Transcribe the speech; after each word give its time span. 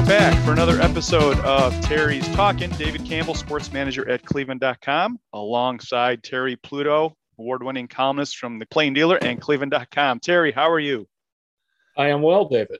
Are 0.00 0.06
back 0.06 0.44
for 0.46 0.52
another 0.52 0.80
episode 0.80 1.38
of 1.40 1.78
Terry's 1.82 2.26
Talking. 2.34 2.70
David 2.70 3.04
Campbell, 3.04 3.34
sports 3.34 3.70
manager 3.70 4.08
at 4.08 4.24
cleveland.com, 4.24 5.18
alongside 5.34 6.22
Terry 6.22 6.56
Pluto, 6.56 7.14
award 7.38 7.62
winning 7.62 7.86
columnist 7.86 8.38
from 8.38 8.58
the 8.58 8.64
Plain 8.66 8.94
Dealer 8.94 9.16
and 9.22 9.38
cleveland.com. 9.40 10.20
Terry, 10.20 10.52
how 10.52 10.70
are 10.70 10.80
you? 10.80 11.06
I 11.98 12.08
am 12.08 12.22
well, 12.22 12.46
David. 12.48 12.78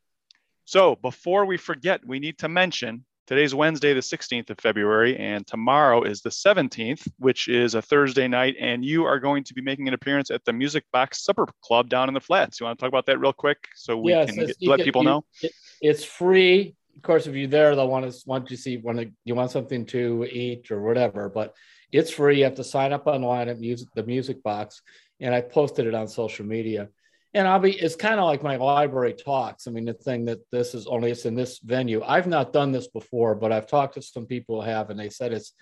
So, 0.65 0.97
before 0.97 1.45
we 1.45 1.59
forget, 1.59 2.01
we 2.07 2.21
need 2.21 2.39
to 2.39 2.49
mention 2.49 3.05
today's 3.27 3.55
Wednesday, 3.55 3.93
the 3.93 4.01
16th 4.01 4.49
of 4.49 4.59
February, 4.59 5.19
and 5.19 5.47
tomorrow 5.47 6.05
is 6.05 6.23
the 6.23 6.31
17th, 6.31 7.07
which 7.19 7.49
is 7.49 7.75
a 7.75 7.83
Thursday 7.83 8.29
night. 8.29 8.55
And 8.59 8.83
you 8.83 9.05
are 9.05 9.19
going 9.21 9.45
to 9.45 9.53
be 9.55 9.61
making 9.61 9.89
an 9.89 9.95
appearance 9.95 10.31
at 10.31 10.45
the 10.47 10.53
Music 10.55 10.85
Box 10.93 11.23
Supper 11.23 11.47
Club 11.63 11.91
down 11.91 12.09
in 12.09 12.15
the 12.15 12.21
flats. 12.21 12.61
You 12.61 12.65
want 12.67 12.79
to 12.79 12.83
talk 12.83 12.89
about 12.89 13.07
that 13.07 13.19
real 13.21 13.33
quick 13.35 13.59
so 13.75 13.99
we 13.99 14.13
Yes, 14.13 14.31
can 14.31 14.47
get, 14.47 14.57
let 14.63 14.79
you 14.79 14.85
people 14.87 15.03
can- 15.03 15.11
know? 15.11 15.25
it- 15.43 15.53
it's 15.83 16.05
free. 16.05 16.77
Of 17.01 17.05
course, 17.05 17.27
if 17.27 17.35
you're 17.35 17.49
there, 17.49 17.75
they'll 17.75 17.89
want 17.89 18.13
to 18.13 18.19
want 18.27 18.47
to 18.49 18.59
see 18.59 18.77
when 18.77 19.15
you 19.25 19.35
want 19.35 19.51
something 19.51 19.87
to 19.87 20.27
eat 20.31 20.71
or 20.71 20.83
whatever. 20.83 21.31
But 21.31 21.57
it's 21.91 22.11
free. 22.11 22.37
You 22.37 22.45
have 22.45 22.57
to 22.57 22.63
sign 22.65 22.93
up 22.93 23.07
online 23.07 23.49
at 23.49 23.59
music 23.59 23.89
the 23.95 24.03
Music 24.03 24.43
Box, 24.43 24.83
and 25.19 25.35
I 25.35 25.41
posted 25.41 25.87
it 25.87 25.95
on 25.95 26.09
social 26.09 26.45
media. 26.45 26.91
And 27.33 27.49
I'll 27.49 27.59
be. 27.59 27.73
It's 27.73 27.97
kind 27.97 28.21
of 28.21 28.27
like 28.27 28.43
my 28.43 28.57
library 28.57 29.15
talks. 29.15 29.67
I 29.67 29.71
mean, 29.71 29.87
the 29.87 29.95
thing 29.95 30.27
that 30.27 30.41
this 30.53 30.75
is 30.75 30.87
only 30.87 31.11
it's 31.11 31.25
in 31.25 31.35
this 31.35 31.59
venue. 31.61 32.03
I've 32.05 32.27
not 32.27 32.53
done 32.53 32.71
this 32.71 32.89
before, 32.89 33.35
but 33.35 33.51
I've 33.51 33.67
talked 33.67 33.95
to 33.95 34.03
some 34.03 34.27
people 34.27 34.61
who 34.61 34.69
have, 34.69 34.91
and 34.91 35.01
they 35.01 35.09
said 35.09 35.33
it's 35.33 35.55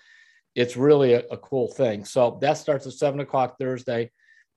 it's 0.55 0.75
really 0.75 1.13
a, 1.13 1.23
a 1.31 1.37
cool 1.37 1.69
thing. 1.69 2.03
So 2.03 2.37
that 2.41 2.57
starts 2.57 2.85
at 2.85 2.91
seven 2.91 3.21
o'clock 3.21 3.57
Thursday. 3.57 4.11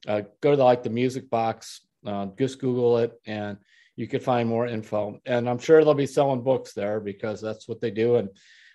Uh, 0.09 0.23
go 0.41 0.51
to 0.51 0.57
the, 0.57 0.65
like 0.65 0.83
the 0.83 0.91
Music 0.91 1.31
Box. 1.31 1.83
Uh, 2.05 2.27
just 2.37 2.59
Google 2.59 2.99
it 2.99 3.13
and 3.25 3.59
you 3.97 4.07
could 4.09 4.23
find 4.23 4.49
more 4.49 4.67
info. 4.67 5.21
And 5.27 5.49
I'm 5.49 5.59
sure 5.59 5.85
they'll 5.85 5.95
be 5.95 6.07
selling 6.07 6.43
books 6.43 6.73
there 6.73 7.01
because 7.01 7.41
that's 7.41 7.69
what 7.69 7.81
they 7.81 7.91
do. 7.91 8.17
And 8.17 8.29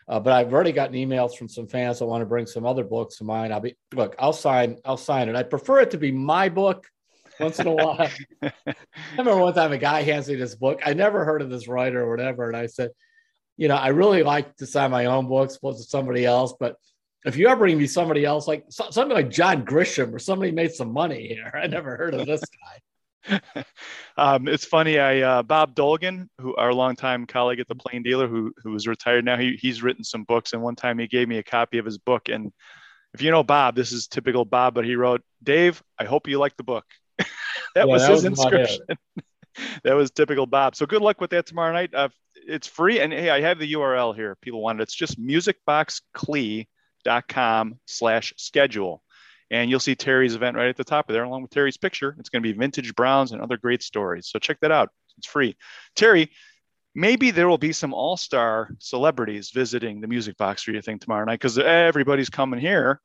uh, 0.10 0.20
but 0.22 0.32
I've 0.32 0.54
already 0.54 0.72
gotten 0.72 0.96
emails 0.96 1.36
from 1.36 1.50
some 1.50 1.68
fans 1.68 2.00
that 2.00 2.06
want 2.06 2.22
to 2.22 2.26
bring 2.26 2.46
some 2.46 2.66
other 2.66 2.86
books 2.86 3.20
of 3.20 3.28
mine. 3.28 3.52
I'll 3.52 3.60
be 3.60 3.76
look, 3.94 4.16
I'll 4.18 4.34
sign, 4.34 4.78
I'll 4.86 4.98
sign 4.98 5.28
it. 5.28 5.36
I 5.36 5.44
prefer 5.44 5.82
it 5.82 5.92
to 5.92 5.98
be 5.98 6.12
my 6.12 6.48
book 6.48 6.88
once 7.40 7.60
in 7.60 7.68
a 7.68 7.72
while. 7.74 8.00
I 8.42 8.52
remember 9.18 9.42
one 9.42 9.54
time 9.54 9.74
a 9.74 9.78
guy 9.78 10.04
hands 10.04 10.30
me 10.30 10.36
this 10.36 10.56
book. 10.56 10.80
I 10.86 10.94
never 10.94 11.26
heard 11.26 11.42
of 11.42 11.50
this 11.50 11.68
writer 11.68 12.04
or 12.04 12.10
whatever. 12.10 12.48
And 12.48 12.56
I 12.56 12.68
said, 12.68 12.92
you 13.58 13.68
know, 13.68 13.76
I 13.76 13.90
really 13.90 14.24
like 14.24 14.56
to 14.58 14.66
sign 14.66 14.92
my 14.92 15.06
own 15.06 15.28
books 15.28 15.58
opposed 15.58 15.84
to 15.84 15.90
somebody 15.90 16.26
else, 16.26 16.54
but 16.58 16.78
if 17.26 17.36
you 17.36 17.50
ever 17.50 17.60
bring 17.60 17.78
me 17.78 17.88
somebody 17.88 18.24
else, 18.24 18.48
like 18.48 18.66
somebody 18.70 19.24
like 19.24 19.30
John 19.30 19.66
Grisham 19.66 20.14
or 20.14 20.20
somebody 20.20 20.52
made 20.52 20.72
some 20.72 20.94
money 20.94 21.28
here, 21.28 21.52
I 21.62 21.68
never 21.68 21.98
heard 21.98 22.14
of 22.14 22.26
this 22.26 22.42
guy. 22.42 22.80
um, 24.18 24.48
it's 24.48 24.66
funny. 24.66 25.00
I 25.00 25.22
uh, 25.22 25.44
Bob 25.44 25.76
Dolgan, 25.76 26.28
who 26.40 26.56
our 26.56 26.74
longtime 26.74 27.26
colleague 27.26 27.60
at 27.60 27.68
the 27.68 27.76
Plain 27.76 28.04
Dealer, 28.04 28.28
who 28.28 28.54
who 28.64 28.76
is 28.76 28.88
retired 28.88 29.26
now, 29.26 29.38
he, 29.38 29.58
he's 29.60 29.84
written 29.84 30.04
some 30.04 30.24
books, 30.24 30.54
and 30.54 30.62
one 30.62 30.76
time 30.76 31.00
he 31.00 31.08
gave 31.08 31.28
me 31.28 31.38
a 31.38 31.44
copy 31.44 31.78
of 31.78 31.86
his 31.86 31.98
book. 31.98 32.30
And 32.30 32.52
if 33.14 33.22
you 33.22 33.32
know 33.32 33.44
Bob, 33.44 33.76
this 33.76 33.92
is 33.92 34.08
typical 34.08 34.46
Bob, 34.46 34.74
but 34.74 34.86
he 34.86 34.96
wrote, 34.96 35.22
"Dave, 35.44 35.84
I 36.00 36.06
hope 36.06 36.28
you 36.28 36.40
like 36.40 36.56
the 36.58 36.64
book." 36.64 36.86
that 37.18 37.28
Yeah, 37.76 37.86
was 37.86 38.04
that 38.04 38.12
his 38.12 38.24
was 38.24 38.26
inscription. 38.26 38.86
that 39.84 39.94
was 39.94 40.12
typical 40.12 40.46
Bob. 40.46 40.76
So 40.76 40.86
good 40.86 41.02
luck 41.02 41.22
with 41.22 41.32
that 41.32 41.46
tomorrow 41.46 41.74
night. 41.74 41.94
Uh, 41.94 42.10
it's 42.48 42.68
free, 42.68 43.00
and 43.00 43.12
hey, 43.12 43.30
I 43.30 43.42
have 43.42 43.60
the 43.60 43.74
URL 43.74 44.16
here. 44.16 44.32
If 44.32 44.42
people 44.42 44.62
want 44.62 44.80
it. 44.80 44.84
It's 44.84 44.96
just 44.96 45.20
musicboxclee.com 45.20 47.80
slash 47.86 48.34
schedule 48.38 49.04
and 49.50 49.70
you'll 49.70 49.80
see 49.80 49.96
Terry's 49.96 50.36
event 50.36 50.58
right 50.58 50.70
at 50.70 50.78
the 50.78 50.84
top 50.84 51.10
of 51.10 51.14
there, 51.14 51.24
along 51.24 51.42
with 51.42 51.52
Terry's 51.52 51.78
picture. 51.78 52.16
It's 52.20 52.30
going 52.30 52.44
to 52.44 52.54
be 52.54 52.58
vintage 52.58 52.96
Browns 52.96 53.32
and 53.32 53.42
other 53.42 53.58
great 53.58 53.82
stories. 53.82 54.28
So 54.28 54.40
check 54.40 54.60
that 54.62 54.72
out. 54.72 54.90
It's 55.18 55.28
free. 55.28 55.56
Terry, 55.96 56.32
maybe 56.94 57.32
there 57.32 57.48
will 57.48 57.58
be 57.58 57.74
some 57.74 57.94
all-star 57.94 58.70
celebrities 58.80 59.52
visiting 59.52 60.02
the 60.02 60.08
Music 60.08 60.38
Box 60.38 60.64
for 60.64 60.72
you 60.72 60.82
think 60.82 61.02
tomorrow 61.02 61.26
night 61.26 61.40
because 61.40 61.58
everybody's 61.58 62.30
coming 62.30 62.60
here 62.60 63.02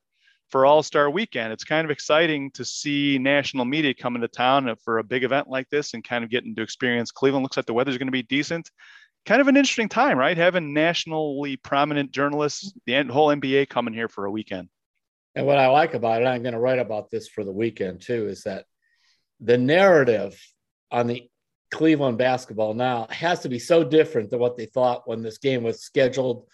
for 0.51 0.67
All-Star 0.67 1.09
Weekend. 1.09 1.53
It's 1.53 1.65
kind 1.65 1.85
of 1.85 1.91
exciting 1.91 2.51
to 2.53 2.65
see 2.65 3.19
national 3.19 3.65
media 3.65 3.95
coming 3.95 4.21
to 4.21 4.29
town 4.29 4.75
for 4.85 4.99
a 4.99 5.05
big 5.05 5.25
event 5.25 5.49
like 5.49 5.69
this 5.71 5.95
and 5.95 6.05
kind 6.05 6.25
of 6.25 6.31
getting 6.31 6.55
to 6.57 6.63
experience 6.63 7.11
Cleveland. 7.11 7.43
Looks 7.43 7.57
like 7.57 7.67
the 7.67 7.73
weather's 7.73 7.97
going 7.97 8.09
to 8.09 8.13
be 8.13 8.23
decent. 8.23 8.71
Kind 9.25 9.41
of 9.41 9.49
an 9.49 9.57
interesting 9.57 9.89
time, 9.89 10.19
right? 10.19 10.37
Having 10.37 10.75
nationally 10.75 11.57
prominent 11.57 12.11
journalists, 12.11 12.73
the 12.85 13.03
whole 13.05 13.29
NBA 13.29 13.69
coming 13.69 13.95
here 13.95 14.09
for 14.09 14.27
a 14.27 14.31
weekend. 14.31 14.69
And 15.35 15.47
what 15.47 15.59
I 15.59 15.69
like 15.69 15.95
about 15.95 16.23
it, 16.23 16.27
I'm 16.27 16.43
going 16.43 16.55
to 16.55 16.61
write 16.61 16.79
about 16.79 17.11
this 17.11 17.29
for 17.29 17.45
the 17.45 17.53
weekend 17.53 18.03
too, 18.03 18.29
is 18.29 18.43
that 18.43 18.67
the 19.41 19.59
narrative 19.59 20.39
on 20.91 21.07
the 21.07 21.29
Cleveland 21.71 22.19
basketball 22.19 22.75
now 22.75 23.07
has 23.11 23.41
to 23.41 23.49
be 23.49 23.59
so 23.59 23.83
different 23.83 24.31
than 24.31 24.39
what 24.39 24.57
they 24.57 24.67
thought 24.67 25.09
when 25.09 25.23
this 25.23 25.39
game 25.39 25.63
was 25.63 25.81
scheduled. 25.81 26.47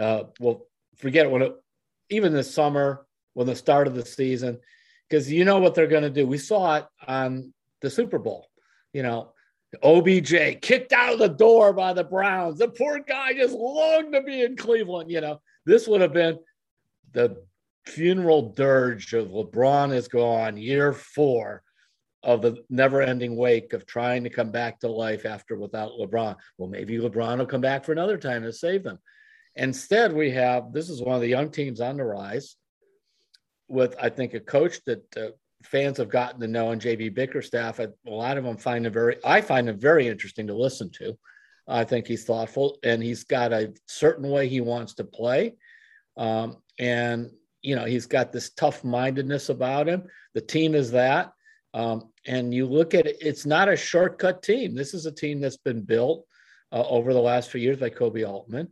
Uh, 0.00 0.24
well, 0.40 0.66
forget 0.96 1.30
when 1.30 1.42
it, 1.42 1.54
even 2.08 2.32
this 2.32 2.52
summer, 2.52 3.06
when 3.34 3.46
the 3.46 3.54
start 3.54 3.86
of 3.86 3.94
the 3.94 4.04
season, 4.04 4.58
because 5.08 5.30
you 5.30 5.44
know 5.44 5.58
what 5.58 5.74
they're 5.74 5.86
going 5.86 6.02
to 6.02 6.10
do. 6.10 6.26
We 6.26 6.38
saw 6.38 6.76
it 6.76 6.86
on 7.06 7.52
the 7.82 7.90
Super 7.90 8.18
Bowl. 8.18 8.48
You 8.94 9.02
know, 9.02 9.32
OBJ 9.82 10.60
kicked 10.62 10.92
out 10.92 11.12
of 11.12 11.18
the 11.18 11.28
door 11.28 11.74
by 11.74 11.92
the 11.92 12.04
Browns. 12.04 12.58
The 12.58 12.68
poor 12.68 12.98
guy 13.00 13.34
just 13.34 13.54
longed 13.54 14.14
to 14.14 14.22
be 14.22 14.42
in 14.42 14.56
Cleveland. 14.56 15.10
You 15.10 15.20
know, 15.20 15.40
this 15.66 15.86
would 15.86 16.00
have 16.00 16.14
been 16.14 16.38
the 17.12 17.42
funeral 17.86 18.52
dirge 18.52 19.12
of 19.12 19.28
LeBron 19.28 19.92
is 19.92 20.08
gone, 20.08 20.56
year 20.56 20.92
four 20.92 21.62
of 22.22 22.42
the 22.42 22.64
never 22.70 23.02
ending 23.02 23.36
wake 23.36 23.72
of 23.72 23.84
trying 23.84 24.22
to 24.24 24.30
come 24.30 24.50
back 24.50 24.78
to 24.80 24.88
life 24.88 25.26
after 25.26 25.56
without 25.56 25.92
LeBron. 25.92 26.36
Well, 26.56 26.68
maybe 26.68 26.98
LeBron 26.98 27.38
will 27.38 27.46
come 27.46 27.60
back 27.60 27.84
for 27.84 27.92
another 27.92 28.16
time 28.16 28.42
to 28.42 28.52
save 28.52 28.84
them. 28.84 28.98
Instead, 29.56 30.12
we 30.12 30.30
have 30.30 30.72
this 30.72 30.88
is 30.88 31.02
one 31.02 31.16
of 31.16 31.20
the 31.20 31.28
young 31.28 31.50
teams 31.50 31.80
on 31.80 31.96
the 31.96 32.04
rise 32.04 32.56
with, 33.68 33.96
I 34.00 34.08
think, 34.08 34.34
a 34.34 34.40
coach 34.40 34.80
that 34.86 35.16
uh, 35.16 35.30
fans 35.64 35.98
have 35.98 36.08
gotten 36.08 36.40
to 36.40 36.48
know 36.48 36.70
and 36.70 36.80
JB 36.80 37.14
Bickerstaff. 37.14 37.80
A 37.80 37.92
lot 38.06 38.38
of 38.38 38.44
them 38.44 38.56
find 38.56 38.86
him 38.86 38.92
very, 38.92 39.16
I 39.24 39.40
find 39.40 39.68
him 39.68 39.78
very 39.78 40.08
interesting 40.08 40.46
to 40.46 40.54
listen 40.54 40.90
to. 40.98 41.18
I 41.68 41.84
think 41.84 42.06
he's 42.06 42.24
thoughtful 42.24 42.78
and 42.82 43.02
he's 43.02 43.24
got 43.24 43.52
a 43.52 43.72
certain 43.86 44.28
way 44.28 44.48
he 44.48 44.60
wants 44.60 44.94
to 44.94 45.04
play. 45.04 45.54
Um, 46.16 46.58
and 46.78 47.30
you 47.62 47.76
know 47.76 47.84
he's 47.84 48.06
got 48.06 48.32
this 48.32 48.50
tough 48.50 48.84
mindedness 48.84 49.48
about 49.48 49.88
him. 49.88 50.04
The 50.34 50.40
team 50.40 50.74
is 50.74 50.90
that. 50.92 51.32
Um, 51.74 52.10
and 52.26 52.52
you 52.52 52.66
look 52.66 52.92
at 52.92 53.06
it 53.06 53.16
it's 53.20 53.46
not 53.46 53.68
a 53.68 53.76
shortcut 53.76 54.42
team. 54.42 54.74
This 54.74 54.92
is 54.94 55.06
a 55.06 55.12
team 55.12 55.40
that's 55.40 55.56
been 55.56 55.82
built 55.82 56.26
uh, 56.70 56.86
over 56.86 57.12
the 57.12 57.20
last 57.20 57.50
few 57.50 57.60
years 57.60 57.78
by 57.78 57.90
koby 57.90 58.28
altman. 58.28 58.68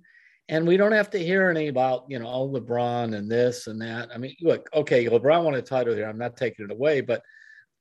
And 0.48 0.66
we 0.66 0.76
don't 0.76 0.92
have 0.92 1.10
to 1.10 1.18
hear 1.18 1.48
any 1.48 1.68
about 1.68 2.04
you 2.08 2.18
know 2.18 2.28
oh, 2.28 2.48
lebron 2.48 3.16
and 3.16 3.30
this 3.30 3.66
and 3.66 3.80
that. 3.80 4.10
I 4.14 4.18
mean 4.18 4.34
look 4.42 4.68
okay 4.74 5.06
lebron 5.06 5.44
won 5.44 5.54
a 5.54 5.62
title 5.62 5.94
here. 5.94 6.08
I'm 6.08 6.18
not 6.18 6.36
taking 6.36 6.66
it 6.66 6.72
away 6.72 7.00
but 7.00 7.22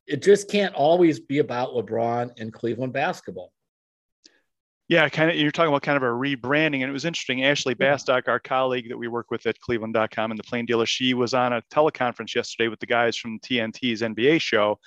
it 0.08 0.24
just 0.24 0.50
can't 0.50 0.74
always 0.74 1.20
be 1.20 1.40
about 1.40 1.70
lebron 1.70 2.32
and 2.40 2.54
cleveland 2.54 2.94
basketball 2.94 3.52
Yeah, 4.90 5.08
kind 5.08 5.30
of. 5.30 5.38
You're 5.38 5.52
talking 5.52 5.70
about 5.70 5.84
kind 5.84 5.98
of 5.98 6.04
a 6.04 6.08
rebranding, 6.08 6.82
and 6.82 6.90
it 6.90 6.92
was 6.92 7.06
interesting. 7.06 7.46
Ashley 7.46 7.76
Bastock, 7.76 8.28
our 8.28 8.40
colleague 8.40 8.90
that 8.90 8.98
we 8.98 9.08
work 9.08 9.30
with 9.30 9.46
at 9.46 9.60
Cleveland.com 9.60 10.32
and 10.32 10.38
the 10.38 10.44
Plain 10.44 10.66
Dealer, 10.66 10.88
she 10.88 11.14
was 11.14 11.36
on 11.36 11.54
a 11.54 11.62
teleconference 11.72 12.34
yesterday 12.34 12.68
with 12.70 12.80
the 12.80 12.88
guys 12.88 13.16
from 13.16 13.40
TNT's 13.40 14.02
NBA 14.02 14.42
show, 14.42 14.80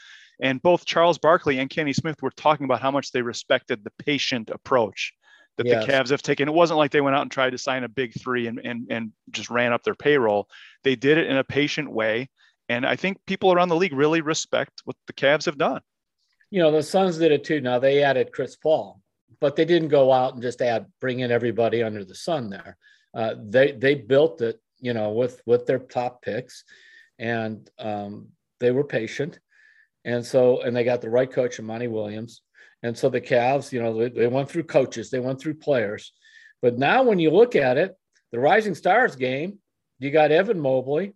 and 0.43 0.61
both 0.61 0.85
Charles 0.85 1.19
Barkley 1.19 1.59
and 1.59 1.71
Kenny 1.71 1.93
Smith 1.93 2.21
were 2.21 2.33
talking 2.33 2.65
about 2.65 2.83
how 2.83 2.91
much 2.91 3.13
they 3.13 3.23
respected 3.23 3.85
the 3.85 3.93
patient 4.05 4.51
approach 4.51 5.15
that 5.57 5.67
yes. 5.67 5.87
the 5.87 5.93
Cavs 5.93 6.11
have 6.11 6.23
taken. 6.23 6.49
It 6.49 6.55
wasn't 6.55 6.79
like 6.79 6.91
they 6.91 7.01
went 7.01 7.17
out 7.17 7.23
and 7.23 7.31
tried 7.31 7.51
to 7.51 7.59
sign 7.59 7.85
a 7.85 7.89
big 7.89 8.19
three 8.21 8.47
and, 8.47 8.61
and, 8.65 8.87
and 8.91 9.13
just 9.31 9.51
ran 9.51 9.73
up 9.73 9.83
their 9.83 9.95
payroll. 9.95 10.49
They 10.83 10.97
did 10.97 11.19
it 11.19 11.29
in 11.29 11.37
a 11.37 11.45
patient 11.45 11.93
way. 11.93 12.29
And 12.69 12.87
I 12.87 12.97
think 12.97 13.19
people 13.27 13.53
around 13.53 13.69
the 13.69 13.77
league 13.77 13.93
really 13.93 14.21
respect 14.23 14.81
what 14.85 14.97
the 15.07 15.13
Cavs 15.13 15.45
have 15.45 15.59
done. 15.59 15.83
You 16.51 16.63
know, 16.63 16.71
the 16.71 16.83
Suns 16.83 17.19
did 17.19 17.33
it 17.33 17.45
too. 17.45 17.61
Now 17.61 17.79
they 17.79 18.03
added 18.03 18.33
Chris 18.33 18.57
Paul, 18.57 19.02
but 19.43 19.57
they 19.57 19.65
didn't 19.65 19.89
go 19.89 20.13
out 20.13 20.35
and 20.35 20.43
just 20.43 20.63
add, 20.63 20.87
bring 21.01 21.19
in 21.19 21.33
everybody 21.33 21.83
under 21.83 22.05
the 22.05 22.15
sun 22.15 22.49
there. 22.49 22.77
Uh, 23.13 23.35
they, 23.45 23.73
they 23.73 23.97
built 23.97 24.41
it, 24.41 24.63
you 24.79 24.95
know, 24.95 25.11
with, 25.11 25.43
with 25.47 25.67
their 25.67 25.81
top 25.81 26.23
picks 26.23 26.63
and 27.19 27.69
um, 27.81 28.29
they 28.61 28.71
were 28.71 28.85
patient. 28.85 29.41
And 30.05 30.25
so, 30.25 30.63
and 30.63 30.77
they 30.77 30.85
got 30.85 31.01
the 31.01 31.11
right 31.11 31.31
coach, 31.31 31.61
Monty 31.61 31.89
Williams. 31.89 32.43
And 32.85 32.97
so 32.97 33.09
the 33.09 33.21
Cavs, 33.21 33.73
you 33.73 33.83
know, 33.83 33.99
they, 33.99 34.11
they 34.11 34.29
went 34.29 34.49
through 34.49 34.65
coaches, 34.65 35.11
they 35.11 35.19
went 35.19 35.41
through 35.41 35.55
players. 35.55 36.13
But 36.63 36.79
now 36.79 37.03
when 37.03 37.19
you 37.19 37.31
look 37.31 37.57
at 37.57 37.77
it, 37.77 37.97
the 38.31 38.39
Rising 38.39 38.77
Stars 38.77 39.17
game, 39.17 39.59
you 39.99 40.13
got 40.13 40.31
Evan 40.31 40.61
Mobley 40.61 41.15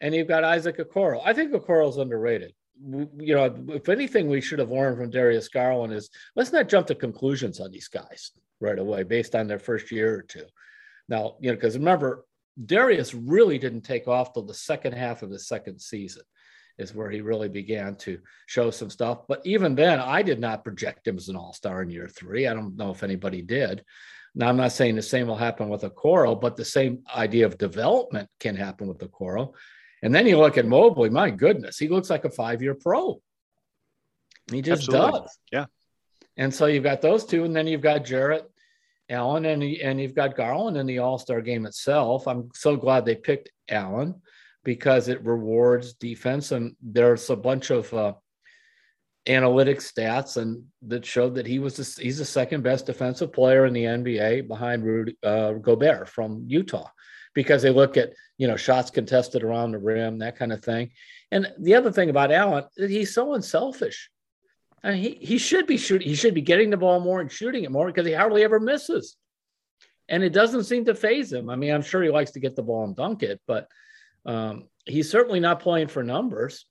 and 0.00 0.12
you've 0.12 0.26
got 0.26 0.42
Isaac 0.42 0.78
Okoro. 0.78 1.22
I 1.24 1.32
think 1.32 1.52
Okoro's 1.52 1.96
underrated. 1.96 2.54
You 2.80 3.34
know, 3.34 3.54
if 3.68 3.88
anything 3.88 4.28
we 4.28 4.40
should 4.40 4.58
have 4.58 4.70
learned 4.70 4.98
from 4.98 5.10
Darius 5.10 5.48
Garland 5.48 5.92
is 5.92 6.10
let's 6.36 6.52
not 6.52 6.68
jump 6.68 6.86
to 6.88 6.94
conclusions 6.94 7.60
on 7.60 7.70
these 7.70 7.88
guys 7.88 8.30
right 8.60 8.78
away 8.78 9.02
based 9.02 9.34
on 9.34 9.46
their 9.46 9.58
first 9.58 9.90
year 9.90 10.14
or 10.14 10.22
two. 10.22 10.44
Now, 11.08 11.36
you 11.40 11.50
know, 11.50 11.56
because 11.56 11.76
remember, 11.76 12.24
Darius 12.64 13.14
really 13.14 13.58
didn't 13.58 13.82
take 13.82 14.08
off 14.08 14.32
till 14.32 14.42
the 14.42 14.54
second 14.54 14.92
half 14.92 15.22
of 15.22 15.30
the 15.30 15.38
second 15.38 15.80
season 15.80 16.22
is 16.76 16.94
where 16.94 17.10
he 17.10 17.20
really 17.20 17.48
began 17.48 17.96
to 17.96 18.18
show 18.46 18.70
some 18.70 18.90
stuff. 18.90 19.26
But 19.28 19.42
even 19.44 19.74
then, 19.74 19.98
I 19.98 20.22
did 20.22 20.38
not 20.38 20.64
project 20.64 21.06
him 21.06 21.16
as 21.16 21.28
an 21.28 21.36
all 21.36 21.52
star 21.52 21.82
in 21.82 21.90
year 21.90 22.08
three. 22.08 22.46
I 22.46 22.54
don't 22.54 22.76
know 22.76 22.90
if 22.90 23.02
anybody 23.02 23.42
did. 23.42 23.84
Now, 24.34 24.48
I'm 24.48 24.56
not 24.56 24.72
saying 24.72 24.94
the 24.94 25.02
same 25.02 25.26
will 25.26 25.36
happen 25.36 25.68
with 25.68 25.82
Okoro, 25.82 26.40
but 26.40 26.56
the 26.56 26.64
same 26.64 27.02
idea 27.14 27.46
of 27.46 27.58
development 27.58 28.28
can 28.38 28.54
happen 28.54 28.86
with 28.86 28.98
Okoro. 28.98 29.54
And 30.02 30.14
then 30.14 30.26
you 30.26 30.38
look 30.38 30.56
at 30.58 30.66
Mobley, 30.66 31.10
my 31.10 31.30
goodness, 31.30 31.78
he 31.78 31.88
looks 31.88 32.10
like 32.10 32.24
a 32.24 32.30
five 32.30 32.62
year 32.62 32.74
pro. 32.74 33.20
He 34.50 34.62
just 34.62 34.84
Absolutely. 34.84 35.20
does. 35.20 35.38
Yeah. 35.52 35.66
And 36.36 36.54
so 36.54 36.66
you've 36.66 36.84
got 36.84 37.02
those 37.02 37.24
two, 37.24 37.44
and 37.44 37.54
then 37.54 37.66
you've 37.66 37.80
got 37.80 38.04
Jarrett 38.04 38.48
Allen, 39.10 39.44
and, 39.46 39.62
and 39.62 40.00
you've 40.00 40.14
got 40.14 40.36
Garland 40.36 40.76
in 40.76 40.86
the 40.86 40.98
All 40.98 41.18
Star 41.18 41.40
game 41.40 41.66
itself. 41.66 42.28
I'm 42.28 42.50
so 42.54 42.76
glad 42.76 43.04
they 43.04 43.16
picked 43.16 43.50
Allen 43.68 44.14
because 44.64 45.08
it 45.08 45.24
rewards 45.24 45.94
defense. 45.94 46.52
And 46.52 46.76
there's 46.80 47.28
a 47.30 47.36
bunch 47.36 47.70
of 47.70 47.92
uh, 47.92 48.12
analytics 49.26 49.92
stats 49.92 50.36
and 50.36 50.64
that 50.82 51.04
showed 51.04 51.34
that 51.34 51.46
he 51.46 51.58
was 51.58 51.78
a, 51.78 52.02
he's 52.02 52.18
the 52.18 52.24
second 52.24 52.62
best 52.62 52.86
defensive 52.86 53.32
player 53.32 53.66
in 53.66 53.72
the 53.72 53.84
NBA 53.84 54.48
behind 54.48 54.84
Rudy 54.84 55.16
uh, 55.22 55.52
Gobert 55.52 56.08
from 56.08 56.44
Utah 56.46 56.88
because 57.38 57.62
they 57.62 57.70
look 57.70 57.96
at 57.96 58.14
you 58.36 58.48
know 58.48 58.56
shots 58.56 58.90
contested 58.90 59.44
around 59.44 59.70
the 59.70 59.78
rim 59.78 60.18
that 60.18 60.36
kind 60.36 60.52
of 60.52 60.60
thing. 60.60 60.90
And 61.30 61.46
the 61.60 61.76
other 61.76 61.92
thing 61.92 62.10
about 62.10 62.32
Allen, 62.32 62.64
he's 62.76 63.14
so 63.14 63.34
unselfish. 63.34 64.10
I 64.82 64.90
mean, 64.90 65.02
he, 65.04 65.10
he 65.20 65.38
should 65.38 65.68
be 65.68 65.76
shooting. 65.76 66.08
He 66.08 66.16
should 66.16 66.34
be 66.34 66.40
getting 66.40 66.70
the 66.70 66.76
ball 66.76 66.98
more 66.98 67.20
and 67.20 67.30
shooting 67.30 67.62
it 67.62 67.70
more 67.70 67.86
because 67.86 68.08
he 68.08 68.12
hardly 68.12 68.42
ever 68.42 68.58
misses. 68.58 69.16
And 70.08 70.24
it 70.24 70.32
doesn't 70.32 70.64
seem 70.64 70.84
to 70.86 70.96
phase 70.96 71.32
him. 71.32 71.48
I 71.48 71.54
mean, 71.54 71.72
I'm 71.72 71.82
sure 71.82 72.02
he 72.02 72.10
likes 72.10 72.32
to 72.32 72.40
get 72.40 72.56
the 72.56 72.62
ball 72.64 72.82
and 72.82 72.96
dunk 72.96 73.22
it, 73.22 73.40
but 73.46 73.68
um, 74.26 74.64
he's 74.84 75.08
certainly 75.08 75.38
not 75.38 75.60
playing 75.60 75.86
for 75.86 76.02
numbers. 76.02 76.66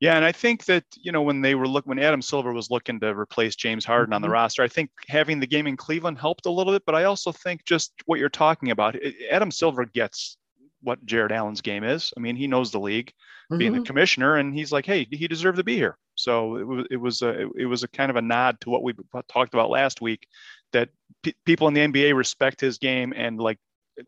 Yeah, 0.00 0.14
and 0.14 0.24
I 0.24 0.30
think 0.30 0.64
that 0.66 0.84
you 0.96 1.10
know 1.10 1.22
when 1.22 1.40
they 1.40 1.54
were 1.54 1.66
look 1.66 1.84
when 1.86 1.98
Adam 1.98 2.22
Silver 2.22 2.52
was 2.52 2.70
looking 2.70 3.00
to 3.00 3.08
replace 3.08 3.56
James 3.56 3.84
Harden 3.84 4.06
mm-hmm. 4.06 4.14
on 4.14 4.22
the 4.22 4.28
mm-hmm. 4.28 4.34
roster, 4.34 4.62
I 4.62 4.68
think 4.68 4.90
having 5.08 5.40
the 5.40 5.46
game 5.46 5.66
in 5.66 5.76
Cleveland 5.76 6.18
helped 6.18 6.46
a 6.46 6.50
little 6.50 6.72
bit. 6.72 6.84
But 6.86 6.94
I 6.94 7.04
also 7.04 7.32
think 7.32 7.64
just 7.64 7.92
what 8.06 8.20
you're 8.20 8.28
talking 8.28 8.70
about, 8.70 8.96
Adam 9.30 9.50
Silver 9.50 9.84
gets 9.84 10.36
what 10.82 11.04
Jarrett 11.04 11.32
Allen's 11.32 11.60
game 11.60 11.82
is. 11.82 12.12
I 12.16 12.20
mean, 12.20 12.36
he 12.36 12.46
knows 12.46 12.70
the 12.70 12.78
league, 12.78 13.08
mm-hmm. 13.08 13.58
being 13.58 13.72
the 13.72 13.78
mm-hmm. 13.78 13.86
commissioner, 13.86 14.36
and 14.36 14.54
he's 14.54 14.70
like, 14.70 14.86
hey, 14.86 15.06
he 15.10 15.26
deserved 15.26 15.58
to 15.58 15.64
be 15.64 15.74
here. 15.74 15.98
So 16.14 16.56
it 16.56 16.66
was 16.66 16.86
it 16.90 16.96
was 16.96 17.22
a 17.22 17.48
it 17.56 17.66
was 17.66 17.82
a 17.82 17.88
kind 17.88 18.10
of 18.10 18.16
a 18.16 18.22
nod 18.22 18.60
to 18.60 18.70
what 18.70 18.82
we 18.82 18.94
talked 19.28 19.54
about 19.54 19.70
last 19.70 20.00
week, 20.00 20.26
that 20.72 20.90
people 21.44 21.68
in 21.68 21.74
the 21.74 21.80
NBA 21.80 22.14
respect 22.14 22.60
his 22.60 22.78
game 22.78 23.12
and 23.16 23.40
like 23.40 23.58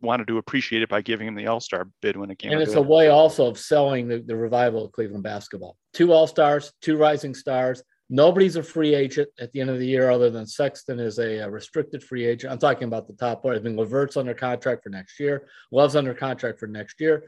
wanted 0.01 0.27
to 0.29 0.39
appreciate 0.39 0.83
it 0.83 0.89
by 0.89 1.03
giving 1.03 1.27
him 1.29 1.35
the 1.35 1.47
All 1.47 1.61
Star 1.61 1.89
bid 2.03 2.17
when 2.17 2.31
it 2.31 2.39
came. 2.39 2.53
And 2.53 2.61
it's 2.61 2.75
a 2.75 2.83
way 2.83 3.09
also 3.09 3.47
of 3.47 3.59
selling 3.59 4.09
the, 4.09 4.19
the 4.19 4.37
revival 4.37 4.85
of 4.85 4.93
Cleveland 4.93 5.23
basketball. 5.23 5.77
Two 5.93 6.13
All 6.13 6.27
Stars, 6.27 6.73
two 6.81 6.97
Rising 6.97 7.35
Stars. 7.35 7.83
Nobody's 8.09 8.57
a 8.57 8.63
free 8.63 8.95
agent 8.95 9.29
at 9.39 9.53
the 9.53 9.61
end 9.61 9.71
of 9.71 9.79
the 9.79 9.87
year 9.87 10.11
other 10.11 10.31
than 10.31 10.47
Sexton 10.47 10.99
is 10.99 11.19
a, 11.19 11.39
a 11.39 11.51
restricted 11.51 12.03
free 12.03 12.27
agent. 12.27 12.53
I'm 12.53 12.59
talking 12.59 12.89
about 12.89 13.07
the 13.07 13.15
top 13.15 13.43
player. 13.43 13.55
I 13.55 13.63
think 13.63 13.79
LeVert's 13.79 14.17
under 14.17 14.35
contract 14.35 14.83
for 14.83 14.91
next 14.91 15.21
year. 15.21 15.49
Love's 15.71 15.95
under 15.95 16.13
contract 16.13 16.59
for 16.59 16.67
next 16.67 17.01
year. 17.01 17.25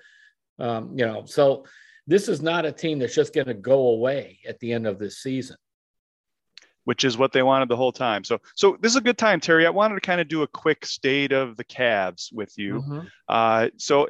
Um, 0.59 0.99
you 0.99 1.07
know, 1.07 1.25
so 1.25 1.67
this 2.07 2.29
is 2.29 2.43
not 2.43 2.67
a 2.67 2.73
team 2.73 2.99
that's 2.99 3.15
just 3.15 3.33
going 3.33 3.47
to 3.47 3.55
go 3.55 3.91
away 3.91 4.41
at 4.47 4.59
the 4.59 4.73
end 4.73 4.87
of 4.87 4.99
this 4.99 5.19
season 5.19 5.57
which 6.85 7.05
is 7.05 7.17
what 7.17 7.33
they 7.33 7.43
wanted 7.43 7.69
the 7.69 7.77
whole 7.77 7.93
time. 7.93 8.25
So, 8.25 8.39
so 8.55 8.77
this 8.81 8.93
is 8.93 8.97
a 8.97 9.03
good 9.03 9.19
time, 9.19 9.41
Terry. 9.41 9.67
I 9.67 9.71
wanted 9.71 9.95
to 9.95 10.01
kind 10.01 10.21
of 10.21 10.29
do 10.29 10.43
a 10.43 10.47
quick 10.47 10.85
state 10.85 11.33
of 11.33 11.57
the 11.57 11.65
Cavs 11.65 12.33
with 12.33 12.53
you. 12.57 12.81
Mm-hmm. 12.81 13.01
Uh, 13.29 13.69
so, 13.77 14.09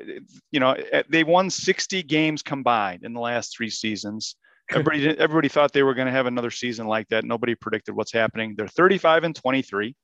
you 0.50 0.60
know, 0.60 0.72
eh, 0.72 1.02
they 1.08 1.24
won 1.24 1.50
60 1.50 2.02
games 2.04 2.42
combined 2.42 3.04
in 3.04 3.12
the 3.12 3.20
last 3.20 3.54
three 3.56 3.70
seasons. 3.70 4.36
Everybody, 4.70 5.08
everybody 5.18 5.48
thought 5.48 5.72
they 5.72 5.82
were 5.82 5.94
going 5.94 6.06
to 6.06 6.12
have 6.12 6.26
another 6.26 6.50
season 6.50 6.86
like 6.86 7.08
that. 7.08 7.24
Nobody 7.24 7.54
predicted 7.54 7.94
what's 7.94 8.12
happening. 8.12 8.54
They're 8.56 8.68
35 8.68 9.24
and 9.24 9.36
23. 9.36 9.94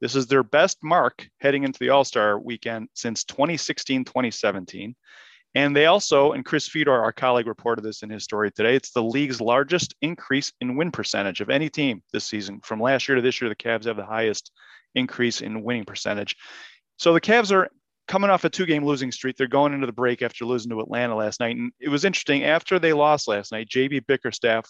This 0.00 0.14
is 0.14 0.26
their 0.26 0.42
best 0.42 0.78
mark 0.82 1.28
heading 1.40 1.64
into 1.64 1.78
the 1.78 1.90
All 1.90 2.04
Star 2.04 2.38
weekend 2.38 2.88
since 2.94 3.24
2016, 3.24 4.04
2017. 4.04 4.94
And 5.54 5.76
they 5.76 5.86
also, 5.86 6.32
and 6.32 6.44
Chris 6.44 6.66
Fedor, 6.66 6.92
our 6.92 7.12
colleague, 7.12 7.46
reported 7.46 7.82
this 7.82 8.02
in 8.02 8.10
his 8.10 8.24
story 8.24 8.50
today. 8.50 8.74
It's 8.74 8.92
the 8.92 9.02
league's 9.02 9.40
largest 9.40 9.94
increase 10.00 10.52
in 10.60 10.76
win 10.76 10.90
percentage 10.90 11.40
of 11.40 11.50
any 11.50 11.68
team 11.68 12.02
this 12.12 12.24
season. 12.24 12.60
From 12.62 12.80
last 12.80 13.06
year 13.06 13.16
to 13.16 13.22
this 13.22 13.40
year, 13.40 13.50
the 13.50 13.56
Cavs 13.56 13.84
have 13.84 13.96
the 13.96 14.04
highest 14.04 14.50
increase 14.94 15.42
in 15.42 15.62
winning 15.62 15.84
percentage. 15.84 16.36
So 16.96 17.12
the 17.12 17.20
Cavs 17.20 17.52
are 17.52 17.68
coming 18.08 18.30
off 18.30 18.44
a 18.44 18.50
two 18.50 18.66
game 18.66 18.84
losing 18.84 19.12
streak. 19.12 19.36
They're 19.36 19.46
going 19.46 19.74
into 19.74 19.86
the 19.86 19.92
break 19.92 20.22
after 20.22 20.44
losing 20.44 20.70
to 20.70 20.80
Atlanta 20.80 21.14
last 21.16 21.40
night. 21.40 21.56
And 21.56 21.72
it 21.80 21.90
was 21.90 22.04
interesting. 22.04 22.44
After 22.44 22.78
they 22.78 22.94
lost 22.94 23.28
last 23.28 23.52
night, 23.52 23.68
JB 23.68 24.06
Bickerstaff 24.06 24.66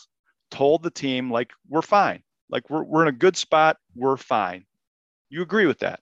told 0.51 0.83
the 0.83 0.91
team, 0.91 1.31
like, 1.31 1.51
we're 1.69 1.83
fine. 1.83 2.23
Like, 2.51 2.69
we're, 2.69 2.83
we're 2.83 3.03
in 3.03 3.09
a 3.09 3.13
good 3.13 3.37
spot. 3.37 3.77
We're 3.95 4.17
fine. 4.17 4.65
You 5.31 5.43
agree 5.43 5.67
with 5.67 5.79
that? 5.79 6.01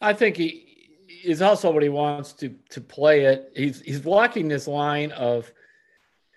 I 0.00 0.12
think 0.12 0.36
he, 0.36 0.73
is 1.22 1.42
also 1.42 1.70
what 1.70 1.82
he 1.82 1.88
wants 1.88 2.32
to 2.34 2.54
to 2.70 2.80
play 2.80 3.24
it. 3.24 3.52
He's 3.54 3.80
he's 3.80 4.00
blocking 4.00 4.48
this 4.48 4.66
line 4.66 5.12
of 5.12 5.52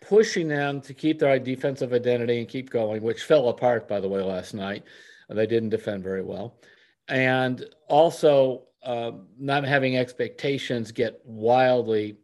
pushing 0.01 0.47
them 0.47 0.81
to 0.81 0.93
keep 0.93 1.19
their 1.19 1.37
defensive 1.39 1.93
identity 1.93 2.39
and 2.39 2.47
keep 2.47 2.69
going, 2.69 3.01
which 3.01 3.23
fell 3.23 3.49
apart 3.49 3.87
by 3.87 3.99
the 3.99 4.07
way 4.07 4.21
last 4.21 4.53
night. 4.53 4.83
They 5.29 5.47
didn't 5.47 5.69
defend 5.69 6.03
very 6.03 6.21
well, 6.21 6.59
and 7.07 7.65
also 7.87 8.67
uh, 8.83 9.11
not 9.37 9.65
having 9.65 9.97
expectations 9.97 10.91
get 10.91 11.21
wildly 11.25 12.17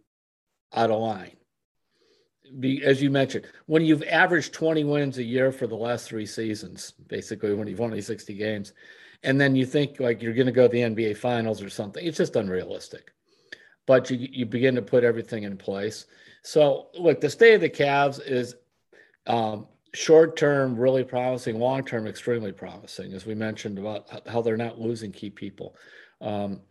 out 0.74 0.92
of 0.92 1.02
line. 1.02 1.36
Be, 2.60 2.84
as 2.84 3.02
you 3.02 3.10
mentioned, 3.10 3.46
when 3.66 3.84
you've 3.84 4.04
averaged 4.04 4.54
20 4.54 4.84
wins 4.84 5.18
a 5.18 5.24
year 5.24 5.52
for 5.52 5.68
the 5.68 5.76
last 5.76 6.08
three 6.08 6.26
seasons, 6.26 6.94
basically 7.08 7.54
when 7.54 7.68
you've 7.68 7.80
won 7.80 7.92
these 7.92 8.08
60 8.08 8.34
games, 8.36 8.74
and 9.24 9.40
then 9.40 9.56
you 9.56 9.66
think 9.66 10.00
like 10.00 10.22
you're 10.22 10.34
going 10.34 10.48
to 10.48 10.52
go 10.52 10.68
to 10.68 10.72
the 10.72 10.82
NBA 10.82 11.18
finals 11.18 11.62
or 11.62 11.70
something. 11.70 12.06
It's 12.06 12.18
just 12.18 12.36
unrealistic. 12.36 13.12
But 13.86 14.10
you, 14.10 14.18
you 14.32 14.46
begin 14.46 14.76
to 14.76 14.82
put 14.82 15.04
everything 15.04 15.44
in 15.44 15.58
place. 15.58 16.06
So, 16.44 16.88
look, 16.98 17.22
the 17.22 17.30
state 17.30 17.56
of 17.56 17.62
the 17.62 17.70
Cavs 17.70 18.22
is 18.26 18.56
um, 19.28 19.68
short 19.94 20.38
term, 20.38 20.78
really 20.78 21.04
promising, 21.04 21.60
long 21.60 21.84
term, 21.84 22.08
extremely 22.08 22.52
promising, 22.52 23.14
as 23.14 23.26
we 23.26 23.36
mentioned 23.36 23.80
about 23.80 24.28
how 24.28 24.42
they're 24.42 24.58
not 24.58 24.80
losing 24.80 25.12
key 25.12 25.30
people. 25.30 25.76
Um, 26.22 26.62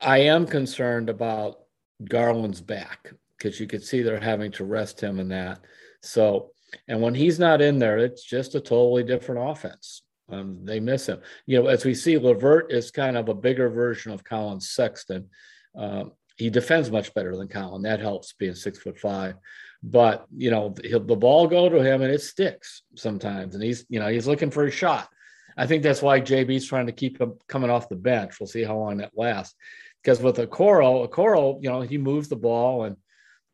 I 0.00 0.18
am 0.18 0.46
concerned 0.46 1.08
about 1.08 1.60
Garland's 2.04 2.60
back 2.60 3.12
because 3.36 3.60
you 3.60 3.66
could 3.66 3.82
see 3.82 4.02
they're 4.02 4.20
having 4.20 4.52
to 4.52 4.64
rest 4.64 5.00
him 5.00 5.18
in 5.18 5.28
that. 5.28 5.60
So, 6.02 6.52
and 6.88 7.00
when 7.00 7.14
he's 7.14 7.38
not 7.38 7.60
in 7.60 7.78
there, 7.78 7.98
it's 7.98 8.24
just 8.24 8.54
a 8.54 8.60
totally 8.60 9.04
different 9.04 9.50
offense. 9.50 10.02
Um, 10.32 10.64
they 10.64 10.80
miss 10.80 11.06
him. 11.06 11.20
You 11.46 11.62
know, 11.62 11.68
as 11.68 11.84
we 11.84 11.94
see, 11.94 12.16
LeVert 12.16 12.72
is 12.72 12.90
kind 12.90 13.16
of 13.16 13.28
a 13.28 13.34
bigger 13.34 13.68
version 13.68 14.12
of 14.12 14.24
Colin 14.24 14.60
Sexton. 14.60 15.28
Um, 15.76 16.12
he 16.36 16.48
defends 16.50 16.90
much 16.90 17.12
better 17.14 17.36
than 17.36 17.48
Colin. 17.48 17.82
That 17.82 18.00
helps 18.00 18.32
being 18.32 18.54
six 18.54 18.78
foot 18.78 18.98
five. 18.98 19.34
But 19.82 20.26
you 20.36 20.50
know, 20.50 20.70
the 20.70 21.00
ball 21.00 21.46
go 21.46 21.68
to 21.68 21.82
him 21.82 22.02
and 22.02 22.12
it 22.12 22.22
sticks 22.22 22.82
sometimes, 22.96 23.54
and 23.54 23.62
he's 23.62 23.84
you 23.88 24.00
know 24.00 24.08
he's 24.08 24.26
looking 24.26 24.50
for 24.50 24.64
a 24.64 24.70
shot. 24.70 25.08
I 25.56 25.66
think 25.66 25.82
that's 25.82 26.02
why 26.02 26.20
JB's 26.20 26.66
trying 26.66 26.86
to 26.86 26.92
keep 26.92 27.20
him 27.20 27.34
coming 27.48 27.70
off 27.70 27.88
the 27.88 27.96
bench. 27.96 28.40
We'll 28.40 28.46
see 28.46 28.64
how 28.64 28.78
long 28.78 28.98
that 28.98 29.12
lasts. 29.14 29.54
Because 30.02 30.20
with 30.20 30.36
Okoro, 30.36 31.08
Okoro, 31.08 31.62
you 31.62 31.68
know, 31.68 31.82
he 31.82 31.98
moves 31.98 32.28
the 32.28 32.36
ball 32.36 32.84
and 32.84 32.96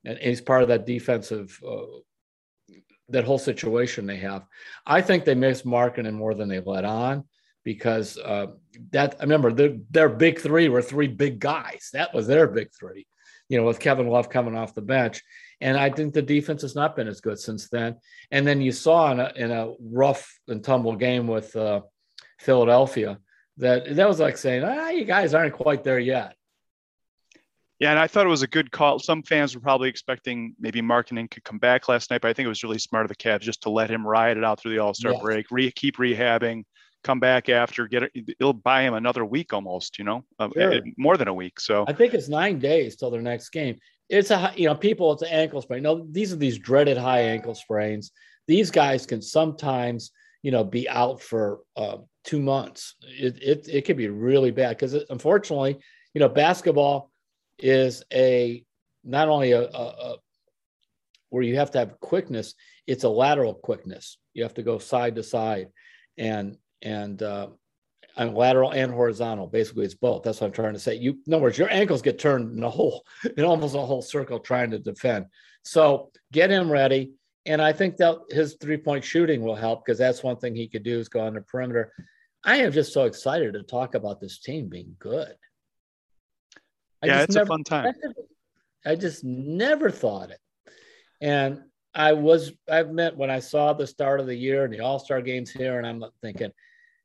and 0.05 0.17
he's 0.19 0.41
part 0.41 0.63
of 0.63 0.69
that 0.69 0.87
defensive 0.87 1.59
uh, 1.67 1.99
that 3.09 3.25
whole 3.25 3.39
situation 3.39 4.07
they 4.07 4.19
have. 4.19 4.45
I 4.87 5.01
think 5.01 5.25
they 5.25 5.35
missed 5.35 5.67
Markkanen 5.67 6.15
more 6.15 6.35
than 6.35 6.49
they 6.49 6.61
let 6.61 6.85
on 6.85 7.25
because 7.65 8.19
uh, 8.19 8.47
that 8.93 9.17
I 9.19 9.23
remember 9.23 9.53
their, 9.53 9.77
their 9.91 10.09
big 10.09 10.41
three 10.41 10.69
were 10.69 10.83
three 10.83 11.09
big 11.09 11.39
guys. 11.39 11.91
That 11.93 12.15
was 12.15 12.27
their 12.27 12.47
big 12.47 12.69
three, 12.79 13.07
you 13.49 13.59
know, 13.59 13.65
with 13.65 13.81
Kevin 13.81 14.09
Love 14.09 14.31
coming 14.31 14.57
off 14.57 14.75
the 14.75 14.83
bench. 14.83 15.23
And 15.61 15.77
I 15.77 15.91
think 15.91 16.15
the 16.15 16.23
defense 16.23 16.63
has 16.63 16.75
not 16.75 16.95
been 16.95 17.09
as 17.09 17.21
good 17.21 17.39
since 17.39 17.69
then. 17.69 17.97
And 18.31 18.47
then 18.47 18.61
you 18.61 18.73
saw 18.73 19.11
in 19.13 19.21
a, 19.21 19.33
in 19.35 19.51
a 19.51 19.73
rough 19.81 20.39
and 20.47 20.63
tumble 20.63 20.97
game 20.97 21.27
with 21.27 21.55
uh, 21.57 21.81
Philadelphia 22.39 23.19
that 23.59 23.97
that 23.97 24.09
was 24.09 24.21
like 24.21 24.37
saying, 24.37 24.63
ah, 24.65 24.91
you 24.91 25.05
guys 25.05 25.35
aren't 25.35 25.55
quite 25.55 25.83
there 25.85 25.99
yet. 25.99 26.35
Yeah, 27.79 27.91
and 27.91 27.99
I 27.99 28.09
thought 28.09 28.27
it 28.27 28.31
was 28.31 28.43
a 28.43 28.49
good 28.49 28.73
call. 28.73 28.99
Some 28.99 29.23
fans 29.23 29.55
were 29.55 29.61
probably 29.61 29.89
expecting 29.89 30.55
maybe 30.59 30.83
Markkanen 30.83 31.31
could 31.31 31.45
come 31.45 31.59
back 31.59 31.89
last 31.89 32.11
night, 32.11 32.21
but 32.21 32.29
I 32.29 32.33
think 32.33 32.47
it 32.47 32.49
was 32.49 32.65
really 32.65 32.79
smart 32.79 33.05
of 33.05 33.09
the 33.09 33.17
Cavs 33.17 33.41
just 33.41 33.63
to 33.63 33.71
let 33.71 33.89
him 33.89 34.05
ride 34.05 34.37
it 34.37 34.45
out 34.45 34.61
through 34.61 34.73
the 34.73 34.79
All 34.79 34.95
Star 34.95 35.13
yes. 35.13 35.23
break, 35.23 35.47
re- 35.53 35.71
keep 35.71 35.97
rehabbing, 35.97 36.65
come 37.05 37.21
back 37.21 37.49
after, 37.49 37.87
get 37.87 38.05
it. 38.05 38.13
It'll 38.41 38.53
buy 38.53 38.83
him 38.83 38.95
another 38.95 39.25
week 39.25 39.53
almost, 39.53 39.99
you 39.99 40.05
know, 40.05 40.25
sure. 40.55 40.81
more 40.97 41.17
than 41.17 41.29
a 41.29 41.35
week. 41.35 41.61
So 41.61 41.85
I 41.87 41.93
think 41.93 42.15
it's 42.15 42.29
nine 42.29 42.59
days 42.59 42.97
till 42.97 43.11
their 43.11 43.23
next 43.23 43.51
game. 43.51 43.79
It's 44.09 44.31
a 44.31 44.53
you 44.57 44.67
know 44.67 44.75
people. 44.75 45.13
It's 45.13 45.23
an 45.23 45.29
ankle 45.29 45.63
sprain. 45.63 45.83
No, 45.83 46.07
these 46.11 46.33
are 46.33 46.37
these 46.37 46.59
dreaded 46.59 46.97
high 46.97 47.21
ankle 47.21 47.55
sprains. 47.55 48.11
These 48.49 48.71
guys 48.71 49.07
can 49.07 49.23
sometimes 49.23 50.11
you 50.43 50.51
know 50.51 50.65
be 50.65 50.89
out 50.89 51.21
for 51.23 51.61
uh, 51.77 51.99
two 52.25 52.41
months. 52.41 52.97
It 53.03 53.39
it 53.43 53.69
it 53.69 53.85
can 53.85 53.97
be 53.97 54.09
really 54.09 54.51
bad 54.51 54.71
because 54.71 54.95
unfortunately, 55.11 55.79
you 56.15 56.21
know, 56.21 56.29
basketball 56.29 57.13
is 57.59 58.03
a 58.13 58.65
not 59.05 59.29
only 59.29 59.53
a, 59.53 59.63
a, 59.63 59.65
a, 59.65 60.17
where 61.31 61.43
you 61.43 61.57
have 61.57 61.71
to 61.73 61.79
have 61.79 62.01
quickness, 62.01 62.55
it's 62.87 63.05
a 63.05 63.09
lateral 63.09 63.55
quickness. 63.55 64.19
You 64.35 64.43
have 64.43 64.55
to 64.55 64.63
go 64.63 64.79
side 64.79 65.17
to 65.17 65.23
side, 65.23 65.69
and 66.17 66.57
and 66.83 67.23
uh, 67.23 67.49
and 68.17 68.35
lateral 68.35 68.73
and 68.73 68.93
horizontal. 68.93 69.47
Basically, 69.47 69.85
it's 69.85 69.95
both. 69.95 70.23
That's 70.23 70.41
what 70.41 70.49
I'm 70.49 70.53
trying 70.53 70.75
to 70.75 70.79
say. 70.79 70.95
You, 70.95 71.19
in 71.27 71.35
other 71.35 71.43
words, 71.43 71.59
your 71.59 71.71
ankles 71.71 72.03
get 72.03 72.19
turned 72.19 72.57
in 72.57 72.65
a 72.65 72.71
whole, 72.71 73.05
in 73.37 73.45
almost 73.45 73.75
a 73.75 73.81
whole 73.81 74.03
circle 74.03 74.39
trying 74.39 74.71
to 74.73 74.79
defend. 74.79 75.27
So 75.65 76.11
get 76.33 76.51
him 76.51 76.71
ready. 76.71 77.13
And 77.47 77.63
I 77.63 77.73
think 77.73 77.97
that 77.97 78.17
his 78.31 78.57
three 78.61 78.77
point 78.77 79.05
shooting 79.05 79.43
will 79.43 79.55
help 79.55 79.85
because 79.85 79.99
that's 79.99 80.23
one 80.23 80.37
thing 80.37 80.55
he 80.55 80.69
could 80.69 80.83
do 80.83 80.99
is 80.99 81.09
go 81.09 81.21
on 81.21 81.35
the 81.35 81.41
perimeter. 81.41 81.93
I 82.45 82.57
am 82.57 82.73
just 82.73 82.93
so 82.93 83.05
excited 83.05 83.55
to 83.55 83.63
talk 83.63 83.95
about 83.95 84.21
this 84.21 84.39
team 84.39 84.69
being 84.69 84.95
good. 84.99 85.35
I 87.03 87.07
yeah, 87.07 87.23
it's 87.23 87.35
never, 87.35 87.45
a 87.45 87.47
fun 87.47 87.65
time. 87.65 87.95
I 88.85 88.95
just 88.95 89.25
never 89.25 89.91
thought 89.91 90.31
it. 90.31 90.41
And 91.21 91.63
I 91.95 92.13
was, 92.13 92.53
I've 92.71 92.91
met 92.91 93.17
when 93.17 93.31
I 93.31 93.41
saw 93.41 93.73
the 93.73 93.87
start 93.87 94.21
of 94.21 94.27
the 94.27 94.35
year 94.35 94.65
and 94.65 94.73
the 94.73 94.81
All 94.81 94.99
Star 94.99 95.21
games 95.21 95.51
here, 95.51 95.79
and 95.79 95.87
I'm 95.87 96.05
thinking, 96.23 96.53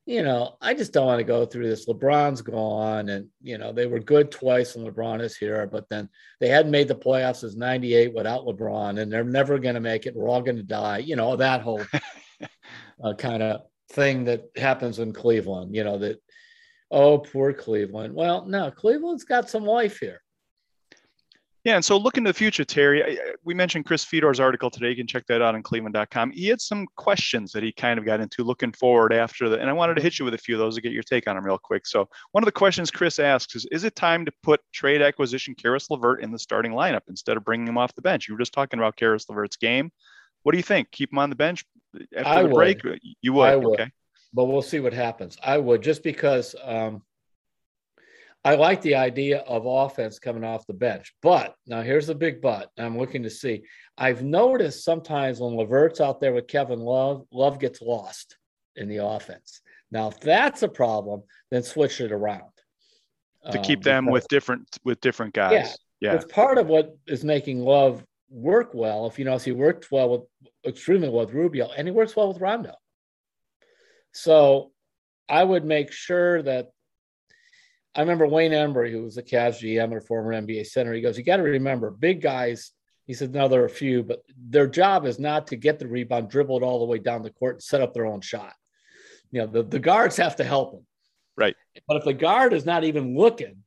you 0.06 0.22
know, 0.22 0.58
I 0.60 0.74
just 0.74 0.92
don't 0.92 1.06
want 1.06 1.20
to 1.20 1.24
go 1.24 1.46
through 1.46 1.70
this. 1.70 1.88
LeBron's 1.88 2.42
gone, 2.42 3.08
and 3.08 3.28
you 3.42 3.58
know 3.58 3.72
they 3.72 3.86
were 3.86 4.00
good 4.00 4.32
twice, 4.32 4.76
and 4.76 4.86
LeBron 4.86 5.22
is 5.22 5.38
here, 5.38 5.66
but 5.66 5.88
then 5.90 6.10
they 6.42 6.50
hadn't 6.50 6.72
made 6.72 6.90
the 6.90 6.96
playoffs 6.96 7.38
since 7.38 7.56
'98 7.56 8.14
without 8.14 8.46
LeBron, 8.46 9.00
and 9.00 9.12
they're 9.12 9.24
never 9.24 9.58
going 9.60 9.76
to 9.76 9.82
make 9.82 10.06
it. 10.06 10.16
We're 10.16 10.28
all 10.28 10.42
going 10.42 10.58
to 10.58 10.64
die. 10.64 10.98
You 11.00 11.16
know 11.16 11.38
that 11.38 11.62
whole 11.62 11.82
uh, 13.04 13.14
kind 13.14 13.42
of 13.42 13.62
thing 13.92 14.26
that 14.26 14.44
happens 14.58 15.00
in 15.00 15.14
Cleveland. 15.14 15.74
You 15.74 15.86
know 15.86 15.98
that, 16.00 16.22
oh, 16.94 17.18
poor 17.18 17.52
Cleveland. 17.52 18.14
Well, 18.14 18.46
no, 18.46 18.72
Cleveland's 18.72 19.24
got 19.26 19.50
some 19.50 19.66
life 19.66 20.00
here. 20.00 20.22
Yeah, 21.64 21.76
and 21.76 21.86
so 21.86 21.96
looking 21.96 22.26
to 22.26 22.30
the 22.30 22.34
future, 22.34 22.66
Terry, 22.66 23.18
we 23.46 23.54
mentioned 23.54 23.86
Chris 23.86 24.04
Fedor's 24.04 24.42
article 24.42 24.70
today. 24.70 24.90
You 24.90 24.98
can 24.98 25.08
check 25.08 25.26
that 25.28 25.42
out 25.42 25.56
on 25.56 25.64
cleveland.com. 25.64 26.32
He 26.32 26.48
had 26.48 26.60
some 26.60 26.86
questions 26.98 27.54
that 27.54 27.64
he 27.64 27.72
kind 27.72 27.98
of 27.98 28.06
got 28.06 28.20
into 28.20 28.44
looking 28.44 28.74
forward 28.74 29.14
after 29.14 29.48
the, 29.48 29.58
and 29.60 29.70
I 29.70 29.74
wanted 29.74 29.96
to 29.96 30.02
hit 30.02 30.20
you 30.20 30.26
with 30.26 30.34
a 30.34 30.38
few 30.38 30.56
of 30.56 30.60
those 30.60 30.76
to 30.76 30.82
get 30.82 30.92
your 30.92 31.04
take 31.04 31.26
on 31.26 31.38
them 31.38 31.46
real 31.46 31.58
quick. 31.58 31.88
So 31.88 32.10
one 32.34 32.44
of 32.44 32.48
the 32.48 32.52
questions 32.52 32.92
Chris 32.92 33.18
asks 33.18 33.56
is, 33.56 33.66
is 33.72 33.86
it 33.86 33.96
time 33.96 34.26
to 34.26 34.32
put 34.44 34.60
trade 34.74 35.02
acquisition 35.02 35.56
Caris 35.56 35.90
LeVert 35.90 36.22
in 36.22 36.32
the 36.32 36.40
starting 36.40 36.74
lineup 36.74 37.04
instead 37.08 37.38
of 37.38 37.46
bringing 37.46 37.68
him 37.68 37.78
off 37.78 37.96
the 37.96 38.02
bench? 38.02 38.28
You 38.28 38.34
were 38.34 38.40
just 38.40 38.54
talking 38.54 38.78
about 38.78 38.98
Caris 38.98 39.30
LeVert's 39.30 39.56
game. 39.56 39.90
What 40.42 40.52
do 40.52 40.58
you 40.58 40.64
think? 40.64 40.92
Keep 40.92 41.14
him 41.14 41.20
on 41.20 41.30
the 41.30 41.38
bench 41.38 41.64
after 42.14 42.30
I 42.30 42.42
the 42.42 42.50
would. 42.50 42.56
break? 42.56 42.82
You 43.22 43.32
would. 43.34 43.50
I 43.50 43.56
would. 43.56 43.80
Okay. 43.80 43.92
But 44.34 44.46
we'll 44.46 44.62
see 44.62 44.80
what 44.80 44.94
happens. 44.94 45.38
I 45.44 45.58
would 45.58 45.84
just 45.84 46.02
because 46.04 46.56
um, 46.64 47.04
I 48.46 48.56
like 48.56 48.82
the 48.82 48.96
idea 48.96 49.40
of 49.40 49.66
offense 49.66 50.20
coming 50.20 50.44
off 50.44 50.68
the 50.68 50.74
bench. 50.74 51.14
But 51.22 51.56
now 51.66 51.82
here's 51.82 52.08
the 52.08 52.16
big 52.16 52.42
but. 52.42 52.70
I'm 52.78 52.98
looking 52.98 53.24
to 53.24 53.30
see. 53.30 53.64
I've 53.98 54.24
noticed 54.24 54.84
sometimes 54.84 55.40
when 55.40 55.56
LeVert's 55.56 56.02
out 56.02 56.20
there 56.20 56.34
with 56.34 56.48
Kevin 56.48 56.80
Love, 56.80 57.26
Love 57.32 57.60
gets 57.60 57.82
lost 57.82 58.38
in 58.76 58.90
the 58.90 59.06
offense. 59.06 59.62
Now, 59.92 60.10
if 60.10 60.20
that's 60.20 60.64
a 60.64 60.68
problem, 60.68 61.24
then 61.52 61.64
switch 61.64 62.02
it 62.02 62.12
around. 62.12 62.50
To 63.52 63.60
keep 63.60 63.80
um, 63.80 63.84
them 63.84 64.06
with 64.08 64.28
different 64.30 64.78
with 64.84 65.02
different 65.02 65.34
guys. 65.34 65.78
Yeah. 66.00 66.12
yeah. 66.12 66.16
It's 66.16 66.32
part 66.32 66.58
of 66.58 66.68
what 66.68 66.96
is 67.08 67.24
making 67.24 67.60
Love 67.60 68.04
work 68.30 68.74
well. 68.74 69.06
If 69.06 69.20
you 69.20 69.26
know, 69.26 69.38
he 69.38 69.52
worked 69.52 69.92
well 69.92 70.10
with 70.10 70.22
extremely 70.66 71.10
well 71.10 71.26
with 71.26 71.36
Rubio, 71.36 71.70
and 71.78 71.88
he 71.88 71.92
works 71.92 72.16
well 72.16 72.30
with 72.30 72.42
Rondo. 72.42 72.74
So 74.14 74.72
I 75.28 75.44
would 75.44 75.66
make 75.66 75.92
sure 75.92 76.42
that 76.44 76.70
I 77.96 78.02
remember 78.02 78.28
Wayne 78.28 78.52
Embry, 78.52 78.92
who 78.92 79.04
was 79.04 79.18
a 79.18 79.24
Cavs 79.24 79.62
GM 79.62 79.84
and 79.84 79.98
a 79.98 80.02
former 80.02 80.34
NBA 80.34 80.66
center. 80.66 80.94
He 80.94 81.02
goes, 81.02 81.18
"You 81.18 81.24
got 81.24 81.38
to 81.38 81.44
remember, 81.44 81.92
big 81.92 82.22
guys." 82.22 82.72
He 83.06 83.14
said, 83.14 83.34
"No, 83.34 83.48
there 83.48 83.62
are 83.62 83.66
a 83.66 83.70
few, 83.70 84.02
but 84.04 84.24
their 84.36 84.68
job 84.68 85.06
is 85.06 85.20
not 85.20 85.48
to 85.48 85.56
get 85.56 85.78
the 85.78 85.88
rebound, 85.88 86.30
dribble 86.30 86.58
it 86.58 86.64
all 86.64 86.80
the 86.80 86.86
way 86.86 86.98
down 86.98 87.22
the 87.22 87.30
court, 87.30 87.56
and 87.56 87.64
set 87.64 87.82
up 87.82 87.94
their 87.94 88.06
own 88.06 88.22
shot. 88.22 88.54
You 89.32 89.42
know, 89.42 89.48
the, 89.48 89.64
the 89.64 89.80
guards 89.80 90.18
have 90.18 90.36
to 90.38 90.44
help 90.44 90.72
them. 90.72 90.86
Right. 91.36 91.56
But 91.88 91.98
if 91.98 92.04
the 92.04 92.14
guard 92.14 92.54
is 92.54 92.66
not 92.66 92.84
even 92.84 93.18
looking, 93.18 93.64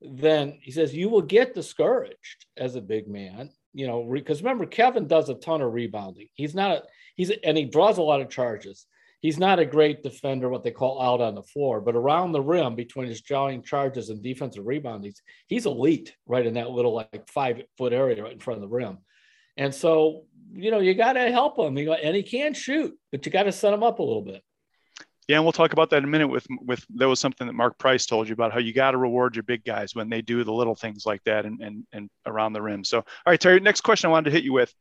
then 0.00 0.58
he 0.60 0.70
says 0.70 0.94
you 0.94 1.08
will 1.08 1.22
get 1.22 1.54
discouraged 1.54 2.46
as 2.56 2.74
a 2.74 2.80
big 2.80 3.08
man. 3.08 3.50
You 3.72 3.86
know, 3.86 4.08
because 4.10 4.42
remember, 4.42 4.66
Kevin 4.66 5.06
does 5.06 5.28
a 5.28 5.34
ton 5.34 5.60
of 5.60 5.72
rebounding. 5.72 6.28
He's 6.34 6.54
not 6.54 6.70
a 6.70 6.82
he's 7.16 7.30
and 7.30 7.56
he 7.56 7.64
draws 7.64 7.98
a 7.98 8.02
lot 8.02 8.20
of 8.20 8.30
charges 8.30 8.86
he's 9.24 9.38
not 9.38 9.58
a 9.58 9.64
great 9.64 10.02
defender, 10.02 10.50
what 10.50 10.62
they 10.62 10.70
call 10.70 11.00
out 11.00 11.22
on 11.22 11.34
the 11.34 11.42
floor, 11.42 11.80
but 11.80 11.96
around 11.96 12.32
the 12.32 12.42
rim 12.42 12.74
between 12.74 13.08
his 13.08 13.22
drawing 13.22 13.62
charges 13.62 14.10
and 14.10 14.22
defensive 14.22 14.66
rebound, 14.66 15.02
he's, 15.02 15.22
he's 15.46 15.64
elite 15.64 16.14
right 16.26 16.44
in 16.44 16.52
that 16.52 16.68
little 16.68 16.92
like 16.92 17.26
five 17.30 17.62
foot 17.78 17.94
area 17.94 18.22
right 18.22 18.34
in 18.34 18.38
front 18.38 18.62
of 18.62 18.68
the 18.68 18.76
rim. 18.76 18.98
And 19.56 19.74
so, 19.74 20.24
you 20.52 20.70
know, 20.70 20.80
you 20.80 20.92
got 20.92 21.14
to 21.14 21.32
help 21.32 21.58
him. 21.58 21.78
You 21.78 21.86
know, 21.86 21.94
and 21.94 22.14
he 22.14 22.22
can 22.22 22.52
shoot, 22.52 22.94
but 23.10 23.24
you 23.24 23.32
got 23.32 23.44
to 23.44 23.52
set 23.52 23.72
him 23.72 23.82
up 23.82 23.98
a 23.98 24.02
little 24.02 24.20
bit. 24.20 24.42
Yeah, 25.26 25.36
and 25.36 25.44
we'll 25.46 25.52
talk 25.52 25.72
about 25.72 25.88
that 25.88 25.98
in 25.98 26.04
a 26.04 26.08
minute. 26.08 26.28
With 26.28 26.46
with 26.60 26.84
that 26.96 27.08
was 27.08 27.18
something 27.18 27.46
that 27.46 27.54
Mark 27.54 27.78
Price 27.78 28.04
told 28.04 28.28
you 28.28 28.34
about 28.34 28.52
how 28.52 28.58
you 28.58 28.74
got 28.74 28.90
to 28.90 28.98
reward 28.98 29.36
your 29.36 29.42
big 29.42 29.64
guys 29.64 29.94
when 29.94 30.10
they 30.10 30.20
do 30.20 30.44
the 30.44 30.52
little 30.52 30.74
things 30.74 31.06
like 31.06 31.24
that 31.24 31.46
and 31.46 31.62
and 31.62 31.86
and 31.94 32.10
around 32.26 32.52
the 32.52 32.60
rim. 32.60 32.84
So, 32.84 32.98
all 32.98 33.04
right, 33.26 33.40
Terry. 33.40 33.58
Next 33.58 33.80
question 33.80 34.08
I 34.08 34.10
wanted 34.10 34.28
to 34.28 34.36
hit 34.36 34.44
you 34.44 34.52
with. 34.52 34.74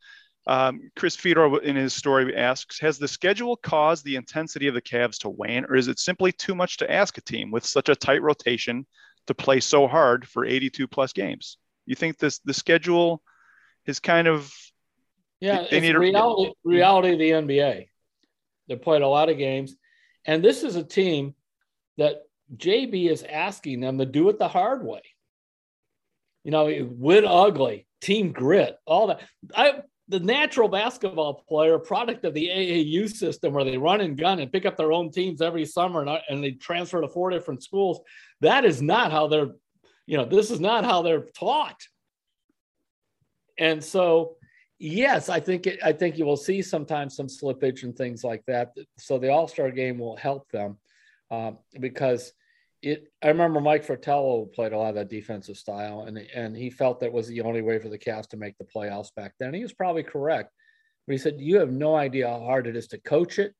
Um, 0.45 0.91
Chris 0.95 1.15
Fedor 1.15 1.61
in 1.61 1.75
his 1.75 1.93
story 1.93 2.35
asks, 2.35 2.79
has 2.79 2.97
the 2.97 3.07
schedule 3.07 3.55
caused 3.55 4.03
the 4.03 4.17
intensity 4.17 4.67
of 4.67 4.73
the 4.73 4.81
Cavs 4.81 5.19
to 5.19 5.29
wane, 5.29 5.65
or 5.65 5.75
is 5.75 5.87
it 5.87 5.99
simply 5.99 6.31
too 6.31 6.53
much 6.53 6.77
to 6.77 6.91
ask 6.91 7.17
a 7.17 7.21
team 7.21 7.49
with 7.49 7.65
such 7.65 7.87
a 7.87 7.95
tight 7.95 8.21
rotation 8.21 8.85
to 9.27 9.33
play 9.33 9.61
so 9.61 9.87
hard 9.87 10.27
for 10.27 10.45
82 10.45 10.87
plus 10.87 11.13
games? 11.13 11.57
You 11.85 11.95
think 11.95 12.17
this 12.17 12.39
the 12.39 12.53
schedule 12.53 13.21
is 13.85 13.99
kind 13.99 14.27
of 14.27 14.53
yeah, 15.39 15.65
they, 15.69 15.81
need 15.81 15.95
reality, 15.95 16.51
a, 16.51 16.53
reality 16.63 17.11
of 17.11 17.19
the 17.19 17.31
NBA. 17.31 17.87
They 18.69 18.75
played 18.77 19.01
a 19.01 19.07
lot 19.07 19.29
of 19.29 19.37
games, 19.37 19.75
and 20.25 20.43
this 20.43 20.63
is 20.63 20.75
a 20.75 20.83
team 20.83 21.35
that 21.97 22.23
JB 22.55 23.09
is 23.09 23.23
asking 23.23 23.81
them 23.81 23.97
to 23.97 24.05
do 24.05 24.29
it 24.29 24.39
the 24.39 24.47
hard 24.47 24.85
way. 24.85 25.01
You 26.43 26.51
know, 26.51 26.69
win 26.91 27.25
ugly, 27.25 27.87
team 28.01 28.31
grit, 28.31 28.77
all 28.85 29.07
that. 29.07 29.21
I 29.55 29.81
the 30.09 30.19
natural 30.19 30.67
basketball 30.67 31.45
player, 31.47 31.79
product 31.79 32.25
of 32.25 32.33
the 32.33 32.49
AAU 32.49 33.09
system 33.09 33.53
where 33.53 33.63
they 33.63 33.77
run 33.77 34.01
and 34.01 34.17
gun 34.17 34.39
and 34.39 34.51
pick 34.51 34.65
up 34.65 34.75
their 34.75 34.91
own 34.91 35.11
teams 35.11 35.41
every 35.41 35.65
summer 35.65 36.01
and, 36.01 36.19
and 36.29 36.43
they 36.43 36.51
transfer 36.51 37.01
to 37.01 37.07
four 37.07 37.29
different 37.29 37.63
schools, 37.63 38.01
that 38.41 38.65
is 38.65 38.81
not 38.81 39.11
how 39.11 39.27
they're, 39.27 39.51
you 40.05 40.17
know, 40.17 40.25
this 40.25 40.51
is 40.51 40.59
not 40.59 40.83
how 40.83 41.01
they're 41.01 41.25
taught. 41.37 41.81
And 43.57 43.81
so, 43.81 44.35
yes, 44.77 45.29
I 45.29 45.39
think 45.39 45.67
it, 45.67 45.79
I 45.83 45.93
think 45.93 46.17
you 46.17 46.25
will 46.25 46.37
see 46.37 46.61
sometimes 46.61 47.15
some 47.15 47.27
slippage 47.27 47.83
and 47.83 47.95
things 47.95 48.23
like 48.23 48.43
that. 48.47 48.73
So 48.97 49.17
the 49.17 49.29
All 49.29 49.47
Star 49.47 49.71
game 49.71 49.99
will 49.99 50.17
help 50.17 50.49
them 50.51 50.77
um, 51.31 51.59
because 51.79 52.33
it, 52.83 53.07
I 53.23 53.29
remember 53.29 53.61
Mike 53.61 53.83
Fratello 53.83 54.45
played 54.45 54.73
a 54.73 54.77
lot 54.77 54.89
of 54.89 54.95
that 54.95 55.09
defensive 55.09 55.57
style, 55.57 56.01
and 56.01 56.17
and 56.17 56.55
he 56.55 56.69
felt 56.69 56.99
that 56.99 57.11
was 57.13 57.27
the 57.27 57.41
only 57.41 57.61
way 57.61 57.79
for 57.79 57.89
the 57.89 57.97
Cavs 57.97 58.27
to 58.29 58.37
make 58.37 58.57
the 58.57 58.65
playoffs 58.65 59.15
back 59.15 59.33
then. 59.39 59.53
He 59.53 59.63
was 59.63 59.73
probably 59.73 60.03
correct, 60.03 60.51
but 61.07 61.13
he 61.13 61.17
said 61.17 61.39
you 61.39 61.57
have 61.59 61.71
no 61.71 61.95
idea 61.95 62.27
how 62.27 62.39
hard 62.39 62.67
it 62.67 62.75
is 62.75 62.87
to 62.89 62.99
coach 62.99 63.39
it 63.39 63.53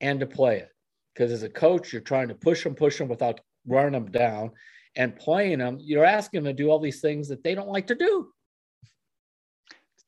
and 0.00 0.20
to 0.20 0.26
play 0.26 0.58
it. 0.58 0.70
because 1.14 1.32
as 1.32 1.42
a 1.42 1.48
coach, 1.48 1.92
you're 1.92 2.02
trying 2.02 2.28
to 2.28 2.34
push 2.34 2.62
them, 2.62 2.74
push 2.74 2.98
them 2.98 3.08
without 3.08 3.40
running 3.66 3.92
them 3.92 4.10
down 4.10 4.50
and 4.96 5.16
playing 5.16 5.58
them. 5.58 5.78
You're 5.80 6.04
asking 6.04 6.42
them 6.42 6.54
to 6.56 6.62
do 6.62 6.70
all 6.70 6.78
these 6.78 7.00
things 7.00 7.28
that 7.28 7.42
they 7.42 7.54
don't 7.54 7.68
like 7.68 7.86
to 7.86 7.94
do. 7.94 8.28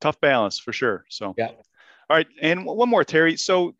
Tough 0.00 0.20
balance 0.20 0.58
for 0.58 0.72
sure. 0.72 1.04
So, 1.08 1.34
yeah. 1.38 1.52
All 2.10 2.16
right, 2.16 2.26
and 2.40 2.64
one 2.64 2.88
more, 2.88 3.04
Terry. 3.04 3.36
So, 3.36 3.74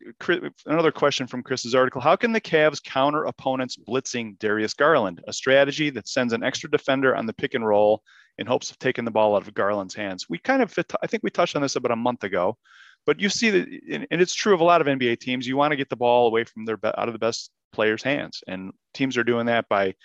another 0.67 0.91
question 0.91 1.25
from 1.25 1.41
Chris's 1.41 1.73
article: 1.73 1.99
How 1.99 2.15
can 2.15 2.31
the 2.31 2.39
Cavs 2.39 2.83
counter 2.83 3.23
opponents 3.23 3.75
blitzing 3.75 4.37
Darius 4.37 4.75
Garland? 4.75 5.23
A 5.27 5.33
strategy 5.33 5.89
that 5.89 6.07
sends 6.07 6.31
an 6.31 6.43
extra 6.43 6.69
defender 6.69 7.15
on 7.15 7.25
the 7.25 7.33
pick 7.33 7.55
and 7.55 7.65
roll 7.65 8.03
in 8.37 8.45
hopes 8.45 8.69
of 8.69 8.77
taking 8.77 9.03
the 9.03 9.09
ball 9.09 9.35
out 9.35 9.47
of 9.47 9.53
Garland's 9.55 9.95
hands. 9.95 10.27
We 10.29 10.37
kind 10.37 10.61
of, 10.61 10.77
I 11.01 11.07
think 11.07 11.23
we 11.23 11.31
touched 11.31 11.55
on 11.55 11.63
this 11.63 11.75
about 11.75 11.91
a 11.91 11.95
month 11.95 12.23
ago, 12.23 12.55
but 13.03 13.19
you 13.19 13.29
see 13.29 13.49
that, 13.49 13.67
and 14.11 14.21
it's 14.21 14.35
true 14.35 14.53
of 14.53 14.59
a 14.59 14.63
lot 14.63 14.81
of 14.81 14.85
NBA 14.85 15.19
teams. 15.19 15.47
You 15.47 15.57
want 15.57 15.71
to 15.71 15.77
get 15.77 15.89
the 15.89 15.95
ball 15.95 16.27
away 16.27 16.43
from 16.43 16.65
their 16.65 16.77
out 16.83 17.09
of 17.09 17.13
the 17.13 17.19
best 17.19 17.49
players' 17.73 18.03
hands, 18.03 18.43
and 18.47 18.73
teams 18.93 19.17
are 19.17 19.23
doing 19.23 19.47
that 19.47 19.67
by 19.69 19.95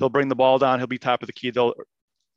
they'll 0.00 0.08
bring 0.08 0.28
the 0.28 0.34
ball 0.34 0.58
down. 0.58 0.80
He'll 0.80 0.88
be 0.88 0.98
top 0.98 1.22
of 1.22 1.28
the 1.28 1.32
key. 1.32 1.50
They'll 1.50 1.74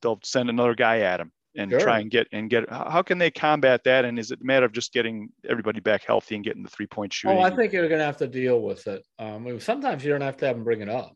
they'll 0.03 0.19
send 0.23 0.51
another 0.51 0.75
guy 0.75 0.99
at 0.99 1.19
him 1.19 1.31
and 1.55 1.71
sure. 1.71 1.79
try 1.79 1.99
and 1.99 2.09
get 2.09 2.27
and 2.31 2.49
get 2.49 2.69
how 2.69 3.01
can 3.01 3.17
they 3.17 3.31
combat 3.31 3.83
that? 3.83 4.05
And 4.05 4.17
is 4.17 4.31
it 4.31 4.41
a 4.41 4.45
matter 4.45 4.65
of 4.65 4.71
just 4.71 4.93
getting 4.93 5.29
everybody 5.47 5.79
back 5.79 6.03
healthy 6.03 6.35
and 6.35 6.43
getting 6.43 6.63
the 6.63 6.69
three 6.69 6.87
point 6.87 7.11
shooting 7.11 7.37
oh 7.37 7.41
i 7.41 7.49
think 7.49 7.73
you're 7.73 7.87
going 7.87 7.99
to 7.99 8.05
have 8.05 8.17
to 8.17 8.27
deal 8.27 8.61
with 8.61 8.87
it. 8.87 9.03
Um, 9.19 9.59
sometimes 9.59 10.03
you 10.03 10.11
don't 10.11 10.21
have 10.21 10.37
to 10.37 10.47
have 10.47 10.55
them 10.55 10.63
bring 10.63 10.81
it 10.81 10.89
up. 10.89 11.15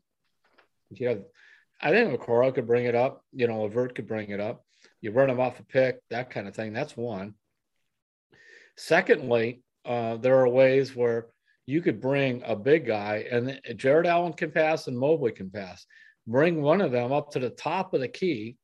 You 0.90 1.08
know 1.08 1.24
i 1.80 1.90
think 1.90 2.18
Okoro 2.18 2.54
could 2.54 2.66
bring 2.66 2.86
it 2.86 2.94
up 2.94 3.22
you 3.32 3.46
know 3.46 3.64
avert 3.64 3.94
could 3.94 4.06
bring 4.06 4.30
it 4.30 4.40
up. 4.40 4.64
You 5.00 5.12
run 5.12 5.28
them 5.28 5.40
off 5.40 5.60
a 5.60 5.64
pick 5.64 6.00
that 6.10 6.30
kind 6.30 6.46
of 6.48 6.54
thing 6.54 6.72
that's 6.72 6.96
one. 6.96 7.34
Secondly 8.76 9.62
uh, 9.84 10.16
there 10.16 10.38
are 10.38 10.48
ways 10.48 10.94
where 10.96 11.28
you 11.64 11.80
could 11.80 12.00
bring 12.00 12.42
a 12.44 12.56
big 12.56 12.86
guy 12.86 13.26
and 13.30 13.60
jarrett 13.76 14.06
Allen 14.06 14.32
can 14.32 14.50
pass 14.50 14.86
and 14.86 14.98
Mobley 14.98 15.32
can 15.32 15.50
pass. 15.50 15.86
Bring 16.26 16.60
one 16.60 16.80
of 16.80 16.90
them 16.90 17.12
up 17.12 17.30
to 17.32 17.38
the 17.38 17.50
top 17.50 17.94
of 17.94 18.00
the 18.00 18.08
key 18.08 18.56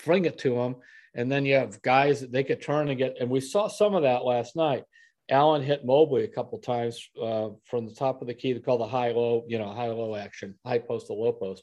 fling 0.00 0.24
it 0.24 0.38
to 0.38 0.54
them. 0.54 0.76
And 1.14 1.30
then 1.30 1.44
you 1.44 1.54
have 1.54 1.82
guys 1.82 2.20
that 2.20 2.32
they 2.32 2.44
could 2.44 2.62
turn 2.62 2.88
and 2.88 2.98
get. 2.98 3.16
And 3.20 3.30
we 3.30 3.40
saw 3.40 3.68
some 3.68 3.94
of 3.94 4.02
that 4.02 4.24
last 4.24 4.56
night. 4.56 4.84
Allen 5.28 5.62
hit 5.62 5.84
Mobley 5.84 6.24
a 6.24 6.28
couple 6.28 6.58
times 6.58 7.08
uh, 7.20 7.50
from 7.64 7.86
the 7.86 7.94
top 7.94 8.20
of 8.20 8.26
the 8.26 8.34
key 8.34 8.52
to 8.52 8.60
call 8.60 8.78
the 8.78 8.86
high 8.86 9.12
low, 9.12 9.44
you 9.46 9.58
know, 9.58 9.68
high 9.68 9.86
low 9.86 10.16
action, 10.16 10.58
high 10.66 10.78
post 10.78 11.06
to 11.06 11.12
low 11.12 11.32
post. 11.32 11.62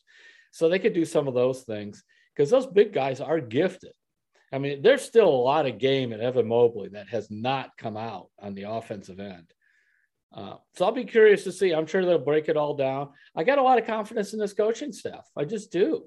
So 0.52 0.70
they 0.70 0.80
could 0.80 0.94
do 0.94 1.06
some 1.06 1.28
of 1.28 1.34
those 1.34 1.64
things 1.64 2.04
because 2.36 2.50
those 2.50 2.66
big 2.66 2.94
guys 2.94 3.20
are 3.20 3.42
gifted. 3.42 3.92
I 4.54 4.60
mean, 4.60 4.82
there's 4.82 5.02
still 5.02 5.28
a 5.28 5.46
lot 5.52 5.66
of 5.66 5.80
game 5.80 6.14
in 6.14 6.22
Evan 6.22 6.48
Mobley 6.48 6.90
that 6.90 7.10
has 7.10 7.30
not 7.30 7.72
come 7.78 7.98
out 7.98 8.30
on 8.42 8.56
the 8.56 8.64
offensive 8.64 9.20
end. 9.20 9.52
Uh, 10.34 10.56
so 10.76 10.86
I'll 10.86 10.92
be 10.94 11.04
curious 11.04 11.44
to 11.44 11.52
see. 11.52 11.74
I'm 11.74 11.88
sure 11.88 12.06
they'll 12.06 12.20
break 12.20 12.48
it 12.48 12.58
all 12.58 12.76
down. 12.76 13.10
I 13.36 13.44
got 13.44 13.60
a 13.60 13.64
lot 13.64 13.80
of 13.80 13.88
confidence 13.88 14.34
in 14.34 14.40
this 14.40 14.54
coaching 14.54 14.94
staff. 14.94 15.28
I 15.36 15.44
just 15.44 15.72
do. 15.72 16.06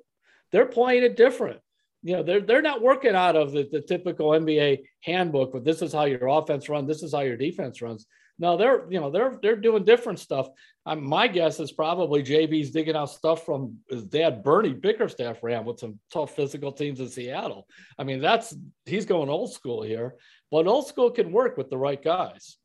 They're 0.51 0.67
playing 0.67 1.03
it 1.03 1.17
different 1.17 1.61
you 2.03 2.17
know 2.17 2.23
they're 2.23 2.41
they're 2.41 2.63
not 2.63 2.83
working 2.83 3.15
out 3.15 3.37
of 3.37 3.53
the, 3.53 3.69
the 3.71 3.81
typical 3.81 4.31
NBA 4.31 4.81
handbook, 5.03 5.53
but 5.53 5.65
this 5.65 5.83
is 5.83 5.93
how 5.93 6.05
your 6.05 6.29
offense 6.29 6.69
runs, 6.69 6.89
this 6.89 7.03
is 7.03 7.13
how 7.13 7.21
your 7.21 7.37
defense 7.37 7.83
runs. 7.83 8.07
No, 8.39 8.57
they're 8.57 8.91
you 8.91 8.99
know 8.99 9.11
they're 9.11 9.39
they're 9.43 9.57
doing 9.57 9.85
different 9.85 10.19
stuff. 10.19 10.49
My 10.87 11.29
guess 11.29 11.61
is 11.61 11.73
probably 11.73 12.23
JB's 12.23 12.71
digging 12.71 12.97
out 12.97 13.11
stuff 13.11 13.45
from 13.45 13.77
his 13.91 14.05
dad 14.05 14.43
Bernie 14.43 14.73
Bickerstaff 14.73 15.43
ran 15.43 15.67
with 15.67 15.79
some 15.79 16.01
tough 16.11 16.35
physical 16.35 16.73
teams 16.73 17.01
in 17.01 17.09
Seattle. 17.09 17.69
I 17.99 18.05
mean 18.05 18.21
that's 18.21 18.57
he's 18.87 19.05
going 19.05 19.29
old 19.29 19.53
school 19.53 19.83
here, 19.83 20.15
but 20.51 20.67
old 20.67 20.87
school 20.87 21.11
can 21.11 21.33
work 21.33 21.59
with 21.59 21.69
the 21.69 21.77
right 21.77 22.03
guys. 22.03 22.57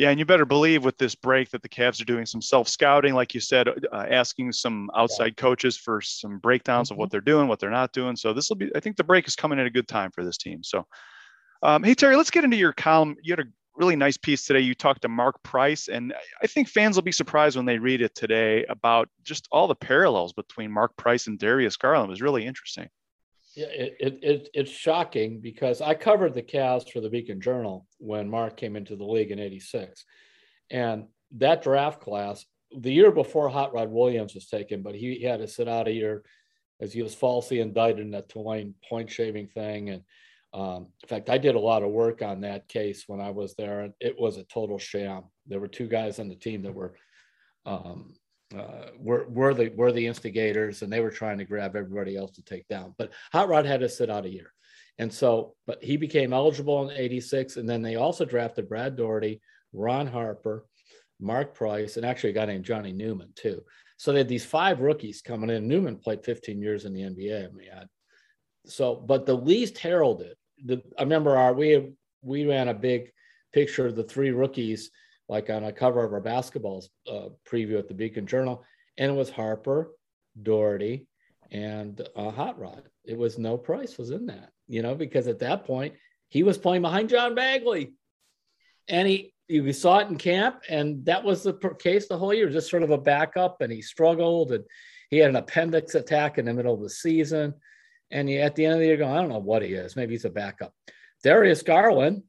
Yeah, 0.00 0.08
and 0.08 0.18
you 0.18 0.24
better 0.24 0.46
believe 0.46 0.82
with 0.82 0.96
this 0.96 1.14
break 1.14 1.50
that 1.50 1.60
the 1.60 1.68
Cavs 1.68 2.00
are 2.00 2.06
doing 2.06 2.24
some 2.24 2.40
self 2.40 2.68
scouting, 2.68 3.12
like 3.12 3.34
you 3.34 3.40
said, 3.40 3.68
uh, 3.68 4.06
asking 4.10 4.50
some 4.52 4.88
outside 4.96 5.36
coaches 5.36 5.76
for 5.76 6.00
some 6.00 6.38
breakdowns 6.38 6.86
mm-hmm. 6.86 6.94
of 6.94 6.98
what 6.98 7.04
mm-hmm. 7.08 7.10
they're 7.10 7.20
doing, 7.20 7.48
what 7.48 7.58
they're 7.58 7.68
not 7.68 7.92
doing. 7.92 8.16
So 8.16 8.32
this 8.32 8.48
will 8.48 8.56
be, 8.56 8.70
I 8.74 8.80
think, 8.80 8.96
the 8.96 9.04
break 9.04 9.28
is 9.28 9.36
coming 9.36 9.60
at 9.60 9.66
a 9.66 9.70
good 9.70 9.88
time 9.88 10.10
for 10.10 10.24
this 10.24 10.38
team. 10.38 10.64
So, 10.64 10.86
um, 11.62 11.82
hey 11.82 11.92
Terry, 11.92 12.16
let's 12.16 12.30
get 12.30 12.44
into 12.44 12.56
your 12.56 12.72
column. 12.72 13.14
You 13.22 13.32
had 13.32 13.40
a 13.40 13.50
really 13.76 13.94
nice 13.94 14.16
piece 14.16 14.46
today. 14.46 14.60
You 14.60 14.74
talked 14.74 15.02
to 15.02 15.08
Mark 15.08 15.42
Price, 15.42 15.88
and 15.88 16.14
I 16.42 16.46
think 16.46 16.68
fans 16.68 16.96
will 16.96 17.02
be 17.02 17.12
surprised 17.12 17.58
when 17.58 17.66
they 17.66 17.76
read 17.76 18.00
it 18.00 18.14
today 18.14 18.64
about 18.70 19.10
just 19.22 19.48
all 19.52 19.68
the 19.68 19.74
parallels 19.74 20.32
between 20.32 20.72
Mark 20.72 20.96
Price 20.96 21.26
and 21.26 21.38
Darius 21.38 21.76
Garland. 21.76 22.08
It 22.08 22.12
was 22.12 22.22
really 22.22 22.46
interesting. 22.46 22.88
It, 23.60 23.96
it, 24.00 24.18
it, 24.22 24.48
it's 24.54 24.70
shocking 24.70 25.40
because 25.40 25.80
I 25.80 25.94
covered 25.94 26.34
the 26.34 26.42
Cavs 26.42 26.90
for 26.90 27.00
the 27.00 27.10
Beacon 27.10 27.40
Journal 27.40 27.86
when 27.98 28.28
Mark 28.28 28.56
came 28.56 28.76
into 28.76 28.96
the 28.96 29.04
league 29.04 29.30
in 29.30 29.38
86. 29.38 30.04
And 30.70 31.06
that 31.36 31.62
draft 31.62 32.00
class, 32.00 32.44
the 32.76 32.92
year 32.92 33.10
before 33.10 33.48
Hot 33.48 33.72
Rod 33.72 33.90
Williams 33.90 34.34
was 34.34 34.46
taken, 34.46 34.82
but 34.82 34.94
he, 34.94 35.14
he 35.14 35.24
had 35.24 35.40
to 35.40 35.48
sit 35.48 35.68
out 35.68 35.88
a 35.88 35.92
year 35.92 36.24
as 36.80 36.92
he 36.92 37.02
was 37.02 37.14
falsely 37.14 37.60
indicted 37.60 38.04
in 38.04 38.12
that 38.12 38.28
Tulane 38.28 38.74
point 38.88 39.10
shaving 39.10 39.48
thing. 39.48 39.90
And 39.90 40.02
um, 40.52 40.88
in 41.02 41.08
fact, 41.08 41.30
I 41.30 41.38
did 41.38 41.54
a 41.54 41.60
lot 41.60 41.82
of 41.82 41.90
work 41.90 42.22
on 42.22 42.40
that 42.40 42.68
case 42.68 43.04
when 43.06 43.20
I 43.20 43.30
was 43.30 43.54
there, 43.54 43.80
and 43.80 43.94
it 44.00 44.18
was 44.18 44.36
a 44.36 44.44
total 44.44 44.78
sham. 44.78 45.24
There 45.46 45.60
were 45.60 45.68
two 45.68 45.88
guys 45.88 46.18
on 46.18 46.28
the 46.28 46.34
team 46.34 46.62
that 46.62 46.74
were 46.74 46.94
um, 47.66 48.14
uh, 48.56 48.90
were, 48.98 49.26
were 49.28 49.54
the 49.54 49.68
were 49.70 49.92
the 49.92 50.06
instigators, 50.06 50.82
and 50.82 50.92
they 50.92 51.00
were 51.00 51.10
trying 51.10 51.38
to 51.38 51.44
grab 51.44 51.76
everybody 51.76 52.16
else 52.16 52.32
to 52.32 52.42
take 52.42 52.66
down. 52.68 52.94
But 52.98 53.12
Hot 53.32 53.48
Rod 53.48 53.66
had 53.66 53.80
to 53.80 53.88
sit 53.88 54.10
out 54.10 54.26
a 54.26 54.30
year, 54.30 54.52
and 54.98 55.12
so 55.12 55.54
but 55.66 55.82
he 55.82 55.96
became 55.96 56.32
eligible 56.32 56.88
in 56.88 56.96
'86, 56.96 57.56
and 57.56 57.68
then 57.68 57.82
they 57.82 57.96
also 57.96 58.24
drafted 58.24 58.68
Brad 58.68 58.96
Daugherty, 58.96 59.40
Ron 59.72 60.06
Harper, 60.06 60.66
Mark 61.20 61.54
Price, 61.54 61.96
and 61.96 62.04
actually 62.04 62.30
a 62.30 62.34
guy 62.34 62.46
named 62.46 62.64
Johnny 62.64 62.92
Newman 62.92 63.32
too. 63.36 63.62
So 63.98 64.12
they 64.12 64.18
had 64.18 64.28
these 64.28 64.46
five 64.46 64.80
rookies 64.80 65.20
coming 65.20 65.50
in. 65.50 65.68
Newman 65.68 65.96
played 65.96 66.24
15 66.24 66.60
years 66.60 66.86
in 66.86 66.94
the 66.94 67.02
NBA. 67.02 67.48
I 67.48 67.52
mean, 67.52 67.68
so 68.66 68.96
but 68.96 69.26
the 69.26 69.36
least 69.36 69.78
heralded. 69.78 70.36
The, 70.64 70.82
I 70.98 71.02
remember 71.02 71.36
our 71.36 71.54
we 71.54 71.92
we 72.22 72.46
ran 72.46 72.68
a 72.68 72.74
big 72.74 73.12
picture 73.52 73.86
of 73.86 73.96
the 73.96 74.04
three 74.04 74.30
rookies 74.30 74.90
like 75.30 75.48
on 75.48 75.62
a 75.62 75.72
cover 75.72 76.02
of 76.02 76.12
our 76.12 76.20
basketball 76.20 76.84
uh, 77.08 77.28
preview 77.48 77.78
at 77.78 77.86
the 77.86 77.94
Beacon 77.94 78.26
Journal, 78.26 78.64
and 78.98 79.12
it 79.12 79.14
was 79.14 79.30
Harper, 79.30 79.92
Daugherty, 80.42 81.06
and 81.52 82.02
uh, 82.16 82.30
Hot 82.30 82.58
Rod. 82.58 82.82
It 83.04 83.16
was 83.16 83.38
no 83.38 83.56
price 83.56 83.96
was 83.96 84.10
in 84.10 84.26
that, 84.26 84.50
you 84.66 84.82
know, 84.82 84.96
because 84.96 85.28
at 85.28 85.38
that 85.38 85.64
point 85.64 85.94
he 86.30 86.42
was 86.42 86.58
playing 86.58 86.82
behind 86.82 87.10
John 87.10 87.36
Bagley, 87.36 87.92
and 88.88 89.06
he 89.06 89.32
we 89.48 89.72
saw 89.72 89.98
it 89.98 90.08
in 90.08 90.16
camp, 90.16 90.62
and 90.68 91.04
that 91.04 91.22
was 91.22 91.44
the 91.44 91.54
case 91.78 92.08
the 92.08 92.18
whole 92.18 92.34
year, 92.34 92.50
just 92.50 92.68
sort 92.68 92.82
of 92.82 92.90
a 92.90 92.98
backup, 92.98 93.60
and 93.60 93.72
he 93.72 93.82
struggled, 93.82 94.50
and 94.50 94.64
he 95.10 95.18
had 95.18 95.30
an 95.30 95.36
appendix 95.36 95.94
attack 95.94 96.38
in 96.38 96.44
the 96.44 96.52
middle 96.52 96.74
of 96.74 96.82
the 96.82 96.90
season, 96.90 97.54
and 98.10 98.28
he, 98.28 98.38
at 98.38 98.56
the 98.56 98.64
end 98.64 98.74
of 98.74 98.80
the 98.80 98.86
year, 98.86 98.96
going, 98.96 99.12
I 99.12 99.20
don't 99.20 99.28
know 99.28 99.38
what 99.38 99.62
he 99.62 99.74
is, 99.74 99.94
maybe 99.94 100.14
he's 100.14 100.24
a 100.24 100.30
backup. 100.30 100.74
Darius 101.22 101.62
Garland, 101.62 102.24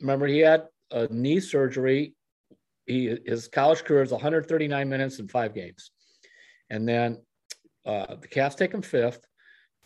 remember 0.00 0.26
he 0.26 0.38
had 0.38 0.64
a 0.90 1.06
knee 1.08 1.40
surgery 1.40 2.14
he 2.86 3.16
his 3.26 3.48
college 3.48 3.84
career 3.84 4.02
is 4.02 4.12
139 4.12 4.88
minutes 4.88 5.18
in 5.18 5.28
five 5.28 5.54
games, 5.54 5.90
and 6.70 6.88
then 6.88 7.18
uh, 7.84 8.16
the 8.16 8.28
Cavs 8.28 8.56
take 8.56 8.72
him 8.72 8.82
fifth, 8.82 9.26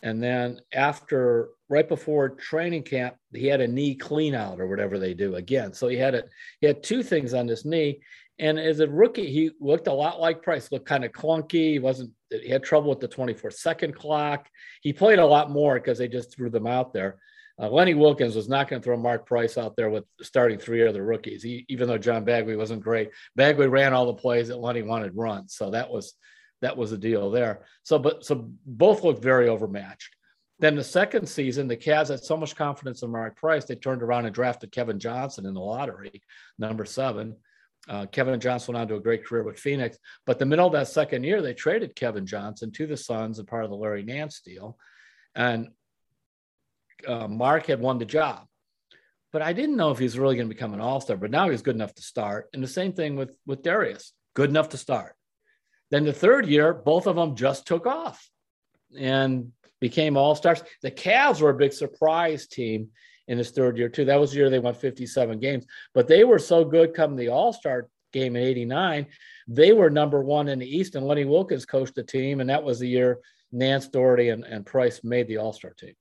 and 0.03 0.21
then 0.21 0.59
after 0.73 1.49
right 1.69 1.87
before 1.87 2.29
training 2.29 2.83
camp, 2.83 3.15
he 3.33 3.47
had 3.47 3.61
a 3.61 3.67
knee 3.67 3.95
clean 3.95 4.35
out 4.35 4.59
or 4.59 4.67
whatever 4.67 4.99
they 4.99 5.13
do 5.13 5.35
again. 5.35 5.73
So 5.73 5.87
he 5.87 5.97
had 5.97 6.15
it. 6.15 6.29
He 6.59 6.67
had 6.67 6.83
two 6.83 7.03
things 7.03 7.33
on 7.33 7.47
his 7.47 7.65
knee, 7.65 8.01
and 8.39 8.59
as 8.59 8.79
a 8.79 8.87
rookie, 8.87 9.31
he 9.31 9.51
looked 9.59 9.87
a 9.87 9.93
lot 9.93 10.19
like 10.19 10.41
Price. 10.41 10.71
Looked 10.71 10.87
kind 10.87 11.05
of 11.05 11.11
clunky. 11.11 11.73
He 11.73 11.79
wasn't. 11.79 12.11
He 12.31 12.49
had 12.49 12.63
trouble 12.63 12.89
with 12.89 12.99
the 12.99 13.07
24 13.07 13.51
second 13.51 13.95
clock. 13.95 14.47
He 14.81 14.93
played 14.93 15.19
a 15.19 15.25
lot 15.25 15.51
more 15.51 15.75
because 15.75 15.99
they 15.99 16.07
just 16.07 16.35
threw 16.35 16.49
them 16.49 16.65
out 16.65 16.91
there. 16.91 17.19
Uh, 17.59 17.69
Lenny 17.69 17.93
Wilkens 17.93 18.35
was 18.35 18.49
not 18.49 18.67
going 18.67 18.81
to 18.81 18.83
throw 18.83 18.97
Mark 18.97 19.25
Price 19.25 19.57
out 19.57 19.75
there 19.75 19.89
with 19.89 20.05
starting 20.21 20.57
three 20.57 20.87
other 20.87 21.03
rookies, 21.03 21.43
he, 21.43 21.65
even 21.69 21.87
though 21.87 21.97
John 21.97 22.23
Bagley 22.23 22.55
wasn't 22.55 22.83
great. 22.83 23.09
Bagley 23.35 23.67
ran 23.67 23.93
all 23.93 24.05
the 24.05 24.13
plays 24.13 24.47
that 24.47 24.57
Lenny 24.59 24.81
wanted 24.81 25.15
run, 25.15 25.47
so 25.47 25.71
that 25.71 25.89
was 25.89 26.13
that 26.61 26.77
was 26.77 26.91
the 26.91 26.97
deal 26.97 27.31
there. 27.31 27.65
So, 27.83 27.97
but 27.97 28.23
so 28.23 28.51
both 28.65 29.03
looked 29.03 29.23
very 29.23 29.49
overmatched. 29.49 30.15
Then 30.59 30.75
the 30.75 30.83
second 30.83 31.27
season, 31.27 31.67
the 31.67 31.75
Cavs 31.75 32.09
had 32.09 32.23
so 32.23 32.37
much 32.37 32.55
confidence 32.55 33.01
in 33.01 33.09
Mark 33.09 33.35
Price, 33.35 33.65
they 33.65 33.75
turned 33.75 34.03
around 34.03 34.25
and 34.25 34.35
drafted 34.35 34.71
Kevin 34.71 34.99
Johnson 34.99 35.47
in 35.47 35.55
the 35.55 35.59
lottery, 35.59 36.21
number 36.59 36.85
seven. 36.85 37.35
Uh, 37.89 38.05
Kevin 38.05 38.39
Johnson 38.39 38.75
went 38.75 38.83
on 38.83 38.87
to 38.89 38.95
a 38.95 39.01
great 39.01 39.25
career 39.25 39.43
with 39.43 39.59
Phoenix. 39.59 39.97
But 40.27 40.37
the 40.37 40.45
middle 40.45 40.67
of 40.67 40.73
that 40.73 40.87
second 40.87 41.23
year, 41.23 41.41
they 41.41 41.55
traded 41.55 41.95
Kevin 41.95 42.27
Johnson 42.27 42.71
to 42.73 42.85
the 42.85 42.95
Suns 42.95 43.39
and 43.39 43.47
part 43.47 43.63
of 43.63 43.71
the 43.71 43.75
Larry 43.75 44.03
Nance 44.03 44.41
deal. 44.41 44.77
And 45.33 45.69
uh, 47.07 47.27
Mark 47.27 47.65
had 47.67 47.79
won 47.79 47.97
the 47.97 48.05
job. 48.05 48.45
But 49.31 49.41
I 49.41 49.53
didn't 49.53 49.77
know 49.77 49.91
if 49.91 49.97
he 49.97 50.03
was 50.03 50.19
really 50.19 50.35
going 50.35 50.47
to 50.49 50.53
become 50.53 50.73
an 50.73 50.81
all 50.81 50.99
star. 50.99 51.17
But 51.17 51.31
now 51.31 51.49
he's 51.49 51.61
good 51.61 51.75
enough 51.75 51.93
to 51.95 52.01
start. 52.01 52.49
And 52.53 52.61
the 52.61 52.67
same 52.67 52.93
thing 52.93 53.15
with 53.15 53.35
with 53.45 53.63
Darius, 53.63 54.13
good 54.33 54.49
enough 54.49 54.69
to 54.69 54.77
start. 54.77 55.15
Then 55.89 56.05
the 56.05 56.13
third 56.13 56.47
year, 56.47 56.73
both 56.73 57.07
of 57.07 57.15
them 57.15 57.35
just 57.35 57.65
took 57.65 57.85
off 57.85 58.29
and 58.97 59.51
became 59.79 60.17
all 60.17 60.35
stars. 60.35 60.63
The 60.81 60.91
Cavs 60.91 61.41
were 61.41 61.49
a 61.49 61.55
big 61.57 61.73
surprise 61.73 62.47
team 62.47 62.89
in 63.27 63.37
his 63.37 63.51
third 63.51 63.77
year 63.77 63.89
too. 63.89 64.05
That 64.05 64.19
was 64.19 64.31
the 64.31 64.37
year 64.37 64.49
they 64.49 64.59
won 64.59 64.73
57 64.73 65.39
games, 65.39 65.65
but 65.93 66.07
they 66.07 66.23
were 66.23 66.39
so 66.39 66.65
good 66.65 66.93
come 66.93 67.15
the 67.15 67.29
All 67.29 67.53
Star 67.53 67.89
game 68.13 68.35
in 68.35 68.43
'89. 68.43 69.07
they 69.47 69.71
were 69.71 69.89
number 69.89 70.21
one 70.23 70.49
in 70.49 70.59
the 70.59 70.77
East, 70.77 70.95
and 70.95 71.07
Lenny 71.07 71.25
Wilkens 71.25 71.65
coached 71.65 71.95
the 71.95 72.03
team, 72.03 72.41
and 72.41 72.49
that 72.49 72.63
was 72.63 72.79
the 72.79 72.87
year 72.87 73.19
Nance 73.51 73.87
Daugherty 73.87 74.29
and, 74.29 74.43
and 74.45 74.65
Price 74.65 75.01
made 75.03 75.27
the 75.27 75.37
All 75.37 75.53
Star 75.53 75.71
team. 75.71 75.93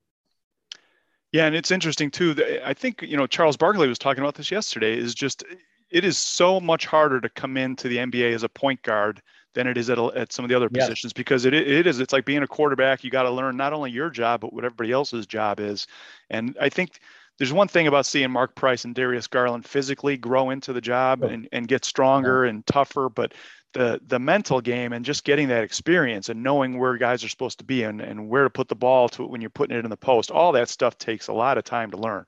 Yeah, 1.33 1.47
and 1.47 1.55
it's 1.55 1.71
interesting 1.71 2.11
too. 2.11 2.35
I 2.65 2.75
think 2.75 3.03
you 3.03 3.17
know 3.17 3.27
Charles 3.27 3.57
Barkley 3.57 3.89
was 3.89 3.99
talking 3.99 4.23
about 4.23 4.35
this 4.35 4.51
yesterday. 4.51 4.97
Is 4.97 5.15
just 5.15 5.45
it 5.91 6.05
is 6.05 6.19
so 6.19 6.61
much 6.61 6.87
harder 6.87 7.21
to 7.21 7.29
come 7.29 7.57
into 7.57 7.89
the 7.89 7.99
NBA 7.99 8.35
as 8.35 8.43
a 8.43 8.49
point 8.49 8.83
guard 8.83 9.23
than 9.55 9.67
it 9.67 9.77
is 9.77 9.91
at, 9.91 9.99
at 9.99 10.33
some 10.33 10.45
of 10.45 10.49
the 10.49 10.55
other 10.55 10.69
positions 10.69 11.13
because 11.13 11.45
it, 11.45 11.55
it 11.55 11.87
is 11.87 11.99
it's 12.01 12.13
like 12.13 12.25
being 12.25 12.43
a 12.43 12.47
quarterback 12.47 13.03
you 13.03 13.11
got 13.11 13.25
to 13.25 13.31
learn 13.31 13.57
not 13.57 13.73
only 13.73 13.91
your 13.91 14.11
job 14.11 14.41
but 14.41 14.53
what 14.53 14.65
everybody 14.65 14.93
else's 14.93 15.27
job 15.27 15.59
is 15.61 15.87
and 16.31 16.57
i 16.61 16.69
think 16.69 17.01
there's 17.39 17.53
one 17.53 17.69
thing 17.69 17.87
about 17.87 18.07
seeing 18.07 18.31
mark 18.31 18.55
price 18.55 18.85
and 18.85 18.95
darius 18.95 19.27
garland 19.27 19.65
physically 19.65 20.17
grow 20.17 20.51
into 20.51 20.73
the 20.73 20.81
job 20.81 21.23
and, 21.23 21.49
and 21.53 21.67
get 21.69 21.85
stronger 21.85 22.45
and 22.45 22.65
tougher 22.67 23.09
but 23.09 23.35
the 23.73 24.01
the 24.07 24.19
mental 24.19 24.61
game 24.61 24.93
and 24.93 25.05
just 25.05 25.25
getting 25.25 25.49
that 25.49 25.63
experience 25.63 26.29
and 26.29 26.43
knowing 26.43 26.79
where 26.79 26.97
guys 26.97 27.23
are 27.23 27.29
supposed 27.29 27.59
to 27.59 27.65
be 27.65 27.85
and, 27.85 28.01
and 28.01 28.29
where 28.29 28.45
to 28.45 28.51
put 28.51 28.69
the 28.69 28.75
ball 28.75 29.09
to 29.09 29.25
when 29.25 29.41
you're 29.41 29.51
putting 29.51 29.77
it 29.77 29.85
in 29.85 29.91
the 29.91 29.97
post 29.97 30.31
all 30.31 30.53
that 30.53 30.69
stuff 30.69 30.99
takes 30.99 31.29
a 31.29 31.33
lot 31.33 31.59
of 31.59 31.65
time 31.65 31.91
to 31.91 31.97
learn. 31.97 32.25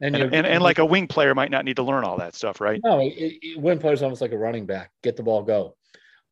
And 0.00 0.14
and, 0.14 0.34
and, 0.34 0.46
and, 0.46 0.62
like 0.62 0.78
a 0.78 0.84
wing 0.84 1.06
player 1.06 1.34
might 1.34 1.50
not 1.50 1.64
need 1.64 1.76
to 1.76 1.82
learn 1.82 2.04
all 2.04 2.18
that 2.18 2.34
stuff 2.34 2.60
right? 2.60 2.80
No 2.84 3.00
it, 3.00 3.14
it, 3.16 3.60
wing 3.60 3.78
player 3.78 3.94
is 3.94 4.02
almost 4.02 4.20
like 4.20 4.32
a 4.32 4.38
running 4.38 4.66
back 4.66 4.90
get 5.02 5.16
the 5.16 5.22
ball 5.22 5.42
go. 5.42 5.76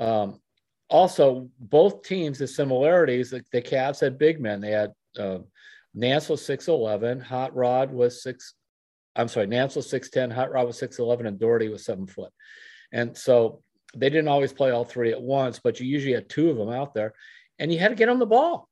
Um, 0.01 0.41
also 0.91 1.49
both 1.59 2.03
teams 2.03 2.39
the 2.39 2.47
similarities 2.47 3.31
the, 3.31 3.43
the 3.53 3.63
Cavs 3.63 4.01
had 4.01 4.19
big 4.19 4.41
men. 4.41 4.61
They 4.61 4.73
had 4.73 4.93
uh, 5.19 5.39
Nance 5.95 6.29
was 6.29 6.43
6'11 6.43 7.23
Hot 7.23 7.55
Rod 7.55 7.91
was 7.91 8.23
6 8.23 8.55
I'm 9.17 9.29
sorry 9.29 9.47
Nance 9.47 9.77
was 9.77 9.91
6'10 9.91 10.33
Hot 10.33 10.51
Rod 10.51 10.67
was 10.67 10.79
6'11 10.79 11.27
and 11.27 11.39
Daugherty 11.39 11.69
was 11.69 11.87
7 11.87 12.07
foot. 12.07 12.33
And 12.93 13.17
so 13.17 13.63
they 13.97 14.11
didn't 14.11 14.29
always 14.29 14.53
play 14.53 14.71
all 14.71 14.85
three 14.85 15.13
at 15.13 15.21
once, 15.21 15.61
but 15.63 15.81
you 15.81 15.87
usually 15.87 16.15
had 16.15 16.29
two 16.29 16.51
of 16.51 16.57
them 16.57 16.71
out 16.71 16.95
there, 16.95 17.15
and 17.59 17.73
you 17.73 17.79
had 17.79 17.89
to 17.89 17.95
get 17.95 18.07
them 18.07 18.19
the 18.19 18.27
ball. 18.27 18.69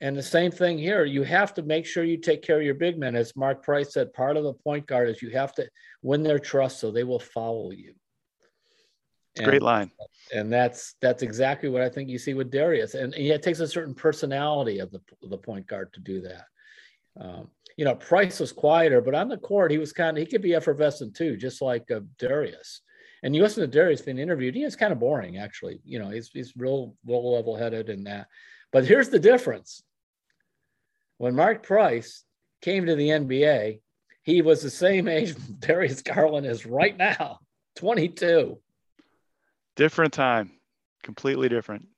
And 0.00 0.16
the 0.16 0.22
same 0.22 0.50
thing 0.50 0.78
here. 0.78 1.04
You 1.04 1.22
have 1.22 1.54
to 1.54 1.62
make 1.62 1.86
sure 1.86 2.04
you 2.04 2.18
take 2.18 2.42
care 2.42 2.58
of 2.58 2.64
your 2.64 2.74
big 2.74 2.98
men. 2.98 3.14
As 3.14 3.36
Mark 3.36 3.62
Price 3.62 3.94
said, 3.94 4.12
part 4.12 4.36
of 4.36 4.44
the 4.44 4.52
point 4.52 4.86
guard 4.86 5.08
is 5.08 5.22
you 5.22 5.30
have 5.30 5.54
to 5.54 5.68
win 6.02 6.22
their 6.22 6.38
trust 6.38 6.80
so 6.80 6.90
they 6.90 7.04
will 7.04 7.20
follow 7.20 7.70
you. 7.70 7.94
And, 9.36 9.46
Great 9.46 9.62
line. 9.62 9.90
And 10.32 10.52
that's 10.52 10.94
that's 11.00 11.22
exactly 11.22 11.68
what 11.68 11.82
I 11.82 11.88
think 11.88 12.08
you 12.08 12.18
see 12.18 12.34
with 12.34 12.50
Darius. 12.50 12.94
And, 12.94 13.14
and 13.14 13.26
it 13.26 13.42
takes 13.42 13.60
a 13.60 13.68
certain 13.68 13.94
personality 13.94 14.78
of 14.78 14.90
the, 14.90 15.00
the 15.28 15.38
point 15.38 15.66
guard 15.66 15.92
to 15.94 16.00
do 16.00 16.20
that. 16.22 16.44
Um, 17.18 17.48
you 17.76 17.84
know, 17.84 17.94
Price 17.94 18.40
was 18.40 18.52
quieter, 18.52 19.00
but 19.00 19.14
on 19.14 19.28
the 19.28 19.36
court, 19.36 19.70
he 19.70 19.78
was 19.78 19.92
kind 19.92 20.16
of, 20.16 20.20
he 20.20 20.30
could 20.30 20.42
be 20.42 20.54
effervescent 20.54 21.16
too, 21.16 21.36
just 21.36 21.62
like 21.62 21.90
uh, 21.90 22.00
Darius. 22.18 22.82
And 23.24 23.34
you 23.34 23.42
listen 23.42 23.62
to 23.62 23.66
Darius 23.66 24.02
being 24.02 24.18
interviewed, 24.18 24.54
he 24.54 24.64
is 24.64 24.76
kind 24.76 24.92
of 24.92 25.00
boring, 25.00 25.38
actually. 25.38 25.80
You 25.82 25.98
know, 25.98 26.10
he's, 26.10 26.28
he's 26.28 26.54
real, 26.58 26.94
real 27.06 27.34
level 27.34 27.56
headed 27.56 27.88
in 27.88 28.04
that. 28.04 28.28
But 28.70 28.84
here's 28.84 29.08
the 29.08 29.18
difference 29.18 29.82
when 31.16 31.34
Mark 31.34 31.62
Price 31.62 32.22
came 32.60 32.84
to 32.84 32.94
the 32.94 33.08
NBA, 33.08 33.80
he 34.24 34.42
was 34.42 34.60
the 34.60 34.68
same 34.68 35.08
age 35.08 35.34
Darius 35.58 36.02
Garland 36.02 36.46
is 36.46 36.66
right 36.66 36.96
now 36.96 37.38
22. 37.76 38.58
Different 39.74 40.12
time, 40.12 40.50
completely 41.02 41.48
different. 41.48 41.88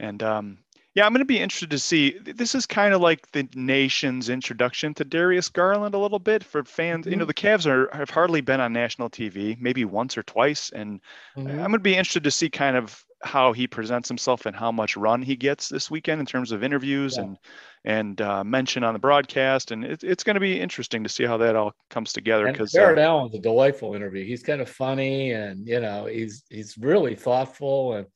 And 0.00 0.22
um, 0.22 0.58
yeah, 0.94 1.06
I'm 1.06 1.12
going 1.12 1.20
to 1.20 1.24
be 1.24 1.38
interested 1.38 1.70
to 1.70 1.78
see. 1.78 2.18
This 2.18 2.54
is 2.54 2.66
kind 2.66 2.92
of 2.92 3.00
like 3.00 3.30
the 3.32 3.48
nation's 3.54 4.28
introduction 4.28 4.92
to 4.94 5.04
Darius 5.04 5.48
Garland 5.48 5.94
a 5.94 5.98
little 5.98 6.18
bit 6.18 6.44
for 6.44 6.64
fans. 6.64 7.02
Mm-hmm. 7.02 7.10
You 7.10 7.16
know, 7.16 7.24
mm-hmm. 7.24 7.28
the 7.28 7.34
Cavs 7.34 7.66
are 7.66 7.94
have 7.96 8.10
hardly 8.10 8.42
been 8.42 8.60
on 8.60 8.74
national 8.74 9.08
TV, 9.08 9.58
maybe 9.58 9.86
once 9.86 10.18
or 10.18 10.22
twice, 10.22 10.70
and 10.70 11.00
mm-hmm. 11.36 11.48
I'm 11.48 11.56
going 11.56 11.72
to 11.72 11.78
be 11.78 11.96
interested 11.96 12.24
to 12.24 12.30
see 12.30 12.50
kind 12.50 12.76
of 12.76 13.02
how 13.22 13.52
he 13.52 13.66
presents 13.66 14.08
himself 14.08 14.46
and 14.46 14.54
how 14.54 14.72
much 14.72 14.96
run 14.96 15.22
he 15.22 15.36
gets 15.36 15.68
this 15.68 15.90
weekend 15.90 16.20
in 16.20 16.26
terms 16.26 16.50
of 16.52 16.62
interviews 16.62 17.16
yeah. 17.16 17.24
and 17.24 17.38
and 17.84 18.20
uh, 18.20 18.44
mention 18.44 18.84
on 18.84 18.92
the 18.92 18.98
broadcast. 18.98 19.70
And 19.70 19.84
it, 19.84 20.04
it's 20.04 20.24
going 20.24 20.34
to 20.34 20.40
be 20.40 20.60
interesting 20.60 21.02
to 21.04 21.08
see 21.08 21.24
how 21.24 21.38
that 21.38 21.56
all 21.56 21.72
comes 21.88 22.12
together. 22.12 22.50
Because 22.52 22.72
Jarrett 22.72 22.98
uh, 22.98 23.02
Allen's 23.02 23.34
a 23.34 23.38
delightful 23.38 23.94
interview. 23.94 24.26
He's 24.26 24.42
kind 24.42 24.60
of 24.60 24.68
funny, 24.68 25.32
and 25.32 25.66
you 25.66 25.80
know, 25.80 26.04
he's 26.04 26.44
he's 26.50 26.76
really 26.76 27.14
thoughtful 27.14 27.94
and. 27.94 28.06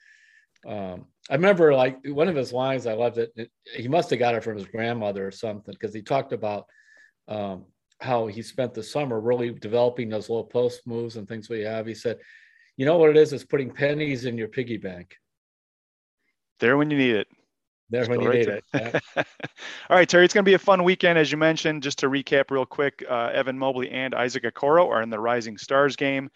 Um, 0.66 1.06
I 1.28 1.34
remember 1.34 1.74
like 1.74 1.98
one 2.06 2.28
of 2.28 2.36
his 2.36 2.52
lines, 2.52 2.86
I 2.86 2.92
loved 2.92 3.18
it. 3.18 3.32
it 3.36 3.50
he 3.74 3.88
must 3.88 4.10
have 4.10 4.18
got 4.18 4.34
it 4.34 4.44
from 4.44 4.56
his 4.56 4.66
grandmother 4.66 5.26
or 5.26 5.32
something 5.32 5.74
because 5.74 5.94
he 5.94 6.02
talked 6.02 6.32
about 6.32 6.66
um, 7.28 7.64
how 8.00 8.26
he 8.26 8.42
spent 8.42 8.74
the 8.74 8.82
summer 8.82 9.20
really 9.20 9.50
developing 9.50 10.08
those 10.08 10.30
low 10.30 10.44
post 10.44 10.86
moves 10.86 11.16
and 11.16 11.28
things 11.28 11.48
we 11.48 11.62
have. 11.62 11.86
He 11.86 11.94
said, 11.94 12.18
"You 12.76 12.86
know 12.86 12.96
what 12.98 13.10
it 13.10 13.16
is? 13.16 13.32
It's 13.32 13.44
putting 13.44 13.70
pennies 13.70 14.24
in 14.24 14.38
your 14.38 14.48
piggy 14.48 14.76
bank." 14.76 15.16
There 16.60 16.76
when 16.76 16.90
you 16.90 16.96
need 16.96 17.16
it. 17.16 17.28
There 17.90 18.06
when 18.06 18.20
you 18.20 18.28
right 18.28 18.38
need 18.38 18.48
it. 18.48 18.64
Yeah. 18.74 19.00
All 19.16 19.96
right, 19.96 20.08
Terry. 20.08 20.24
It's 20.24 20.34
going 20.34 20.44
to 20.44 20.48
be 20.48 20.54
a 20.54 20.58
fun 20.58 20.82
weekend, 20.84 21.18
as 21.18 21.30
you 21.30 21.38
mentioned. 21.38 21.82
Just 21.82 21.98
to 22.00 22.08
recap 22.08 22.50
real 22.50 22.66
quick, 22.66 23.04
uh, 23.08 23.30
Evan 23.32 23.58
Mobley 23.58 23.90
and 23.90 24.14
Isaac 24.14 24.44
Okoro 24.44 24.88
are 24.88 25.02
in 25.02 25.10
the 25.10 25.20
Rising 25.20 25.58
Stars 25.58 25.96
game. 25.96 26.30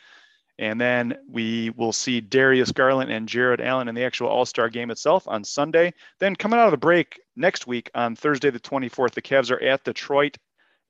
And 0.61 0.79
then 0.79 1.17
we 1.27 1.71
will 1.71 1.93
see 1.93 2.21
Darius 2.21 2.71
Garland 2.71 3.11
and 3.11 3.27
Jarrett 3.27 3.63
Allen 3.63 3.89
in 3.89 3.95
the 3.95 4.05
actual 4.05 4.29
All 4.29 4.45
Star 4.45 4.69
game 4.69 4.91
itself 4.91 5.27
on 5.27 5.43
Sunday. 5.43 5.95
Then 6.19 6.37
coming 6.37 6.61
out 6.61 6.67
of 6.67 6.71
the 6.71 6.77
break 6.77 7.19
next 7.35 7.67
week 7.67 7.91
on 7.95 8.15
Thursday, 8.15 8.51
the 8.51 8.61
24th, 8.61 9.13
the 9.13 9.23
Cavs 9.23 9.51
are 9.51 9.63
at 9.63 9.83
Detroit 9.85 10.37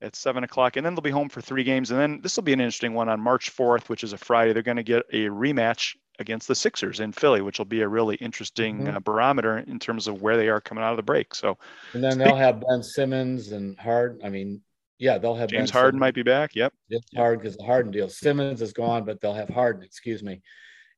at 0.01 0.17
7 0.17 0.43
o'clock. 0.43 0.75
And 0.75 0.85
then 0.85 0.93
they'll 0.93 1.01
be 1.01 1.09
home 1.09 1.29
for 1.29 1.39
three 1.39 1.63
games. 1.63 1.89
And 1.89 1.97
then 1.97 2.19
this 2.21 2.35
will 2.35 2.43
be 2.43 2.51
an 2.51 2.59
interesting 2.59 2.93
one 2.93 3.07
on 3.07 3.21
March 3.21 3.55
4th, 3.55 3.87
which 3.87 4.03
is 4.03 4.11
a 4.11 4.17
Friday. 4.17 4.51
They're 4.51 4.61
going 4.61 4.75
to 4.75 4.83
get 4.83 5.03
a 5.13 5.27
rematch 5.27 5.95
against 6.19 6.49
the 6.49 6.55
Sixers 6.55 6.99
in 6.99 7.13
Philly, 7.13 7.39
which 7.41 7.57
will 7.57 7.65
be 7.65 7.79
a 7.79 7.87
really 7.87 8.17
interesting 8.17 8.79
mm-hmm. 8.79 8.97
uh, 8.97 8.99
barometer 8.99 9.59
in 9.59 9.79
terms 9.79 10.05
of 10.05 10.21
where 10.21 10.35
they 10.35 10.49
are 10.49 10.59
coming 10.59 10.83
out 10.83 10.91
of 10.91 10.97
the 10.97 11.03
break. 11.03 11.33
So, 11.33 11.57
and 11.93 12.03
then 12.03 12.17
they'll 12.17 12.35
have 12.35 12.61
Ben 12.67 12.83
Simmons 12.83 13.53
and 13.53 13.79
Hard. 13.79 14.19
I 14.21 14.27
mean, 14.27 14.61
yeah, 15.01 15.17
they'll 15.17 15.35
have 15.35 15.49
James 15.49 15.71
ben 15.71 15.73
Harden 15.73 15.89
Simmons. 15.93 15.99
might 15.99 16.13
be 16.13 16.21
back. 16.21 16.55
Yep. 16.55 16.73
James 16.91 17.03
Harden 17.15 17.39
because 17.39 17.57
the 17.57 17.63
Harden 17.63 17.91
deal. 17.91 18.07
Simmons 18.07 18.61
is 18.61 18.71
gone, 18.71 19.03
but 19.03 19.19
they'll 19.19 19.33
have 19.33 19.49
Harden. 19.49 19.81
Excuse 19.81 20.21
me, 20.21 20.41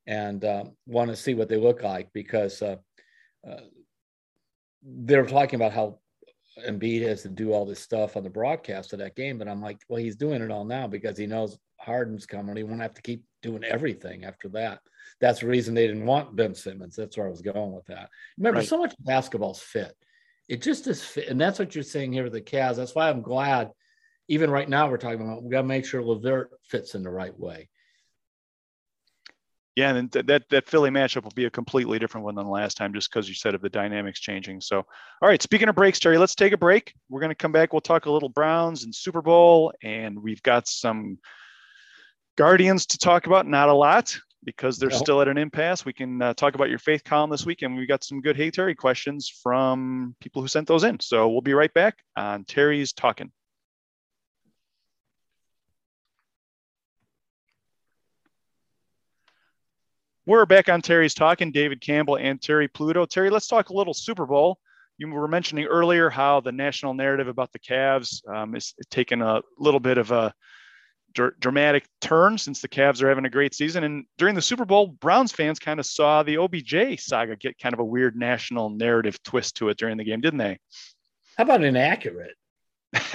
and 0.06 0.44
um, 0.44 0.72
want 0.86 1.10
to 1.10 1.16
see 1.16 1.34
what 1.34 1.48
they 1.48 1.56
look 1.56 1.84
like 1.84 2.10
because 2.12 2.62
uh, 2.62 2.76
uh, 3.50 3.62
they're 4.84 5.26
talking 5.26 5.56
about 5.56 5.72
how 5.72 6.00
Embiid 6.68 7.02
has 7.08 7.22
to 7.22 7.30
do 7.30 7.54
all 7.54 7.66
this 7.66 7.80
stuff 7.80 8.18
on 8.18 8.24
the 8.24 8.30
broadcast 8.30 8.92
of 8.92 9.00
that 9.00 9.16
game, 9.16 9.38
but 9.38 9.48
I'm 9.48 9.62
like, 9.62 9.80
well, 9.88 10.02
he's 10.02 10.18
doing 10.18 10.42
it 10.42 10.52
all 10.52 10.66
now 10.66 10.86
because 10.86 11.18
he 11.18 11.26
knows 11.26 11.58
Harden's 11.80 12.26
coming. 12.26 12.58
He 12.58 12.64
won't 12.64 12.82
have 12.82 12.94
to 12.96 13.02
keep 13.02 13.24
doing 13.42 13.64
everything 13.64 14.26
after 14.26 14.50
that. 14.50 14.80
That's 15.22 15.40
the 15.40 15.48
reason 15.48 15.74
they 15.74 15.88
didn't 15.88 16.06
want 16.06 16.36
Ben 16.36 16.54
Simmons. 16.54 16.98
That's 16.98 17.16
where 17.16 17.28
I 17.28 17.30
was 17.30 17.42
going 17.42 17.72
with 17.72 17.86
that. 17.86 18.10
Remember, 18.38 18.60
right. 18.60 18.68
so 18.68 18.78
much 18.78 18.94
basketball's 19.00 19.62
fit. 19.62 19.96
It 20.50 20.62
just 20.62 20.88
is 20.88 21.02
fit, 21.02 21.30
and 21.30 21.40
that's 21.40 21.58
what 21.58 21.74
you're 21.74 21.86
saying 21.86 22.12
here 22.12 22.24
with 22.24 22.34
the 22.34 22.42
Cavs. 22.42 22.76
That's 22.76 22.94
why 22.94 23.10
I'm 23.10 23.22
glad 23.22 23.72
even 24.28 24.50
right 24.50 24.70
now 24.70 24.90
we're 24.90 24.98
talking 24.98 25.22
about 25.22 25.44
we 25.44 25.50
got 25.50 25.62
to 25.62 25.68
make 25.68 25.86
sure 25.86 26.02
LeVert 26.02 26.52
fits 26.68 26.96
in 26.96 27.04
the 27.04 27.10
right 27.10 27.38
way. 27.38 27.70
Yeah, 29.76 29.96
and 29.96 30.12
that 30.12 30.44
that 30.50 30.68
Philly 30.68 30.92
matchup 30.92 31.24
will 31.24 31.32
be 31.32 31.46
a 31.46 31.50
completely 31.50 31.98
different 31.98 32.26
one 32.26 32.36
than 32.36 32.48
last 32.48 32.78
time, 32.78 32.94
just 32.94 33.12
because 33.12 33.28
you 33.28 33.34
said 33.34 33.56
of 33.56 33.62
the 33.62 33.70
dynamics 33.70 34.20
changing. 34.20 34.62
So, 34.62 34.78
all 34.78 35.30
right. 35.30 35.42
Speaking 35.42 35.68
of 35.68 35.74
breaks, 35.74 36.00
Terry, 36.00 36.20
let's 36.20 36.36
take 36.36 36.54
a 36.54 36.58
break. 36.58 36.94
We're 37.10 37.22
going 37.22 37.32
to 37.32 37.36
come 37.36 37.52
back. 37.52 37.74
We'll 37.74 37.82
talk 37.82 38.06
a 38.06 38.12
little 38.12 38.30
Browns 38.30 38.84
and 38.84 38.94
Super 38.94 39.24
Bowl, 39.24 39.74
and 39.82 40.22
we've 40.22 40.44
got 40.44 40.68
some 40.68 41.18
Guardians 42.38 42.86
to 42.88 43.00
talk 43.00 43.26
about. 43.26 43.48
Not 43.48 43.70
a 43.70 43.74
lot 43.74 44.16
because 44.44 44.78
they're 44.78 44.90
no. 44.90 44.98
still 44.98 45.22
at 45.22 45.28
an 45.28 45.40
impasse. 45.40 45.86
We 45.86 45.94
can 45.94 46.22
uh, 46.22 46.36
talk 46.36 46.54
about 46.54 46.70
your 46.70 46.78
faith 46.78 47.04
column 47.04 47.32
this 47.32 47.46
week, 47.46 47.64
and 47.64 47.76
we 47.76 47.88
got 47.88 48.04
some 48.04 48.22
good 48.22 48.36
Hey 48.36 48.52
Terry 48.52 48.76
questions 48.76 49.28
from 49.42 50.16
people 50.22 50.44
who 50.44 50.48
sent 50.48 50.68
those 50.68 50.84
in. 50.84 51.00
So 51.00 51.30
we'll 51.30 51.42
be 51.42 51.56
right 51.56 51.74
back 51.74 51.98
on 52.16 52.44
Terry's 52.44 52.94
Talking. 52.94 53.32
We're 60.26 60.46
back 60.46 60.70
on 60.70 60.82
Terry's 60.82 61.14
talking, 61.14 61.52
David 61.52 61.82
Campbell 61.82 62.16
and 62.16 62.42
Terry 62.42 62.70
Pluto. 62.70 63.06
Terry, 63.06 63.30
let's 63.30 63.48
talk 63.48 63.70
a 63.70 63.74
little 63.74 63.94
Super 63.94 64.26
Bowl. 64.26 64.58
You 64.98 65.10
were 65.10 65.28
mentioning 65.28 65.66
earlier 65.66 66.10
how 66.10 66.40
the 66.40 66.54
national 66.54 66.94
narrative 66.94 67.28
about 67.28 67.52
the 67.52 67.60
Cavs 67.60 68.26
um, 68.34 68.56
is 68.56 68.74
taking 68.90 69.22
a 69.22 69.42
little 69.60 69.82
bit 69.82 69.98
of 69.98 70.12
a 70.12 70.34
dr- 71.14 71.38
dramatic 71.42 71.86
turn 72.00 72.38
since 72.38 72.62
the 72.62 72.70
Cavs 72.70 73.02
are 73.02 73.10
having 73.10 73.26
a 73.26 73.30
great 73.30 73.54
season. 73.54 73.84
And 73.84 74.06
during 74.18 74.34
the 74.34 74.42
Super 74.42 74.64
Bowl, 74.64 74.88
Browns 74.88 75.34
fans 75.34 75.60
kind 75.60 75.78
of 75.78 75.86
saw 75.86 76.24
the 76.24 76.38
OBJ 76.38 77.02
saga 77.02 77.36
get 77.36 77.60
kind 77.60 77.74
of 77.74 77.80
a 77.80 77.86
weird 77.86 78.16
national 78.16 78.70
narrative 78.70 79.22
twist 79.24 79.58
to 79.58 79.68
it 79.68 79.78
during 79.78 79.98
the 79.98 80.06
game, 80.06 80.22
didn't 80.22 80.40
they? 80.40 80.58
How 81.38 81.44
about 81.44 81.66
inaccurate? 81.66 82.36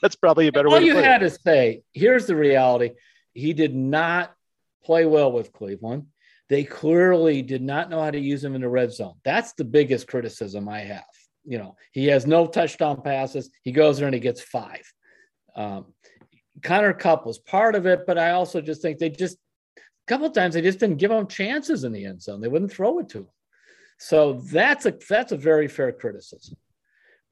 That's 0.00 0.14
probably 0.14 0.46
a 0.46 0.52
better 0.52 0.68
All 0.68 0.74
way. 0.74 0.78
All 0.78 0.84
you 0.84 0.96
had 0.98 1.22
to 1.22 1.30
say, 1.30 1.82
here's 1.92 2.26
the 2.26 2.36
reality: 2.36 2.92
he 3.32 3.54
did 3.54 3.74
not 3.74 4.32
play 4.84 5.04
well 5.04 5.32
with 5.32 5.52
Cleveland. 5.52 6.06
They 6.48 6.64
clearly 6.64 7.42
did 7.42 7.62
not 7.62 7.90
know 7.90 8.02
how 8.02 8.10
to 8.10 8.18
use 8.18 8.44
him 8.44 8.54
in 8.54 8.60
the 8.60 8.68
red 8.68 8.92
zone. 8.92 9.14
That's 9.24 9.54
the 9.54 9.64
biggest 9.64 10.06
criticism 10.06 10.68
I 10.68 10.80
have. 10.80 11.04
You 11.44 11.58
know, 11.58 11.76
he 11.92 12.06
has 12.06 12.26
no 12.26 12.46
touchdown 12.46 13.02
passes. 13.02 13.50
He 13.62 13.72
goes 13.72 13.98
there 13.98 14.06
and 14.06 14.14
he 14.14 14.20
gets 14.20 14.40
five. 14.40 14.82
Um, 15.56 15.86
Cooper 16.62 16.92
Kupp 16.92 17.26
was 17.26 17.38
part 17.38 17.74
of 17.74 17.86
it, 17.86 18.06
but 18.06 18.18
I 18.18 18.30
also 18.32 18.60
just 18.60 18.82
think 18.82 18.98
they 18.98 19.10
just 19.10 19.38
a 19.76 19.80
couple 20.06 20.26
of 20.26 20.32
times 20.32 20.54
they 20.54 20.62
just 20.62 20.78
didn't 20.78 20.98
give 20.98 21.10
him 21.10 21.26
chances 21.26 21.84
in 21.84 21.92
the 21.92 22.04
end 22.04 22.22
zone. 22.22 22.40
They 22.40 22.48
wouldn't 22.48 22.72
throw 22.72 22.98
it 22.98 23.08
to 23.10 23.18
him. 23.18 23.28
So 23.98 24.34
that's 24.52 24.86
a 24.86 24.94
that's 25.08 25.32
a 25.32 25.36
very 25.36 25.68
fair 25.68 25.92
criticism. 25.92 26.56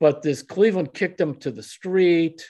But 0.01 0.23
this 0.23 0.43
Cleveland 0.43 0.95
kicked 0.95 1.21
him 1.21 1.37
to 1.37 1.51
the 1.51 1.63
street, 1.63 2.45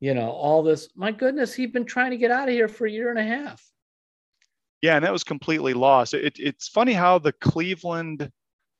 you 0.00 0.14
know, 0.14 0.30
all 0.30 0.62
this. 0.62 0.88
My 0.96 1.12
goodness, 1.12 1.54
he'd 1.54 1.72
been 1.72 1.84
trying 1.84 2.10
to 2.10 2.16
get 2.16 2.30
out 2.30 2.48
of 2.48 2.54
here 2.54 2.68
for 2.68 2.86
a 2.86 2.90
year 2.90 3.10
and 3.10 3.18
a 3.18 3.22
half. 3.22 3.62
Yeah, 4.82 4.96
and 4.96 5.04
that 5.04 5.12
was 5.12 5.24
completely 5.24 5.74
lost. 5.74 6.14
It, 6.14 6.36
it's 6.38 6.68
funny 6.68 6.92
how 6.92 7.18
the 7.18 7.32
Cleveland 7.32 8.30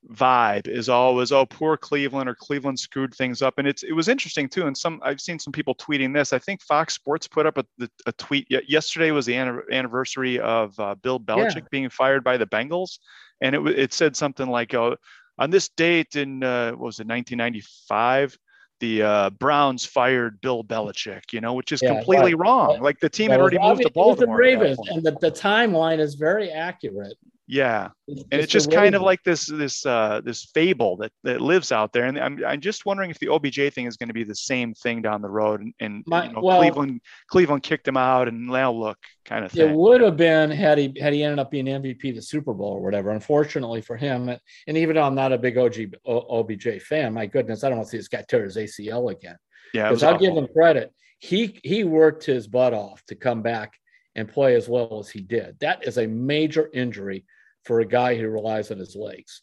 vibe 0.08 0.66
is 0.66 0.88
always 0.88 1.30
oh 1.30 1.44
poor 1.44 1.76
cleveland 1.76 2.28
or 2.28 2.34
cleveland 2.34 2.78
screwed 2.78 3.14
things 3.14 3.42
up 3.42 3.58
and 3.58 3.68
it's 3.68 3.82
it 3.82 3.92
was 3.92 4.08
interesting 4.08 4.48
too 4.48 4.66
and 4.66 4.76
some 4.76 4.98
i've 5.04 5.20
seen 5.20 5.38
some 5.38 5.52
people 5.52 5.74
tweeting 5.74 6.14
this 6.14 6.32
i 6.32 6.38
think 6.38 6.62
fox 6.62 6.94
sports 6.94 7.28
put 7.28 7.44
up 7.44 7.58
a, 7.58 7.64
a 8.06 8.12
tweet 8.12 8.46
yesterday 8.66 9.10
was 9.10 9.26
the 9.26 9.36
anniversary 9.36 10.40
of 10.40 10.78
uh, 10.80 10.94
bill 11.02 11.20
belichick 11.20 11.56
yeah. 11.56 11.68
being 11.70 11.90
fired 11.90 12.24
by 12.24 12.38
the 12.38 12.46
bengals 12.46 12.98
and 13.42 13.54
it, 13.54 13.66
it 13.78 13.92
said 13.92 14.16
something 14.16 14.48
like 14.48 14.72
oh, 14.72 14.96
on 15.38 15.50
this 15.50 15.68
date 15.68 16.16
in 16.16 16.42
uh, 16.42 16.70
what 16.70 16.86
was 16.86 17.00
it 17.00 17.06
1995 17.06 18.38
the 18.80 19.02
uh, 19.02 19.30
Browns 19.30 19.84
fired 19.84 20.40
Bill 20.40 20.64
Belichick, 20.64 21.32
you 21.32 21.40
know, 21.40 21.54
which 21.54 21.70
is 21.70 21.80
yeah, 21.82 21.94
completely 21.94 22.34
right. 22.34 22.48
wrong. 22.48 22.80
Like 22.80 22.98
the 22.98 23.08
team 23.08 23.30
had 23.30 23.40
already 23.40 23.58
moved 23.58 23.82
to 23.82 23.90
Baltimore. 23.90 24.36
The 24.36 24.42
Ravens, 24.42 24.78
and 24.88 25.02
the, 25.02 25.12
the 25.20 25.30
timeline 25.30 26.00
is 26.00 26.14
very 26.14 26.50
accurate. 26.50 27.14
Yeah, 27.52 27.88
it's 28.06 28.22
and 28.30 28.40
it's 28.40 28.52
just 28.52 28.70
kind 28.70 28.94
of 28.94 29.02
like 29.02 29.24
this 29.24 29.46
this 29.46 29.84
uh, 29.84 30.20
this 30.24 30.44
fable 30.54 30.96
that 30.98 31.10
that 31.24 31.40
lives 31.40 31.72
out 31.72 31.92
there, 31.92 32.04
and 32.04 32.16
I'm 32.16 32.44
I'm 32.46 32.60
just 32.60 32.86
wondering 32.86 33.10
if 33.10 33.18
the 33.18 33.26
OBJ 33.26 33.74
thing 33.74 33.86
is 33.86 33.96
going 33.96 34.06
to 34.06 34.14
be 34.14 34.22
the 34.22 34.36
same 34.36 34.72
thing 34.72 35.02
down 35.02 35.20
the 35.20 35.30
road, 35.30 35.60
and, 35.60 35.74
and 35.80 36.04
My, 36.06 36.26
you 36.26 36.32
know, 36.32 36.42
well, 36.42 36.60
Cleveland 36.60 37.00
Cleveland 37.28 37.64
kicked 37.64 37.88
him 37.88 37.96
out, 37.96 38.28
and 38.28 38.46
now 38.46 38.70
look, 38.70 38.98
kind 39.24 39.44
of 39.44 39.50
thing. 39.50 39.68
It 39.68 39.74
would 39.74 40.00
have 40.00 40.16
been 40.16 40.52
had 40.52 40.78
he 40.78 40.94
had 41.00 41.12
he 41.12 41.24
ended 41.24 41.40
up 41.40 41.50
being 41.50 41.64
MVP 41.64 42.14
the 42.14 42.22
Super 42.22 42.54
Bowl 42.54 42.74
or 42.74 42.80
whatever. 42.80 43.10
Unfortunately 43.10 43.80
for 43.80 43.96
him, 43.96 44.28
and 44.28 44.76
even 44.76 44.94
though 44.94 45.02
I'm 45.02 45.16
not 45.16 45.32
a 45.32 45.38
big 45.38 45.58
OG 45.58 45.96
OBJ 46.06 46.80
fan, 46.82 47.12
my 47.12 47.26
goodness, 47.26 47.64
I 47.64 47.68
don't 47.68 47.78
want 47.78 47.88
to 47.88 47.90
see 47.90 47.96
this 47.96 48.06
guy 48.06 48.24
tear 48.28 48.44
his 48.44 48.58
ACL 48.58 49.10
again. 49.10 49.36
Yeah, 49.74 49.88
because 49.88 50.04
I'll 50.04 50.16
give 50.16 50.36
him 50.36 50.46
credit. 50.52 50.94
He 51.18 51.58
he 51.64 51.82
worked 51.82 52.24
his 52.24 52.46
butt 52.46 52.74
off 52.74 53.02
to 53.06 53.16
come 53.16 53.42
back 53.42 53.72
and 54.14 54.28
play 54.28 54.54
as 54.54 54.68
well 54.68 55.00
as 55.00 55.10
he 55.10 55.20
did. 55.20 55.58
That 55.58 55.84
is 55.84 55.98
a 55.98 56.06
major 56.06 56.70
injury 56.72 57.24
for 57.64 57.80
a 57.80 57.86
guy 57.86 58.16
who 58.16 58.28
relies 58.28 58.70
on 58.70 58.78
his 58.78 58.96
legs. 58.96 59.42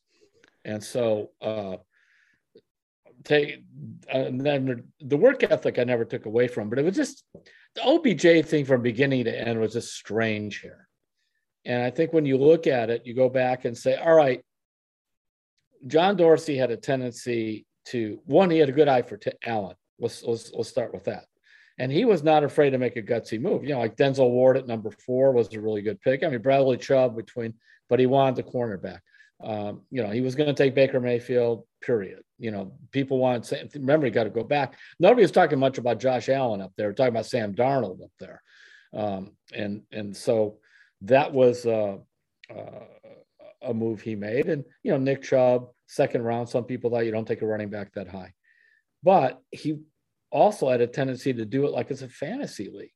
And 0.65 0.83
so, 0.83 1.31
uh, 1.41 1.77
take 3.23 3.63
and 4.11 4.39
then 4.39 4.83
the 5.01 5.17
work 5.17 5.43
ethic 5.43 5.79
I 5.79 5.83
never 5.83 6.05
took 6.05 6.25
away 6.25 6.47
from, 6.47 6.69
but 6.69 6.79
it 6.79 6.85
was 6.85 6.95
just 6.95 7.23
the 7.75 7.83
OBJ 7.83 8.45
thing 8.45 8.65
from 8.65 8.81
beginning 8.81 9.25
to 9.25 9.47
end 9.47 9.59
was 9.59 9.73
just 9.73 9.93
strange 9.93 10.59
here. 10.59 10.87
And 11.65 11.83
I 11.83 11.89
think 11.89 12.13
when 12.13 12.25
you 12.25 12.37
look 12.37 12.65
at 12.65 12.89
it, 12.89 13.05
you 13.05 13.13
go 13.13 13.29
back 13.29 13.65
and 13.65 13.77
say, 13.77 13.95
all 13.95 14.13
right, 14.13 14.41
John 15.85 16.15
Dorsey 16.15 16.57
had 16.57 16.71
a 16.71 16.77
tendency 16.77 17.65
to 17.87 18.19
one, 18.25 18.49
he 18.49 18.57
had 18.57 18.69
a 18.69 18.73
good 18.73 18.87
eye 18.87 19.01
for 19.01 19.17
t- 19.17 19.31
Allen. 19.45 19.75
Let's, 19.99 20.23
let's 20.23 20.51
let's 20.53 20.69
start 20.69 20.93
with 20.93 21.05
that. 21.05 21.25
And 21.79 21.91
he 21.91 22.05
was 22.05 22.23
not 22.23 22.43
afraid 22.43 22.71
to 22.71 22.77
make 22.77 22.95
a 22.95 23.01
gutsy 23.01 23.39
move. 23.39 23.63
You 23.63 23.73
know, 23.73 23.79
like 23.79 23.95
Denzel 23.95 24.31
Ward 24.31 24.57
at 24.57 24.67
number 24.67 24.91
four 24.91 25.31
was 25.31 25.53
a 25.53 25.61
really 25.61 25.81
good 25.81 26.01
pick. 26.01 26.23
I 26.23 26.29
mean, 26.29 26.41
Bradley 26.41 26.77
Chubb 26.77 27.15
between 27.15 27.53
but 27.89 27.99
he 27.99 28.05
wanted 28.05 28.35
the 28.35 28.51
cornerback. 28.51 28.99
Um, 29.43 29.81
you 29.91 30.01
know, 30.01 30.09
he 30.09 30.21
was 30.21 30.35
going 30.35 30.47
to 30.47 30.53
take 30.53 30.73
Baker 30.73 30.99
Mayfield, 30.99 31.65
period. 31.81 32.21
You 32.39 32.51
know, 32.51 32.73
people 32.91 33.19
wanted, 33.19 33.69
to 33.71 33.79
remember, 33.79 34.05
he 34.05 34.11
got 34.11 34.23
to 34.23 34.29
go 34.29 34.43
back. 34.43 34.75
Nobody 34.99 35.21
was 35.21 35.31
talking 35.31 35.59
much 35.59 35.77
about 35.77 35.99
Josh 35.99 36.29
Allen 36.29 36.61
up 36.61 36.73
there, 36.75 36.91
talking 36.93 37.13
about 37.13 37.25
Sam 37.25 37.53
Darnold 37.53 38.03
up 38.03 38.11
there. 38.19 38.41
Um, 38.93 39.33
and, 39.53 39.83
and 39.91 40.15
so 40.15 40.57
that 41.01 41.33
was 41.33 41.65
uh, 41.65 41.97
uh, 42.49 42.85
a 43.61 43.73
move 43.73 44.01
he 44.01 44.15
made. 44.15 44.47
And, 44.47 44.63
you 44.83 44.91
know, 44.91 44.97
Nick 44.97 45.21
Chubb, 45.23 45.67
second 45.87 46.23
round, 46.23 46.49
some 46.49 46.63
people 46.63 46.89
thought 46.89 47.05
you 47.05 47.11
don't 47.11 47.27
take 47.27 47.41
a 47.41 47.47
running 47.47 47.69
back 47.69 47.93
that 47.93 48.07
high. 48.07 48.33
But 49.03 49.39
he 49.51 49.81
also 50.31 50.69
had 50.69 50.81
a 50.81 50.87
tendency 50.87 51.33
to 51.33 51.45
do 51.45 51.65
it 51.65 51.71
like 51.71 51.91
it's 51.91 52.01
a 52.01 52.09
fantasy 52.09 52.69
league. 52.73 52.89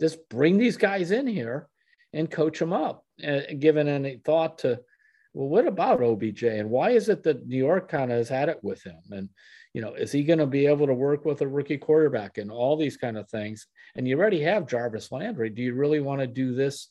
Just 0.00 0.26
bring 0.28 0.56
these 0.56 0.76
guys 0.76 1.10
in 1.10 1.26
here 1.26 1.68
and 2.12 2.30
coach 2.30 2.58
them 2.58 2.72
up 2.72 3.04
uh, 3.26 3.40
given 3.58 3.88
any 3.88 4.18
thought 4.24 4.58
to 4.58 4.80
well 5.34 5.48
what 5.48 5.66
about 5.66 6.02
obj 6.02 6.42
and 6.42 6.68
why 6.68 6.90
is 6.90 7.08
it 7.08 7.22
that 7.22 7.46
new 7.46 7.56
york 7.56 7.88
kind 7.88 8.10
of 8.10 8.18
has 8.18 8.28
had 8.28 8.48
it 8.48 8.58
with 8.62 8.82
him? 8.82 9.00
And 9.10 9.28
you 9.72 9.80
know 9.80 9.94
is 9.94 10.12
he 10.12 10.24
going 10.24 10.38
to 10.38 10.46
be 10.46 10.66
able 10.66 10.86
to 10.86 10.94
work 10.94 11.24
with 11.24 11.40
a 11.40 11.48
rookie 11.48 11.78
quarterback 11.78 12.38
and 12.38 12.50
all 12.50 12.76
these 12.76 12.96
kind 12.96 13.16
of 13.16 13.28
things? 13.28 13.66
And 13.94 14.06
you 14.06 14.18
already 14.18 14.42
have 14.42 14.68
jarvis 14.68 15.12
landry. 15.12 15.50
Do 15.50 15.62
you 15.62 15.74
really 15.74 16.00
want 16.00 16.20
to 16.20 16.26
do 16.26 16.54
this 16.54 16.88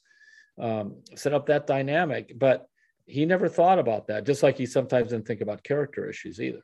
um, 0.60 0.98
set 1.16 1.34
up 1.34 1.48
that 1.48 1.68
dynamic? 1.68 2.34
But 2.38 2.68
he 3.06 3.26
never 3.26 3.50
thought 3.50 3.80
about 3.80 4.08
that 4.08 4.26
just 4.26 4.44
like 4.44 4.58
he 4.58 4.66
sometimes 4.66 5.10
didn't 5.10 5.28
think 5.28 5.42
about 5.42 5.64
character 5.64 6.10
issues 6.10 6.40
either 6.40 6.62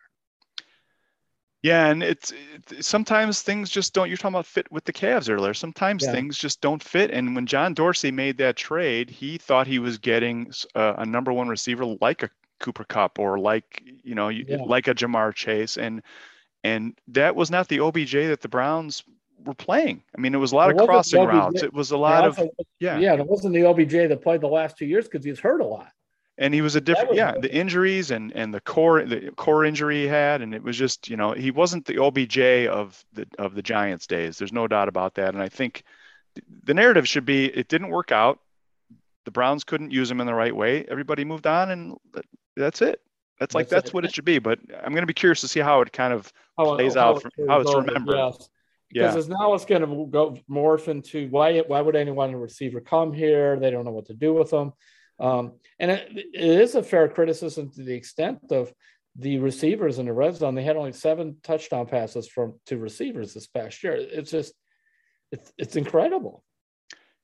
yeah, 1.64 1.88
and 1.88 2.04
it's, 2.04 2.34
it's, 2.54 2.88
sometimes 2.88 3.42
things 3.42 3.70
just 3.70 3.94
don't. 3.94 4.10
You're 4.10 4.18
talking 4.18 4.36
about 4.36 4.46
fit 4.46 4.72
with 4.72 4.86
the 4.86 4.94
Cavs 4.94 5.30
earlier. 5.30 5.54
Sometimes 5.54 6.04
yeah. 6.04 6.12
things 6.12 6.38
just 6.38 6.62
don't 6.62 6.84
fit. 6.84 7.10
And 7.12 7.36
when 7.36 7.48
John 7.48 7.74
Dorsey 7.74 8.12
made 8.12 8.38
that 8.38 8.56
trade, 8.56 9.10
he 9.10 9.38
thought 9.38 9.66
he 9.66 9.80
was 9.80 9.98
getting 9.98 10.52
a, 10.76 10.96
a 11.00 11.06
number 11.06 11.34
one 11.34 11.48
receiver 11.48 11.86
like 12.00 12.24
a 12.24 12.30
Cooper 12.60 12.84
Kupp 12.84 13.20
or 13.20 13.40
like 13.40 13.84
you 14.04 14.16
know 14.16 14.30
yeah. 14.30 14.58
like 14.66 14.88
a 14.88 14.94
Ja'Marr 14.94 15.34
Chase, 15.34 15.78
and 15.78 16.04
and 16.64 16.98
that 17.08 17.36
was 17.36 17.50
not 17.50 17.68
the 17.70 17.80
OBJ 17.80 18.12
that 18.12 18.42
the 18.42 18.50
Browns 18.50 19.04
were 19.44 19.56
playing. 19.56 20.04
I 20.16 20.22
mean, 20.22 20.36
it 20.36 20.40
was 20.40 20.52
a 20.52 20.56
lot 20.56 20.70
it 20.70 20.80
of 20.80 20.88
crossing 20.88 21.24
routes. 21.24 21.64
It 21.64 21.74
was 21.74 21.90
a 21.90 21.98
lot 21.98 22.26
of 22.26 22.40
yeah. 22.80 23.00
Yeah, 23.00 23.16
it 23.16 23.28
wasn't 23.28 23.56
the 23.56 23.66
OBJ 23.66 24.10
that 24.10 24.22
played 24.22 24.42
the 24.42 24.48
last 24.48 24.78
two 24.78 24.86
years 24.86 25.06
because 25.06 25.26
he's 25.26 25.40
hurt 25.40 25.62
a 25.62 25.66
lot 25.66 25.92
and 26.38 26.54
he 26.54 26.62
was 26.62 26.76
a 26.76 26.82
different 26.82 27.10
was 27.10 27.18
yeah 27.18 27.34
the 27.40 27.54
injuries 27.54 28.12
and 28.12 28.32
and 28.34 28.54
the 28.54 28.62
core 28.62 29.04
the 29.04 29.32
core 29.36 29.66
injury 29.66 30.02
he 30.02 30.08
had 30.08 30.42
and 30.42 30.54
it 30.54 30.64
was 30.64 30.78
just 30.78 31.10
you 31.10 31.18
know 31.18 31.32
he 31.32 31.52
wasn't 31.52 31.86
the 31.86 32.02
obj 32.02 32.38
of 32.68 33.04
the 33.14 33.28
of 33.38 33.56
the 33.56 33.62
giants 33.62 34.08
days 34.08 34.38
there's 34.38 34.54
no 34.54 34.68
doubt 34.68 34.88
about 34.88 35.16
that 35.16 35.34
and 35.34 35.42
i 35.42 35.50
think 35.50 35.84
the 36.64 36.74
narrative 36.74 37.08
should 37.08 37.26
be 37.26 37.46
it 37.46 37.68
didn't 37.68 37.90
work 37.90 38.12
out 38.12 38.40
the 39.26 39.32
browns 39.32 39.64
couldn't 39.64 39.92
use 39.92 40.10
him 40.10 40.22
in 40.22 40.28
the 40.28 40.34
right 40.34 40.56
way 40.56 40.86
everybody 40.90 41.26
moved 41.26 41.48
on 41.48 41.72
and 41.72 41.96
that's 42.56 42.82
it 42.82 43.02
that's 43.40 43.54
like 43.54 43.70
that's, 43.70 43.94
what 43.94 44.06
it 44.06 44.14
should 44.14 44.26
be 44.26 44.40
but 44.40 44.60
i'm 44.84 44.92
going 44.92 45.04
to 45.04 45.08
be 45.08 45.14
curious 45.14 45.42
to 45.42 45.48
see 45.48 45.60
how 45.60 45.82
it 45.82 45.92
kind 45.92 46.14
of 46.14 46.32
how, 46.58 46.76
plays 46.76 46.96
how 46.96 47.14
out 47.14 47.26
it 47.26 47.34
how 47.48 47.60
it's 47.60 47.74
remembered 47.74 48.16
yes. 48.16 48.50
Because 48.90 49.28
yeah. 49.28 49.36
now 49.38 49.54
it's 49.54 49.66
going 49.66 49.82
to 49.82 50.08
go 50.10 50.38
morph 50.50 50.88
into 50.88 51.28
why 51.28 51.60
why 51.60 51.82
would 51.82 51.98
anyone 51.98 52.34
receiver 52.34 52.80
come 52.80 53.12
here? 53.12 53.60
They 53.60 53.70
don't 53.70 53.84
know 53.84 53.92
what 53.92 54.06
to 54.06 54.14
do 54.14 54.34
with 54.34 54.50
them. 54.50 54.72
Um, 55.20 55.54
and 55.80 55.92
it, 55.92 56.10
it 56.16 56.62
is 56.62 56.76
a 56.76 56.84
fair 56.84 57.08
criticism 57.08 57.72
to 57.72 57.84
the 57.84 57.96
extent 57.96 58.40
of 58.52 58.74
the 59.16 59.40
receivers 59.40 60.00
in 60.00 60.06
the 60.06 60.14
red 60.14 60.36
zone. 60.36 60.56
They 60.56 60.64
had 60.64 60.78
only 60.78 60.94
seven 60.94 61.38
touchdown 61.44 61.88
passes 61.88 62.28
from 62.28 62.60
to 62.68 62.78
receivers 62.78 63.34
this 63.34 63.48
past 63.48 63.84
year. 63.84 63.96
It's 63.96 64.32
just, 64.32 64.54
it's, 65.32 65.52
it's 65.58 65.76
incredible. 65.76 66.44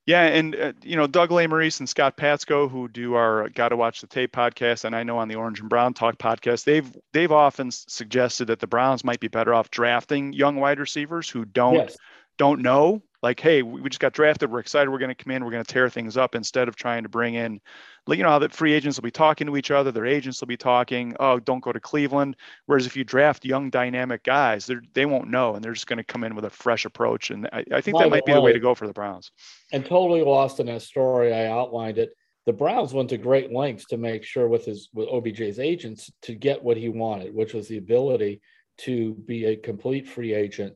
Yeah, 0.05 0.23
and 0.23 0.53
uh, 0.55 0.73
you 0.83 0.97
know 0.97 1.07
Doug 1.07 1.29
Lesmerises 1.29 1.79
and 1.79 1.87
Scott 1.87 2.17
Patsko, 2.17 2.69
who 2.69 2.89
do 2.89 3.13
our 3.13 3.47
"Got 3.47 3.69
to 3.69 3.77
Watch 3.77 4.01
the 4.01 4.07
Tape" 4.07 4.33
podcast, 4.33 4.83
and 4.83 4.93
I 4.93 5.03
know 5.03 5.17
on 5.17 5.29
the 5.29 5.35
Orange 5.35 5.61
and 5.61 5.69
Brown 5.69 5.93
Talk 5.93 6.17
podcast, 6.17 6.65
they've 6.65 6.91
they've 7.13 7.31
often 7.31 7.71
suggested 7.71 8.47
that 8.47 8.59
the 8.59 8.67
Browns 8.67 9.05
might 9.05 9.21
be 9.21 9.29
better 9.29 9.53
off 9.53 9.71
drafting 9.71 10.33
young 10.33 10.57
wide 10.57 10.79
receivers 10.79 11.29
who 11.29 11.45
don't 11.45 11.75
yes. 11.75 11.97
don't 12.37 12.61
know 12.61 13.01
like, 13.23 13.39
hey, 13.39 13.61
we 13.61 13.89
just 13.89 14.01
got 14.01 14.11
drafted. 14.11 14.51
We're 14.51 14.59
excited. 14.59 14.91
We're 14.91 14.99
going 14.99 15.15
to 15.15 15.23
come 15.23 15.31
in. 15.31 15.45
We're 15.45 15.51
going 15.51 15.63
to 15.63 15.73
tear 15.73 15.89
things 15.89 16.17
up 16.17 16.35
instead 16.35 16.67
of 16.67 16.75
trying 16.75 17.03
to 17.03 17.09
bring 17.09 17.35
in, 17.35 17.61
you 18.05 18.17
know, 18.17 18.29
how 18.29 18.37
the 18.37 18.49
free 18.49 18.73
agents 18.73 18.97
will 18.97 19.03
be 19.03 19.11
talking 19.11 19.47
to 19.47 19.55
each 19.55 19.71
other. 19.71 19.93
Their 19.93 20.05
agents 20.05 20.41
will 20.41 20.49
be 20.49 20.57
talking. 20.57 21.15
Oh, 21.21 21.39
don't 21.39 21.61
go 21.61 21.71
to 21.71 21.79
Cleveland. 21.79 22.35
Whereas 22.65 22.85
if 22.85 22.97
you 22.97 23.05
draft 23.05 23.45
young, 23.45 23.69
dynamic 23.69 24.23
guys, 24.23 24.65
they 24.65 24.75
they 24.93 25.05
won't 25.05 25.29
know, 25.29 25.55
and 25.55 25.63
they're 25.63 25.71
just 25.71 25.87
going 25.87 25.97
to 25.97 26.03
come 26.03 26.25
in 26.25 26.35
with 26.35 26.43
a 26.43 26.49
fresh 26.49 26.83
approach. 26.83 27.31
And 27.31 27.47
I, 27.53 27.63
I 27.71 27.79
think 27.79 27.95
By 27.95 28.03
that 28.03 28.09
might 28.09 28.25
be 28.25 28.33
the 28.33 28.41
way 28.41 28.51
to 28.51 28.59
go 28.59 28.75
for 28.75 28.87
the 28.87 28.93
Browns. 28.93 29.31
And 29.71 29.85
totally 29.85 30.21
lost 30.21 30.59
in 30.59 30.65
that 30.65 30.81
story. 30.81 31.33
I 31.33 31.45
outlined 31.45 31.99
it. 31.99 32.09
The 32.45 32.51
Browns 32.51 32.93
went 32.93 33.09
to 33.11 33.17
great 33.17 33.53
lengths 33.53 33.85
to 33.85 33.97
make 33.97 34.25
sure 34.25 34.49
with 34.49 34.65
his 34.65 34.89
with 34.93 35.07
OBJ's 35.07 35.59
agents 35.59 36.11
to 36.23 36.35
get 36.35 36.61
what 36.61 36.75
he 36.75 36.89
wanted, 36.89 37.33
which 37.33 37.53
was 37.53 37.69
the 37.69 37.77
ability 37.77 38.41
to 38.79 39.13
be 39.13 39.45
a 39.45 39.55
complete 39.55 40.09
free 40.09 40.33
agent 40.33 40.75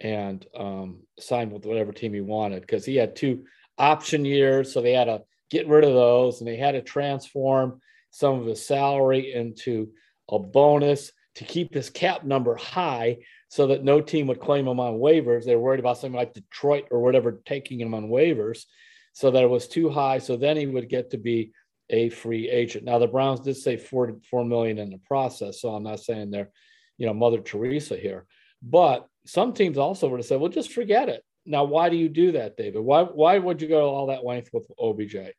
and 0.00 0.46
um, 0.56 1.00
sign 1.18 1.50
with 1.50 1.66
whatever 1.66 1.92
team 1.92 2.14
he 2.14 2.20
wanted 2.20 2.62
because 2.62 2.84
he 2.84 2.96
had 2.96 3.14
two 3.14 3.44
option 3.78 4.24
years. 4.24 4.72
So 4.72 4.80
they 4.80 4.92
had 4.92 5.04
to 5.04 5.22
get 5.50 5.68
rid 5.68 5.84
of 5.84 5.94
those 5.94 6.40
and 6.40 6.48
they 6.48 6.56
had 6.56 6.72
to 6.72 6.82
transform 6.82 7.80
some 8.10 8.40
of 8.40 8.46
his 8.46 8.66
salary 8.66 9.32
into 9.34 9.90
a 10.30 10.38
bonus 10.38 11.12
to 11.36 11.44
keep 11.44 11.74
his 11.74 11.90
cap 11.90 12.24
number 12.24 12.56
high 12.56 13.18
so 13.48 13.66
that 13.68 13.84
no 13.84 14.00
team 14.00 14.26
would 14.28 14.40
claim 14.40 14.66
him 14.66 14.80
on 14.80 14.94
waivers. 14.94 15.44
They 15.44 15.56
were 15.56 15.62
worried 15.62 15.80
about 15.80 15.98
something 15.98 16.16
like 16.16 16.34
Detroit 16.34 16.86
or 16.90 17.00
whatever 17.00 17.40
taking 17.44 17.80
him 17.80 17.94
on 17.94 18.08
waivers 18.08 18.64
so 19.12 19.30
that 19.30 19.42
it 19.42 19.50
was 19.50 19.68
too 19.68 19.90
high. 19.90 20.18
So 20.18 20.36
then 20.36 20.56
he 20.56 20.66
would 20.66 20.88
get 20.88 21.10
to 21.10 21.18
be 21.18 21.52
a 21.88 22.08
free 22.08 22.48
agent. 22.48 22.84
Now 22.84 22.98
the 22.98 23.08
Browns 23.08 23.40
did 23.40 23.56
say 23.56 23.76
four 23.76 24.16
four 24.30 24.44
million 24.44 24.78
in 24.78 24.90
the 24.90 24.98
process, 24.98 25.60
so 25.60 25.70
I'm 25.70 25.82
not 25.82 26.00
saying 26.00 26.30
they're, 26.30 26.50
you 26.98 27.06
know, 27.06 27.14
Mother 27.14 27.40
Teresa 27.40 27.96
here, 27.96 28.26
but 28.62 29.08
some 29.26 29.52
teams 29.52 29.78
also 29.78 30.08
would 30.08 30.18
have 30.18 30.26
said, 30.26 30.40
well, 30.40 30.50
just 30.50 30.72
forget 30.72 31.08
it. 31.08 31.22
Now, 31.46 31.64
why 31.64 31.88
do 31.88 31.96
you 31.96 32.08
do 32.08 32.32
that, 32.32 32.56
David? 32.56 32.80
Why 32.80 33.02
why 33.02 33.38
would 33.38 33.62
you 33.62 33.68
go 33.68 33.88
all 33.88 34.06
that 34.06 34.24
length 34.24 34.50
with 34.52 34.70
OBJ? 34.78 35.32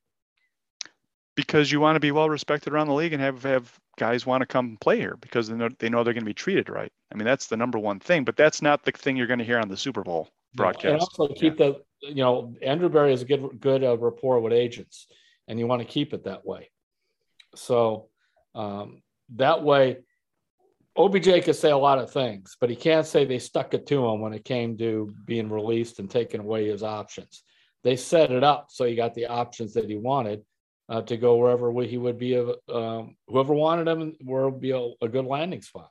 because 1.36 1.72
you 1.72 1.80
want 1.80 1.96
to 1.96 2.00
be 2.00 2.12
well 2.12 2.30
respected 2.30 2.74
around 2.74 2.88
the 2.88 2.94
league 2.94 3.14
and 3.14 3.22
have 3.22 3.44
have 3.44 3.80
guys 3.98 4.26
want 4.26 4.42
to 4.42 4.46
come 4.46 4.78
play 4.82 4.98
here 4.98 5.18
because 5.22 5.48
they 5.48 5.56
know, 5.56 5.70
they 5.80 5.90
know 5.90 6.04
they're 6.04 6.14
going 6.14 6.24
to 6.24 6.30
be 6.30 6.34
treated 6.34 6.70
right. 6.70 6.92
I 7.12 7.16
mean, 7.16 7.26
that's 7.26 7.48
the 7.48 7.58
number 7.58 7.78
one 7.78 8.00
thing, 8.00 8.24
but 8.24 8.36
that's 8.36 8.62
not 8.62 8.84
the 8.84 8.92
thing 8.92 9.16
you're 9.16 9.28
going 9.28 9.40
to 9.40 9.46
hear 9.46 9.60
on 9.60 9.68
the 9.68 9.78
Super 9.78 10.04
Bowl 10.04 10.30
broadcast. 10.56 10.86
And 10.86 11.00
also 11.00 11.28
keep 11.28 11.60
yeah. 11.60 11.72
the 12.02 12.08
you 12.08 12.24
know 12.24 12.54
Andrew 12.62 12.90
Berry 12.90 13.12
has 13.12 13.22
a 13.22 13.26
good 13.26 13.60
good 13.60 13.84
uh, 13.84 13.98
rapport 13.98 14.40
with 14.40 14.54
agents, 14.54 15.08
and 15.48 15.60
you 15.60 15.68
want 15.68 15.82
to 15.82 15.88
keep 15.88 16.14
it 16.14 16.26
that 16.26 16.46
way. 16.46 16.70
So 17.56 18.10
um, 18.56 19.02
that 19.36 19.64
way, 19.64 20.00
OBJ 20.98 21.44
could 21.44 21.56
say 21.56 21.72
a 21.72 21.78
lot 21.78 22.00
of 22.00 22.12
things, 22.12 22.58
but 22.60 22.70
he 22.70 22.76
can't 22.76 23.06
say 23.06 23.24
they 23.24 23.40
stuck 23.40 23.74
it 23.74 23.88
to 23.88 24.06
him 24.06 24.20
when 24.20 24.34
it 24.34 24.44
came 24.44 24.78
to 24.78 25.14
being 25.26 25.50
released 25.50 26.00
and 26.00 26.10
taking 26.10 26.42
away 26.42 26.68
his 26.68 26.84
options. 26.84 27.44
They 27.84 27.96
set 27.96 28.32
it 28.32 28.44
up 28.44 28.68
so 28.70 28.86
he 28.86 28.96
got 28.96 29.14
the 29.14 29.28
options 29.28 29.74
that 29.74 29.90
he 29.90 29.96
wanted 29.96 30.44
uh, 30.90 31.02
to 31.04 31.18
go 31.18 31.38
wherever 31.38 31.72
he 31.84 31.98
would 31.98 32.18
be. 32.18 32.36
A, 32.36 32.54
um, 32.74 33.16
whoever 33.28 33.54
wanted 33.54 33.88
him, 33.88 34.16
where 34.24 34.50
would 34.50 34.60
be 34.60 34.72
a, 34.72 34.92
a, 35.02 35.08
good 35.08 35.26
landing 35.26 35.62
spot. 35.62 35.90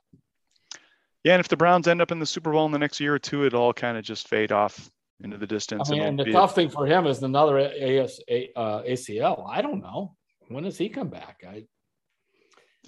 Yeah, 1.23 1.33
and 1.33 1.39
if 1.39 1.47
the 1.47 1.57
Browns 1.57 1.87
end 1.87 2.01
up 2.01 2.11
in 2.11 2.19
the 2.19 2.25
Super 2.25 2.51
Bowl 2.51 2.65
in 2.67 2.71
the 2.71 2.79
next 2.79 2.99
year 2.99 3.15
or 3.15 3.19
two, 3.19 3.45
it'll 3.45 3.61
all 3.61 3.73
kind 3.73 3.97
of 3.97 4.03
just 4.03 4.27
fade 4.27 4.51
off 4.51 4.89
into 5.23 5.37
the 5.37 5.47
distance. 5.47 5.89
I 5.89 5.93
mean, 5.93 6.01
and, 6.01 6.19
and 6.19 6.29
the 6.29 6.31
tough 6.31 6.55
thing 6.55 6.69
for 6.69 6.85
him 6.85 7.07
is 7.07 7.21
another 7.23 7.57
AS, 7.57 8.19
uh, 8.55 8.81
ACL. 8.83 9.45
I 9.49 9.61
don't 9.61 9.81
know 9.81 10.15
when 10.47 10.63
does 10.63 10.77
he 10.77 10.89
come 10.89 11.09
back. 11.09 11.43
I 11.47 11.65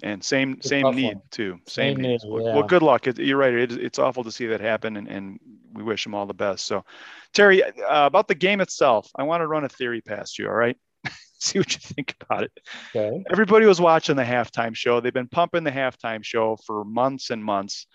and 0.02 0.22
same 0.22 0.60
same 0.60 0.94
need 0.94 1.14
one. 1.14 1.22
too. 1.30 1.58
Same, 1.66 1.96
same 1.96 2.02
need. 2.02 2.20
Yeah. 2.22 2.54
Well, 2.54 2.62
good 2.62 2.82
luck. 2.82 3.06
It, 3.06 3.18
you're 3.18 3.36
right. 3.36 3.54
It, 3.54 3.72
it's 3.72 3.98
awful 3.98 4.24
to 4.24 4.32
see 4.32 4.46
that 4.46 4.60
happen, 4.60 4.96
and, 4.96 5.08
and 5.08 5.38
we 5.72 5.82
wish 5.82 6.04
him 6.04 6.14
all 6.14 6.26
the 6.26 6.34
best. 6.34 6.66
So, 6.66 6.84
Terry, 7.32 7.62
uh, 7.62 8.06
about 8.06 8.28
the 8.28 8.34
game 8.34 8.60
itself, 8.60 9.08
I 9.16 9.22
want 9.22 9.42
to 9.42 9.46
run 9.46 9.64
a 9.64 9.68
theory 9.68 10.00
past 10.00 10.38
you. 10.38 10.48
All 10.48 10.54
right, 10.54 10.76
see 11.38 11.58
what 11.58 11.72
you 11.72 11.80
think 11.80 12.16
about 12.20 12.44
it. 12.44 12.52
Okay. 12.94 13.24
Everybody 13.30 13.66
was 13.66 13.80
watching 13.80 14.16
the 14.16 14.24
halftime 14.24 14.74
show. 14.74 15.00
They've 15.00 15.12
been 15.12 15.28
pumping 15.28 15.64
the 15.64 15.70
halftime 15.70 16.24
show 16.24 16.56
for 16.66 16.84
months 16.84 17.30
and 17.30 17.44
months. 17.44 17.86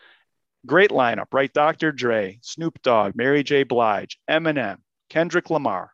Great 0.66 0.92
lineup, 0.92 1.28
right? 1.32 1.52
Dr. 1.54 1.92
Dre, 1.92 2.40
Snoop 2.42 2.82
Dogg, 2.82 3.16
Mary 3.16 3.44
J. 3.44 3.64
Blige, 3.64 4.20
Eminem, 4.30 4.78
Kendrick 5.10 5.50
Lamar. 5.50 5.92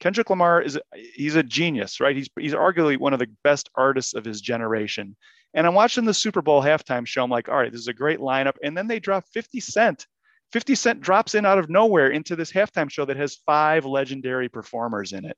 Kendrick 0.00 0.30
Lamar 0.30 0.62
is 0.62 0.78
he's 1.14 1.34
a 1.34 1.42
genius, 1.42 2.00
right? 2.00 2.16
He's 2.16 2.28
he's 2.38 2.54
arguably 2.54 2.98
one 2.98 3.12
of 3.12 3.18
the 3.18 3.28
best 3.42 3.68
artists 3.74 4.14
of 4.14 4.24
his 4.24 4.40
generation. 4.40 5.16
And 5.54 5.66
I'm 5.66 5.74
watching 5.74 6.04
the 6.04 6.14
Super 6.14 6.42
Bowl 6.42 6.62
halftime 6.62 7.06
show. 7.06 7.24
I'm 7.24 7.30
like, 7.30 7.48
all 7.48 7.56
right, 7.56 7.72
this 7.72 7.80
is 7.80 7.88
a 7.88 7.94
great 7.94 8.20
lineup. 8.20 8.56
And 8.62 8.76
then 8.76 8.86
they 8.86 9.00
drop 9.00 9.24
50 9.32 9.60
Cent. 9.60 10.06
50 10.52 10.74
Cent 10.74 11.00
drops 11.00 11.34
in 11.34 11.44
out 11.44 11.58
of 11.58 11.70
nowhere 11.70 12.08
into 12.08 12.36
this 12.36 12.52
halftime 12.52 12.90
show 12.90 13.04
that 13.04 13.16
has 13.16 13.40
five 13.46 13.84
legendary 13.84 14.48
performers 14.48 15.12
in 15.12 15.24
it. 15.24 15.36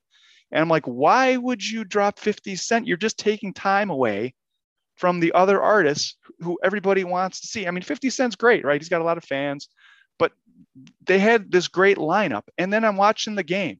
And 0.51 0.61
I'm 0.61 0.69
like, 0.69 0.85
why 0.85 1.37
would 1.37 1.65
you 1.65 1.83
drop 1.83 2.19
50 2.19 2.55
Cent? 2.55 2.87
You're 2.87 2.97
just 2.97 3.17
taking 3.17 3.53
time 3.53 3.89
away 3.89 4.33
from 4.97 5.19
the 5.19 5.31
other 5.33 5.61
artists 5.61 6.17
who 6.39 6.59
everybody 6.63 7.03
wants 7.03 7.41
to 7.41 7.47
see. 7.47 7.67
I 7.67 7.71
mean, 7.71 7.81
50 7.81 8.09
Cent's 8.09 8.35
great, 8.35 8.63
right? 8.65 8.79
He's 8.79 8.89
got 8.89 9.01
a 9.01 9.05
lot 9.05 9.17
of 9.17 9.23
fans, 9.23 9.69
but 10.19 10.33
they 11.05 11.19
had 11.19 11.51
this 11.51 11.67
great 11.67 11.97
lineup. 11.97 12.43
And 12.57 12.71
then 12.71 12.85
I'm 12.85 12.97
watching 12.97 13.35
the 13.35 13.43
game 13.43 13.79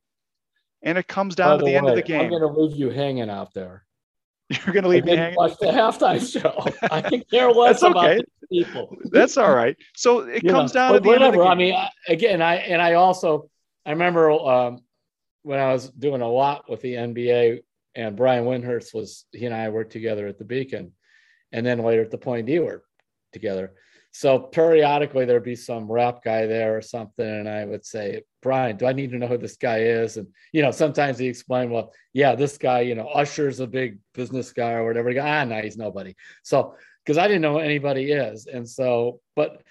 and 0.83 0.97
it 0.97 1.07
comes 1.07 1.35
down 1.35 1.59
to 1.59 1.65
the 1.65 1.71
way, 1.71 1.77
end 1.77 1.89
of 1.89 1.95
the 1.95 2.01
game. 2.01 2.21
I'm 2.21 2.29
going 2.29 2.41
to 2.41 2.47
leave 2.47 2.75
you 2.75 2.89
hanging 2.89 3.29
out 3.29 3.53
there. 3.53 3.85
You're 4.49 4.73
going 4.73 4.83
to 4.83 4.89
leave 4.89 5.05
me 5.05 5.15
hanging. 5.15 5.35
Watch 5.35 5.57
the 5.59 5.67
halftime 5.67 6.19
show. 6.21 6.65
I 6.91 7.01
think 7.01 7.29
there 7.29 7.49
was 7.49 7.81
That's 7.81 7.95
okay. 7.95 8.21
people. 8.51 8.95
That's 9.05 9.37
all 9.37 9.53
right. 9.53 9.77
So 9.95 10.19
it 10.19 10.43
you 10.43 10.49
comes 10.49 10.73
know, 10.73 10.79
down 10.79 10.93
to 10.93 10.99
the 10.99 11.07
whatever. 11.07 11.25
end 11.25 11.35
of 11.35 11.39
the 11.39 11.45
game. 11.45 11.51
I 11.51 11.55
mean, 11.55 11.87
again, 12.07 12.41
I 12.41 12.55
and 12.55 12.81
I 12.81 12.93
also 12.93 13.49
I 13.85 13.91
remember 13.91 14.31
um, 14.31 14.79
when 15.43 15.59
I 15.59 15.71
was 15.71 15.89
doing 15.89 16.21
a 16.21 16.27
lot 16.27 16.69
with 16.69 16.81
the 16.81 16.93
NBA, 16.93 17.61
and 17.95 18.15
Brian 18.15 18.45
Windhorst 18.45 18.93
was 18.93 19.25
he 19.31 19.45
and 19.45 19.55
I 19.55 19.69
worked 19.69 19.91
together 19.91 20.27
at 20.27 20.37
the 20.37 20.45
Beacon, 20.45 20.93
and 21.51 21.65
then 21.65 21.79
later 21.79 22.01
at 22.01 22.11
the 22.11 22.17
Point 22.17 22.47
D 22.47 22.59
work 22.59 22.83
together. 23.33 23.73
So 24.11 24.39
periodically 24.39 25.25
there'd 25.25 25.43
be 25.43 25.55
some 25.55 25.89
rap 25.89 26.23
guy 26.23 26.45
there 26.45 26.75
or 26.75 26.81
something, 26.81 27.25
and 27.25 27.47
I 27.47 27.63
would 27.63 27.85
say, 27.85 28.23
Brian, 28.41 28.77
do 28.77 28.85
I 28.85 28.93
need 28.93 29.11
to 29.11 29.17
know 29.17 29.27
who 29.27 29.37
this 29.37 29.57
guy 29.57 29.79
is? 29.79 30.17
And 30.17 30.27
you 30.51 30.61
know, 30.61 30.71
sometimes 30.71 31.17
he 31.17 31.27
explained, 31.27 31.71
well, 31.71 31.93
yeah, 32.13 32.35
this 32.35 32.57
guy, 32.57 32.81
you 32.81 32.95
know, 32.95 33.07
Usher's 33.07 33.59
a 33.59 33.67
big 33.67 33.99
business 34.13 34.51
guy 34.51 34.71
or 34.73 34.85
whatever. 34.85 35.13
Ah, 35.19 35.43
no, 35.45 35.61
he's 35.61 35.77
nobody. 35.77 36.15
So 36.43 36.75
because 37.05 37.17
I 37.17 37.27
didn't 37.27 37.41
know 37.41 37.53
who 37.53 37.59
anybody 37.59 38.11
is, 38.11 38.47
and 38.47 38.67
so, 38.67 39.21
but 39.35 39.61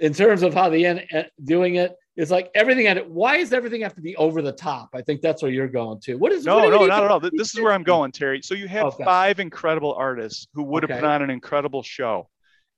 in 0.00 0.14
terms 0.14 0.42
of 0.42 0.54
how 0.54 0.68
the 0.68 0.86
end 0.86 1.06
doing 1.42 1.76
it, 1.76 1.96
it's 2.16 2.30
like 2.30 2.50
everything 2.54 2.86
at. 2.86 3.08
Why 3.08 3.38
does 3.38 3.52
everything 3.52 3.82
have 3.82 3.94
to 3.94 4.00
be 4.00 4.16
over 4.16 4.42
the 4.42 4.52
top? 4.52 4.90
I 4.92 5.02
think 5.02 5.20
that's 5.20 5.40
where 5.40 5.52
you're 5.52 5.68
going 5.68 6.00
to. 6.00 6.16
What 6.16 6.32
is 6.32 6.44
no, 6.44 6.56
what 6.56 6.70
no, 6.70 6.86
not 6.86 7.04
at 7.04 7.10
all. 7.10 7.20
This 7.20 7.54
is 7.54 7.60
where 7.60 7.72
I'm 7.72 7.84
going, 7.84 8.12
Terry. 8.12 8.42
So 8.42 8.54
you 8.54 8.68
have 8.68 8.86
okay. 8.86 9.04
five 9.04 9.40
incredible 9.40 9.94
artists 9.94 10.48
who 10.52 10.64
would 10.64 10.82
have 10.82 10.90
okay. 10.90 11.00
put 11.00 11.08
on 11.08 11.22
an 11.22 11.30
incredible 11.30 11.82
show, 11.82 12.28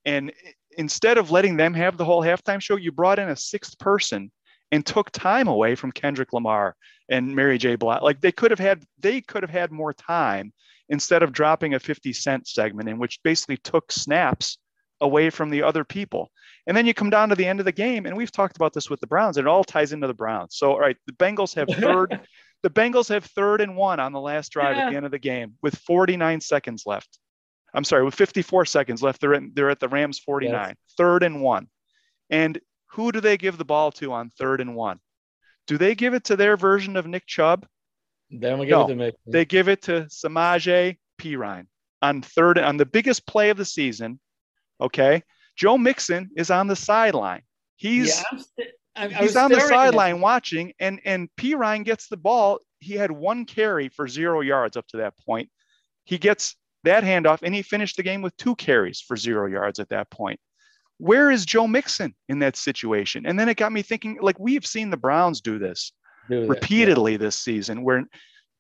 and 0.05 0.33
instead 0.77 1.19
of 1.19 1.31
letting 1.31 1.57
them 1.57 1.75
have 1.75 1.97
the 1.97 2.05
whole 2.05 2.23
halftime 2.23 2.61
show, 2.61 2.77
you 2.77 2.93
brought 2.93 3.19
in 3.19 3.31
a 3.31 3.37
sixth 3.37 3.79
person 3.79 4.31
and 4.73 4.85
took 4.85 5.11
time 5.11 5.49
away 5.49 5.75
from 5.75 5.93
Kendrick 5.93 6.33
Lamar 6.33 6.77
and 7.09 7.35
Mary 7.35 7.59
J. 7.59 7.77
Blige. 7.77 8.03
Like 8.03 8.21
they 8.21 8.33
could 8.33 8.51
have 8.51 8.61
had, 8.61 8.85
they 8.99 9.21
could 9.21 9.43
have 9.43 9.51
had 9.51 9.73
more 9.73 9.93
time 9.93 10.53
instead 10.89 11.23
of 11.23 11.33
dropping 11.33 11.75
a 11.75 11.81
50 11.81 12.13
cent 12.13 12.47
segment 12.47 12.89
in 12.89 12.99
which 12.99 13.23
basically 13.23 13.57
took 13.59 13.91
snaps 13.93 14.59
away 15.01 15.31
from 15.31 15.51
the 15.51 15.63
other 15.63 15.85
people. 15.85 16.31
And 16.67 16.77
then 16.77 16.87
you 16.87 16.95
come 16.95 17.11
down 17.11 17.31
to 17.31 17.35
the 17.35 17.47
end 17.47 17.59
of 17.59 17.65
the 17.65 17.73
game, 17.73 18.07
and 18.07 18.17
we've 18.17 18.31
talked 18.31 18.57
about 18.57 18.73
this 18.73 18.91
with 18.91 19.01
the 19.01 19.07
Browns. 19.07 19.37
and 19.37 19.47
It 19.47 19.51
all 19.51 19.65
ties 19.65 19.93
into 19.93 20.07
the 20.07 20.15
Browns. 20.15 20.57
So, 20.57 20.73
all 20.73 20.81
right, 20.81 20.97
the 21.07 21.13
Bengals 21.15 21.55
have 21.55 21.69
third. 21.81 22.21
the 22.63 22.71
Bengals 22.71 23.09
have 23.09 23.25
third 23.25 23.61
and 23.61 23.77
one 23.77 23.99
on 23.99 24.13
the 24.13 24.21
last 24.21 24.53
drive 24.53 24.77
yeah. 24.77 24.87
at 24.87 24.91
the 24.91 24.97
end 24.97 25.07
of 25.07 25.13
the 25.13 25.19
game 25.19 25.55
with 25.63 25.77
49 25.79 26.41
seconds 26.41 26.85
left. 26.87 27.19
I'm 27.73 27.85
sorry, 27.85 28.05
with 28.05 28.15
54 28.15 28.67
seconds 28.67 29.03
left, 29.03 29.21
they're 29.21 29.35
at, 29.35 29.55
they're 29.55 29.71
at 29.71 29.81
the 29.81 29.89
Rams 29.89 30.19
49, 30.19 30.53
yes. 30.53 30.77
third 30.97 31.23
and 31.23 31.41
one. 31.41 31.69
And 32.29 32.61
who 32.93 33.13
do 33.13 33.21
they 33.21 33.37
give 33.37 33.59
the 33.59 33.65
ball 33.65 33.93
to 33.93 34.13
on 34.13 34.31
third 34.31 34.61
and 34.61 34.75
one? 34.75 34.99
Do 35.67 35.79
they 35.79 35.95
give 35.95 36.15
it 36.15 36.25
to 36.25 36.37
their 36.37 36.57
version 36.57 36.97
of 36.97 37.07
Nick 37.07 37.27
Chubb? 37.27 37.67
Then 38.31 38.59
we 38.59 38.67
give 38.67 38.79
no, 38.79 38.85
it 38.85 38.89
to 38.89 38.95
Nick. 38.95 39.15
They 39.27 39.45
give 39.45 39.69
it 39.69 39.83
to 39.83 40.03
Samaje 40.07 40.97
Perine 41.21 41.67
on 42.03 42.23
third 42.23 42.59
on 42.59 42.77
the 42.77 42.87
biggest 42.87 43.27
play 43.27 43.51
of 43.51 43.57
the 43.57 43.65
season. 43.65 44.19
Okay. 44.81 45.23
Joe 45.57 45.77
Mixon 45.77 46.31
is 46.37 46.51
on 46.51 46.67
the 46.67 46.77
sideline. 46.77 47.43
He's 47.77 48.23
yeah, 48.33 48.65
I, 48.97 49.05
I 49.05 49.09
he's 49.09 49.37
on 49.37 49.51
the 49.51 49.61
sideline 49.61 50.21
watching, 50.21 50.73
and 50.79 51.01
and 51.05 51.29
Perine 51.37 51.85
gets 51.85 52.09
the 52.09 52.17
ball. 52.17 52.61
He 52.79 52.95
had 52.95 53.11
one 53.11 53.45
carry 53.45 53.89
for 53.89 54.09
zero 54.09 54.41
yards 54.41 54.77
up 54.77 54.87
to 54.89 54.99
that 54.99 55.15
point. 55.27 55.51
He 56.05 56.19
gets 56.19 56.57
that 56.85 57.05
handoff, 57.05 57.41
and 57.43 57.55
he 57.55 57.63
finished 57.63 57.97
the 57.97 58.03
game 58.03 58.23
with 58.23 58.37
two 58.37 58.55
carries 58.57 59.01
for 59.01 59.17
zero 59.17 59.47
yards 59.47 59.79
at 59.79 59.91
that 59.91 60.11
point. 60.11 60.41
Where 61.01 61.31
is 61.31 61.47
Joe 61.47 61.67
Mixon 61.67 62.15
in 62.29 62.41
that 62.41 62.57
situation? 62.57 63.25
And 63.27 63.39
then 63.39 63.49
it 63.49 63.57
got 63.57 63.73
me 63.73 63.83
thinking, 63.83 64.19
like 64.21 64.39
we've 64.39 64.67
seen 64.67 64.91
the 64.91 64.97
Browns 64.97 65.41
do 65.41 65.59
this 65.59 65.93
do 66.29 66.47
repeatedly 66.47 67.13
yeah. 67.13 67.19
this 67.19 67.39
season, 67.39 67.83
where 67.83 68.05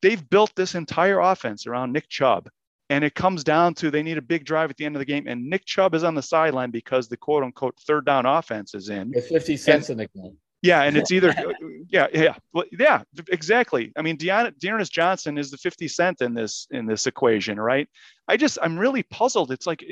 they've 0.00 0.28
built 0.30 0.52
this 0.56 0.74
entire 0.74 1.20
offense 1.20 1.66
around 1.66 1.92
Nick 1.92 2.08
Chubb. 2.08 2.48
And 2.88 3.04
it 3.04 3.14
comes 3.14 3.44
down 3.44 3.74
to 3.74 3.90
they 3.90 4.02
need 4.02 4.18
a 4.18 4.22
big 4.22 4.44
drive 4.44 4.70
at 4.70 4.76
the 4.76 4.84
end 4.84 4.96
of 4.96 5.00
the 5.00 5.04
game. 5.04 5.28
And 5.28 5.48
Nick 5.48 5.64
Chubb 5.64 5.94
is 5.94 6.02
on 6.02 6.16
the 6.16 6.22
sideline 6.22 6.70
because 6.70 7.08
the 7.08 7.16
quote 7.16 7.44
unquote 7.44 7.78
third 7.86 8.04
down 8.04 8.26
offense 8.26 8.74
is 8.74 8.88
in. 8.88 9.12
With 9.14 9.28
50 9.28 9.56
cents 9.56 9.90
and, 9.90 10.00
in 10.00 10.08
the 10.14 10.20
game. 10.20 10.36
Yeah, 10.62 10.82
and 10.82 10.96
it's 10.96 11.10
either 11.10 11.34
yeah, 11.88 12.08
yeah, 12.12 12.34
well, 12.52 12.64
yeah, 12.78 13.02
exactly. 13.28 13.92
I 13.96 14.02
mean, 14.02 14.18
Deon, 14.18 14.58
D'Ernest 14.58 14.92
Johnson 14.92 15.38
is 15.38 15.50
the 15.50 15.56
50 15.56 15.88
cent 15.88 16.20
in 16.20 16.34
this 16.34 16.66
in 16.70 16.86
this 16.86 17.06
equation, 17.06 17.58
right? 17.58 17.88
I 18.28 18.36
just 18.36 18.58
I'm 18.60 18.78
really 18.78 19.02
puzzled. 19.04 19.52
It's 19.52 19.66
like 19.66 19.84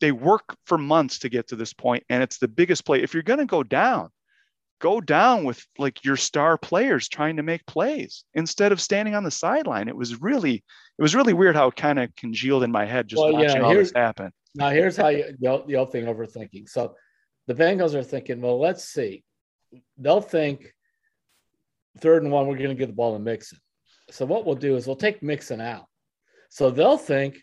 they 0.00 0.12
work 0.12 0.56
for 0.66 0.78
months 0.78 1.20
to 1.20 1.28
get 1.28 1.48
to 1.48 1.56
this 1.56 1.72
point, 1.72 2.04
and 2.08 2.22
it's 2.22 2.38
the 2.38 2.48
biggest 2.48 2.84
play. 2.84 3.02
If 3.02 3.14
you're 3.14 3.22
gonna 3.22 3.46
go 3.46 3.62
down, 3.62 4.10
go 4.80 5.00
down 5.00 5.44
with 5.44 5.64
like 5.78 6.04
your 6.04 6.16
star 6.16 6.56
players 6.58 7.08
trying 7.08 7.36
to 7.36 7.42
make 7.42 7.66
plays 7.66 8.24
instead 8.34 8.72
of 8.72 8.80
standing 8.80 9.14
on 9.14 9.24
the 9.24 9.30
sideline. 9.30 9.88
It 9.88 9.96
was 9.96 10.20
really 10.20 10.54
it 10.54 11.02
was 11.02 11.14
really 11.14 11.32
weird 11.32 11.56
how 11.56 11.68
it 11.68 11.76
kind 11.76 11.98
of 11.98 12.14
congealed 12.16 12.62
in 12.62 12.72
my 12.72 12.84
head 12.84 13.08
just 13.08 13.22
well, 13.22 13.32
watching 13.32 13.56
yeah, 13.56 13.62
all 13.62 13.74
this 13.74 13.92
happen. 13.94 14.32
Now 14.54 14.70
here's 14.70 14.96
how 14.96 15.08
you 15.08 15.36
the, 15.40 15.62
the 15.66 15.76
old 15.76 15.92
thing 15.92 16.06
overthinking. 16.06 16.68
So 16.68 16.94
the 17.46 17.54
Bengals 17.54 17.94
are 17.94 18.02
thinking, 18.02 18.40
well, 18.40 18.60
let's 18.60 18.84
see 18.84 19.24
they'll 19.98 20.20
think 20.20 20.72
third 22.00 22.22
and 22.22 22.32
one, 22.32 22.46
we're 22.46 22.56
going 22.56 22.68
to 22.68 22.74
give 22.74 22.88
the 22.88 22.94
ball 22.94 23.14
to 23.14 23.18
Mixon. 23.18 23.58
So 24.10 24.24
what 24.24 24.46
we'll 24.46 24.54
do 24.54 24.76
is 24.76 24.86
we'll 24.86 24.96
take 24.96 25.22
Mixon 25.22 25.60
out. 25.60 25.86
So 26.50 26.70
they'll 26.70 26.98
think 26.98 27.38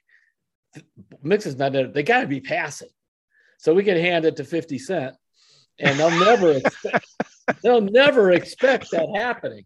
Mixon's 1.21 1.57
not 1.57 1.73
there. 1.73 1.88
They 1.88 2.03
got 2.03 2.21
to 2.21 2.28
be 2.28 2.41
passing. 2.41 2.89
So 3.57 3.73
we 3.73 3.84
can 3.84 3.97
hand 3.97 4.26
it 4.26 4.36
to 4.38 4.43
50 4.43 4.78
Cent 4.80 5.15
and 5.80 5.99
they'll 5.99 6.09
never 6.11 6.51
expect, 6.57 7.07
they'll 7.63 7.82
never 7.82 8.32
expect 8.32 8.91
that 8.91 9.07
happening. 9.15 9.65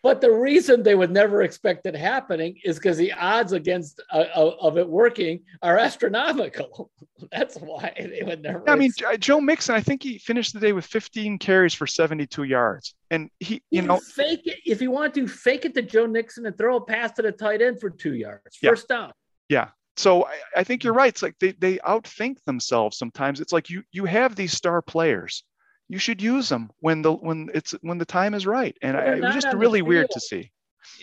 But 0.00 0.20
the 0.20 0.30
reason 0.30 0.84
they 0.84 0.94
would 0.94 1.10
never 1.10 1.42
expect 1.42 1.84
it 1.84 1.96
happening 1.96 2.60
is 2.64 2.76
because 2.76 2.96
the 2.96 3.12
odds 3.12 3.52
against 3.52 4.00
uh, 4.12 4.26
of 4.32 4.78
it 4.78 4.88
working 4.88 5.40
are 5.60 5.76
astronomical. 5.76 6.92
That's 7.32 7.56
why 7.56 7.92
they 7.98 8.22
would 8.22 8.42
never. 8.42 8.70
I 8.70 8.76
mean, 8.76 8.92
Joe 9.18 9.40
Mixon, 9.40 9.74
I 9.74 9.80
think 9.80 10.04
he 10.04 10.18
finished 10.18 10.54
the 10.54 10.60
day 10.60 10.72
with 10.72 10.86
15 10.86 11.38
carries 11.38 11.74
for 11.74 11.88
72 11.88 12.44
yards, 12.44 12.94
and 13.10 13.28
he, 13.40 13.60
you, 13.70 13.82
know, 13.82 13.98
fake 13.98 14.46
it 14.46 14.60
if 14.64 14.80
you 14.80 14.92
want 14.92 15.14
to 15.14 15.26
fake 15.26 15.64
it 15.64 15.74
to 15.74 15.82
Joe 15.82 16.06
Mixon 16.06 16.46
and 16.46 16.56
throw 16.56 16.76
a 16.76 16.80
pass 16.80 17.10
to 17.12 17.22
the 17.22 17.32
tight 17.32 17.60
end 17.60 17.80
for 17.80 17.90
two 17.90 18.14
yards, 18.14 18.56
first 18.56 18.86
yeah. 18.88 18.96
down. 18.96 19.12
Yeah, 19.48 19.68
so 19.98 20.26
I, 20.26 20.38
I, 20.56 20.64
think 20.64 20.84
you're 20.84 20.94
right. 20.94 21.08
It's 21.08 21.22
like 21.22 21.38
they 21.38 21.52
they 21.52 21.78
outthink 21.78 22.36
themselves 22.44 22.98
sometimes. 22.98 23.40
It's 23.40 23.52
like 23.52 23.68
you 23.68 23.82
you 23.92 24.04
have 24.04 24.36
these 24.36 24.52
star 24.52 24.80
players. 24.80 25.44
You 25.88 25.98
should 25.98 26.22
use 26.22 26.48
them 26.48 26.70
when 26.80 27.02
the 27.02 27.12
when 27.12 27.50
it's 27.54 27.72
when 27.82 27.98
the 27.98 28.04
time 28.04 28.34
is 28.34 28.46
right. 28.46 28.76
And 28.82 28.96
I, 28.96 29.16
it 29.16 29.22
was 29.22 29.34
just 29.34 29.52
really 29.54 29.82
weird 29.82 30.10
to 30.10 30.20
see. 30.20 30.52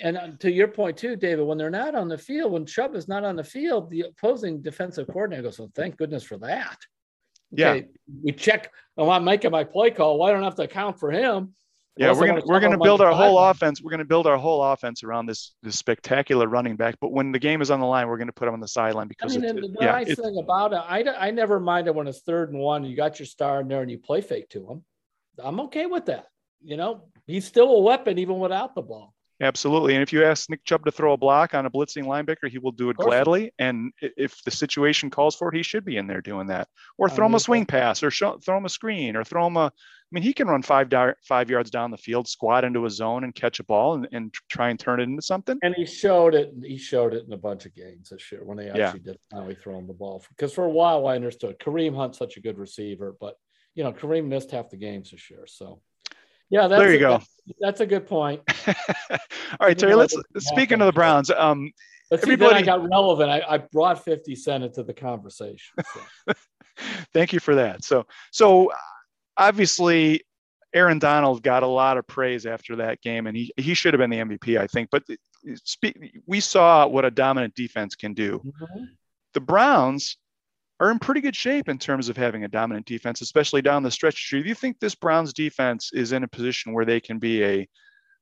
And 0.03 0.17
uh, 0.17 0.27
to 0.39 0.51
your 0.51 0.67
point 0.67 0.97
too, 0.97 1.15
David, 1.15 1.45
when 1.45 1.57
they're 1.57 1.69
not 1.69 1.95
on 1.95 2.07
the 2.07 2.17
field, 2.17 2.51
when 2.51 2.65
Chubb 2.65 2.95
is 2.95 3.07
not 3.07 3.23
on 3.23 3.35
the 3.35 3.43
field, 3.43 3.89
the 3.89 4.01
opposing 4.01 4.61
defensive 4.61 5.07
coordinator 5.07 5.43
goes, 5.43 5.59
"Well, 5.59 5.71
thank 5.75 5.97
goodness 5.97 6.23
for 6.23 6.37
that." 6.39 6.77
Okay, 7.53 7.77
yeah, 7.77 7.81
we 8.23 8.31
check. 8.31 8.71
Oh, 8.97 9.09
I'm 9.09 9.23
making 9.23 9.51
my 9.51 9.63
play 9.63 9.91
call. 9.91 10.19
Well, 10.19 10.29
I 10.29 10.31
don't 10.31 10.43
have 10.43 10.55
to 10.55 10.63
account 10.63 10.99
for 10.99 11.11
him. 11.11 11.53
Yeah, 11.97 12.11
we're 12.11 12.27
gonna 12.27 12.41
we're 12.45 12.59
gonna 12.59 12.77
build 12.77 12.99
our 12.99 13.13
whole 13.13 13.39
offense. 13.39 13.81
We're 13.81 13.91
gonna 13.91 14.03
build 14.03 14.27
our 14.27 14.37
whole 14.37 14.61
offense 14.61 15.03
around 15.03 15.27
this 15.27 15.55
this 15.63 15.77
spectacular 15.77 16.47
running 16.47 16.75
back. 16.75 16.95
But 16.99 17.13
when 17.13 17.31
the 17.31 17.39
game 17.39 17.61
is 17.61 17.71
on 17.71 17.79
the 17.79 17.85
line, 17.85 18.07
we're 18.09 18.17
gonna 18.17 18.33
put 18.33 18.47
him 18.49 18.53
on 18.53 18.59
the 18.59 18.67
sideline 18.67 19.07
because. 19.07 19.35
I 19.35 19.39
mean, 19.39 19.55
the 19.55 19.75
yeah, 19.79 19.91
nice 19.91 20.13
thing 20.13 20.37
about 20.37 20.73
it, 20.73 20.81
I 20.87 21.03
I 21.17 21.31
never 21.31 21.59
minded 21.59 21.91
when 21.91 22.07
it's 22.07 22.19
third 22.19 22.51
and 22.51 22.59
one. 22.59 22.83
You 22.83 22.97
got 22.97 23.17
your 23.19 23.25
star 23.25 23.61
in 23.61 23.69
there 23.69 23.81
and 23.81 23.89
you 23.89 23.97
play 23.97 24.19
fake 24.19 24.49
to 24.49 24.69
him. 24.69 24.83
I'm 25.41 25.61
okay 25.61 25.85
with 25.85 26.07
that. 26.07 26.27
You 26.61 26.75
know, 26.75 27.07
he's 27.27 27.45
still 27.45 27.75
a 27.75 27.79
weapon 27.79 28.17
even 28.17 28.39
without 28.39 28.75
the 28.75 28.81
ball. 28.81 29.14
Absolutely. 29.41 29.95
And 29.95 30.01
if 30.01 30.13
you 30.13 30.23
ask 30.23 30.49
Nick 30.49 30.63
Chubb 30.63 30.85
to 30.85 30.91
throw 30.91 31.13
a 31.13 31.17
block 31.17 31.53
on 31.53 31.65
a 31.65 31.69
blitzing 31.69 32.05
linebacker, 32.05 32.49
he 32.49 32.57
will 32.57 32.71
do 32.71 32.89
it 32.89 32.95
gladly. 32.95 33.51
And 33.59 33.91
if 33.99 34.41
the 34.45 34.51
situation 34.51 35.09
calls 35.09 35.35
for 35.35 35.49
it, 35.49 35.57
he 35.57 35.63
should 35.63 35.83
be 35.83 35.97
in 35.97 36.07
there 36.07 36.21
doing 36.21 36.47
that. 36.47 36.69
Or 36.97 37.09
throw 37.09 37.25
him 37.25 37.35
a 37.35 37.39
swing 37.39 37.65
pass, 37.65 38.01
or 38.01 38.11
show, 38.11 38.37
throw 38.37 38.57
him 38.57 38.65
a 38.65 38.69
screen, 38.69 39.15
or 39.15 39.23
throw 39.23 39.47
him 39.47 39.57
a. 39.57 39.65
I 39.65 39.71
mean, 40.11 40.23
he 40.23 40.33
can 40.33 40.47
run 40.47 40.61
five 40.61 40.87
five 41.27 41.49
yards 41.49 41.69
down 41.69 41.91
the 41.91 41.97
field, 41.97 42.29
squat 42.29 42.63
into 42.63 42.85
a 42.85 42.89
zone, 42.89 43.25
and 43.25 43.35
catch 43.35 43.59
a 43.59 43.65
ball, 43.65 43.95
and, 43.95 44.07
and 44.13 44.33
try 44.49 44.69
and 44.69 44.79
turn 44.79 45.01
it 45.01 45.03
into 45.03 45.21
something. 45.21 45.57
And 45.63 45.75
he 45.75 45.85
showed 45.85 46.33
it. 46.33 46.53
He 46.63 46.77
showed 46.77 47.13
it 47.13 47.25
in 47.25 47.33
a 47.33 47.37
bunch 47.37 47.65
of 47.65 47.75
games 47.75 48.09
this 48.09 48.31
year 48.31 48.45
when 48.45 48.55
they 48.55 48.69
actually 48.69 49.01
yeah. 49.05 49.11
did 49.11 49.17
how 49.33 49.45
he 49.49 49.55
thrown 49.55 49.87
the 49.87 49.93
ball. 49.93 50.23
Because 50.29 50.53
for 50.53 50.63
a 50.63 50.69
while, 50.69 51.07
I 51.07 51.15
understood 51.15 51.59
Kareem 51.59 51.95
Hunt's 51.95 52.17
such 52.17 52.37
a 52.37 52.41
good 52.41 52.57
receiver, 52.57 53.17
but 53.19 53.35
you 53.73 53.83
know 53.83 53.91
Kareem 53.91 54.27
missed 54.27 54.51
half 54.51 54.69
the 54.69 54.77
games 54.77 55.11
this 55.11 55.29
year, 55.29 55.45
so 55.45 55.81
yeah, 56.49 56.67
there 56.67 56.91
you 56.91 56.97
a, 56.97 56.99
go. 56.99 57.21
That's 57.59 57.81
a 57.81 57.85
good 57.85 58.07
point. 58.07 58.41
All 58.67 59.67
right, 59.67 59.77
Terry. 59.77 59.95
Let's 59.95 60.15
speaking 60.37 60.81
of 60.81 60.87
the 60.87 60.93
Browns. 60.93 61.29
Um, 61.31 61.71
see, 62.11 62.17
everybody, 62.17 62.53
then 62.53 62.63
I 62.63 62.65
got 62.65 62.89
relevant. 62.89 63.29
I, 63.29 63.43
I 63.47 63.57
brought 63.57 64.03
Fifty 64.03 64.35
Cent 64.35 64.63
into 64.63 64.83
the 64.83 64.93
conversation. 64.93 65.75
So. 65.93 66.33
Thank 67.13 67.33
you 67.33 67.39
for 67.39 67.55
that. 67.55 67.83
So, 67.83 68.05
so 68.31 68.71
obviously, 69.37 70.21
Aaron 70.73 70.99
Donald 70.99 71.41
got 71.41 71.63
a 71.63 71.67
lot 71.67 71.97
of 71.97 72.05
praise 72.05 72.45
after 72.45 72.75
that 72.77 73.01
game, 73.01 73.27
and 73.27 73.35
he 73.35 73.51
he 73.57 73.73
should 73.73 73.93
have 73.93 73.99
been 73.99 74.09
the 74.09 74.19
MVP, 74.19 74.59
I 74.59 74.67
think. 74.67 74.89
But 74.91 75.03
we 76.25 76.39
saw 76.39 76.87
what 76.87 77.05
a 77.05 77.11
dominant 77.11 77.55
defense 77.55 77.95
can 77.95 78.13
do. 78.13 78.39
Mm-hmm. 78.39 78.83
The 79.33 79.41
Browns 79.41 80.17
are 80.79 80.91
in 80.91 80.99
pretty 80.99 81.21
good 81.21 81.35
shape 81.35 81.69
in 81.69 81.77
terms 81.77 82.09
of 82.09 82.17
having 82.17 82.43
a 82.43 82.47
dominant 82.47 82.85
defense, 82.85 83.21
especially 83.21 83.61
down 83.61 83.83
the 83.83 83.91
stretch. 83.91 84.29
Do 84.29 84.39
you 84.39 84.55
think 84.55 84.79
this 84.79 84.95
Browns 84.95 85.33
defense 85.33 85.91
is 85.93 86.11
in 86.11 86.23
a 86.23 86.27
position 86.27 86.73
where 86.73 86.85
they 86.85 86.99
can 86.99 87.19
be 87.19 87.43
a 87.43 87.69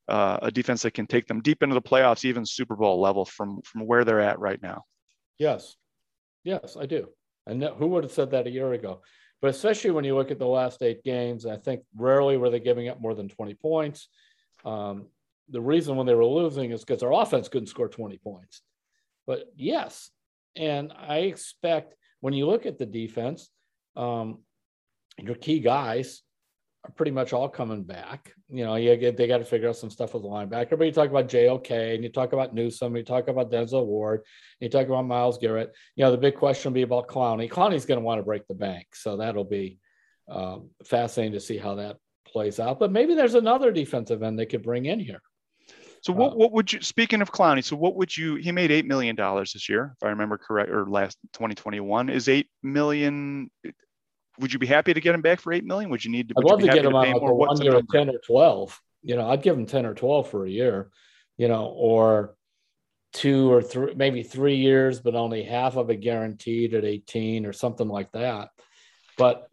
uh, 0.09 0.37
a 0.41 0.51
defense 0.51 0.81
that 0.81 0.93
can 0.93 1.07
take 1.07 1.27
them 1.27 1.41
deep 1.41 1.63
into 1.63 1.73
the 1.75 1.81
playoffs, 1.81 2.25
even 2.25 2.45
Super 2.45 2.75
Bowl 2.75 2.99
level 2.99 3.25
from 3.25 3.61
from 3.63 3.87
where 3.87 4.03
they're 4.03 4.19
at 4.19 4.39
right 4.39 4.61
now? 4.61 4.83
Yes, 5.39 5.75
yes, 6.43 6.77
I 6.79 6.85
do. 6.85 7.07
And 7.47 7.63
who 7.63 7.87
would 7.87 8.03
have 8.03 8.11
said 8.11 8.31
that 8.31 8.47
a 8.47 8.51
year 8.51 8.73
ago? 8.73 9.01
But 9.41 9.49
especially 9.49 9.91
when 9.91 10.05
you 10.05 10.15
look 10.15 10.31
at 10.31 10.39
the 10.39 10.47
last 10.47 10.81
eight 10.81 11.03
games, 11.03 11.45
I 11.45 11.57
think 11.57 11.83
rarely 11.95 12.37
were 12.37 12.49
they 12.49 12.59
giving 12.59 12.87
up 12.87 13.01
more 13.01 13.13
than 13.13 13.27
20 13.27 13.55
points. 13.55 14.07
Um, 14.63 15.07
the 15.49 15.59
reason 15.59 15.97
when 15.97 16.07
they 16.07 16.15
were 16.15 16.25
losing 16.25 16.71
is 16.71 16.81
because 16.81 17.01
their 17.01 17.11
offense 17.11 17.49
couldn't 17.49 17.67
score 17.67 17.89
20 17.89 18.17
points. 18.19 18.61
But 19.27 19.51
yes, 19.55 20.09
and 20.55 20.93
I 20.97 21.19
expect 21.19 21.95
when 22.23 22.33
you 22.33 22.47
look 22.47 22.65
at 22.65 22.77
the 22.77 22.85
defense, 22.85 23.49
um, 23.97 24.39
your 25.19 25.35
key 25.35 25.59
guys 25.59 26.21
are 26.85 26.91
pretty 26.91 27.11
much 27.11 27.33
all 27.33 27.49
coming 27.49 27.83
back. 27.83 28.31
You 28.47 28.63
know, 28.63 28.75
you 28.75 28.95
get, 28.95 29.17
they 29.17 29.27
got 29.27 29.39
to 29.39 29.43
figure 29.43 29.67
out 29.67 29.75
some 29.75 29.89
stuff 29.89 30.13
with 30.13 30.23
the 30.23 30.29
linebacker. 30.29 30.77
But 30.77 30.85
you 30.85 30.93
talk 30.93 31.09
about 31.09 31.27
JOK 31.27 31.69
and 31.71 32.01
you 32.01 32.09
talk 32.09 32.31
about 32.31 32.55
Newsome, 32.55 32.95
you 32.95 33.03
talk 33.03 33.27
about 33.27 33.51
Denzel 33.51 33.85
Ward, 33.85 34.21
you 34.61 34.69
talk 34.69 34.87
about 34.87 35.05
Myles 35.05 35.37
Garrett. 35.37 35.73
You 35.97 36.05
know, 36.05 36.11
the 36.11 36.17
big 36.17 36.35
question 36.35 36.71
will 36.71 36.75
be 36.75 36.83
about 36.83 37.09
Clowney. 37.09 37.51
Clowney's 37.51 37.85
going 37.85 37.99
to 37.99 38.05
want 38.05 38.19
to 38.19 38.23
break 38.23 38.47
the 38.47 38.53
bank. 38.53 38.95
So 38.95 39.17
that'll 39.17 39.43
be 39.43 39.79
um, 40.29 40.69
fascinating 40.85 41.33
to 41.33 41.41
see 41.41 41.57
how 41.57 41.75
that 41.75 41.97
plays 42.25 42.57
out. 42.57 42.79
But 42.79 42.93
maybe 42.93 43.15
there's 43.15 43.35
another 43.35 43.69
defensive 43.69 44.23
end 44.23 44.39
they 44.39 44.45
could 44.45 44.63
bring 44.63 44.85
in 44.85 45.01
here. 45.01 45.21
So 46.03 46.11
what, 46.11 46.37
what 46.37 46.51
would 46.51 46.73
you 46.73 46.81
speaking 46.81 47.21
of 47.21 47.31
Clowney? 47.31 47.63
So 47.63 47.77
what 47.77 47.95
would 47.95 48.15
you? 48.15 48.35
He 48.35 48.51
made 48.51 48.71
eight 48.71 48.85
million 48.85 49.15
dollars 49.15 49.53
this 49.53 49.69
year, 49.69 49.95
if 49.95 50.05
I 50.05 50.09
remember 50.09 50.37
correct, 50.37 50.69
or 50.69 50.85
last 50.85 51.17
2021 51.31 52.09
is 52.09 52.27
eight 52.27 52.49
million. 52.61 53.49
Would 54.39 54.51
you 54.51 54.59
be 54.59 54.67
happy 54.67 54.93
to 54.93 54.99
get 54.99 55.15
him 55.15 55.21
back 55.21 55.39
for 55.39 55.53
eight 55.53 55.63
million? 55.63 55.89
Would 55.91 56.03
you 56.03 56.11
need 56.11 56.27
to? 56.27 56.35
I'd 56.37 56.43
love 56.43 56.59
to 56.59 56.65
get 56.65 56.83
him 56.83 56.93
on 56.93 57.09
like 57.09 57.21
a 57.21 57.33
one 57.33 57.61
year 57.61 57.81
ten 57.89 58.09
or 58.09 58.19
twelve. 58.19 58.77
You 59.01 59.15
know, 59.15 59.29
I'd 59.29 59.43
give 59.43 59.57
him 59.57 59.65
ten 59.65 59.85
or 59.85 59.93
twelve 59.93 60.29
for 60.29 60.45
a 60.45 60.49
year. 60.49 60.89
You 61.37 61.47
know, 61.47 61.67
or 61.67 62.35
two 63.13 63.49
or 63.49 63.61
three, 63.61 63.93
maybe 63.95 64.23
three 64.23 64.57
years, 64.57 64.99
but 64.99 65.15
only 65.15 65.43
half 65.43 65.77
of 65.77 65.89
it 65.89 66.01
guaranteed 66.01 66.73
at 66.73 66.83
18 66.83 67.45
or 67.45 67.53
something 67.53 67.87
like 67.87 68.11
that. 68.11 68.49
But 69.17 69.47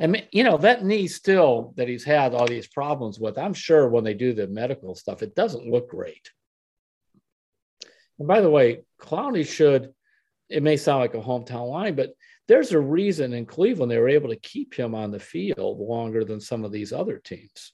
and 0.00 0.26
you 0.32 0.42
know 0.42 0.56
that 0.56 0.84
knee 0.84 1.06
still 1.06 1.74
that 1.76 1.86
he's 1.86 2.02
had 2.02 2.34
all 2.34 2.46
these 2.46 2.66
problems 2.66 3.20
with 3.20 3.38
i'm 3.38 3.54
sure 3.54 3.88
when 3.88 4.02
they 4.02 4.14
do 4.14 4.32
the 4.32 4.48
medical 4.48 4.96
stuff 4.96 5.22
it 5.22 5.36
doesn't 5.36 5.70
look 5.70 5.88
great. 5.90 6.30
And 8.18 8.26
by 8.26 8.40
the 8.40 8.50
way 8.50 8.80
clowney 9.00 9.46
should 9.46 9.94
it 10.48 10.62
may 10.64 10.76
sound 10.76 11.00
like 11.00 11.14
a 11.14 11.18
hometown 11.18 11.70
line 11.70 11.94
but 11.94 12.14
there's 12.48 12.72
a 12.72 12.80
reason 12.80 13.32
in 13.32 13.46
cleveland 13.46 13.92
they 13.92 13.98
were 13.98 14.08
able 14.08 14.30
to 14.30 14.36
keep 14.36 14.74
him 14.74 14.92
on 14.94 15.12
the 15.12 15.20
field 15.20 15.78
longer 15.78 16.24
than 16.24 16.40
some 16.40 16.64
of 16.64 16.72
these 16.72 16.92
other 16.92 17.18
teams. 17.18 17.72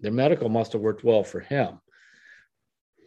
Their 0.00 0.12
medical 0.12 0.50
must 0.50 0.74
have 0.74 0.82
worked 0.82 1.02
well 1.02 1.24
for 1.24 1.40
him. 1.40 1.80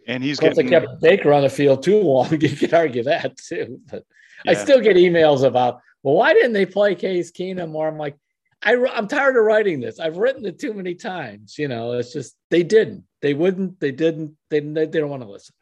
And 0.08 0.24
he's 0.24 0.40
getting... 0.40 0.66
they 0.66 0.72
kept 0.72 1.00
baker 1.00 1.32
on 1.32 1.44
the 1.44 1.50
field 1.50 1.84
too 1.84 2.02
long. 2.02 2.32
You 2.42 2.56
could 2.56 2.74
argue 2.74 3.04
that 3.04 3.38
too 3.38 3.82
but 3.92 4.04
yeah. 4.46 4.52
i 4.52 4.54
still 4.56 4.82
get 4.82 4.98
emails 4.98 5.44
about 5.44 5.80
well, 6.04 6.16
why 6.16 6.34
didn't 6.34 6.54
they 6.54 6.66
play 6.66 6.96
Case 6.96 7.32
Keenum 7.32 7.72
more? 7.72 7.88
I'm 7.88 7.98
like, 7.98 8.18
I, 8.62 8.76
I'm 8.94 9.08
tired 9.08 9.36
of 9.36 9.44
writing 9.44 9.80
this. 9.80 10.00
I've 10.00 10.18
written 10.18 10.46
it 10.46 10.60
too 10.60 10.74
many 10.74 10.96
times. 10.96 11.58
You 11.58 11.68
know, 11.68 11.94
it's 11.94 12.14
just 12.14 12.36
they 12.50 12.64
didn't, 12.64 13.06
they 13.22 13.34
wouldn't, 13.34 13.80
they 13.80 13.92
didn't, 13.92 14.36
they, 14.50 14.60
they 14.60 14.86
don't 14.86 15.10
want 15.10 15.24
to 15.24 15.30
listen. 15.30 15.56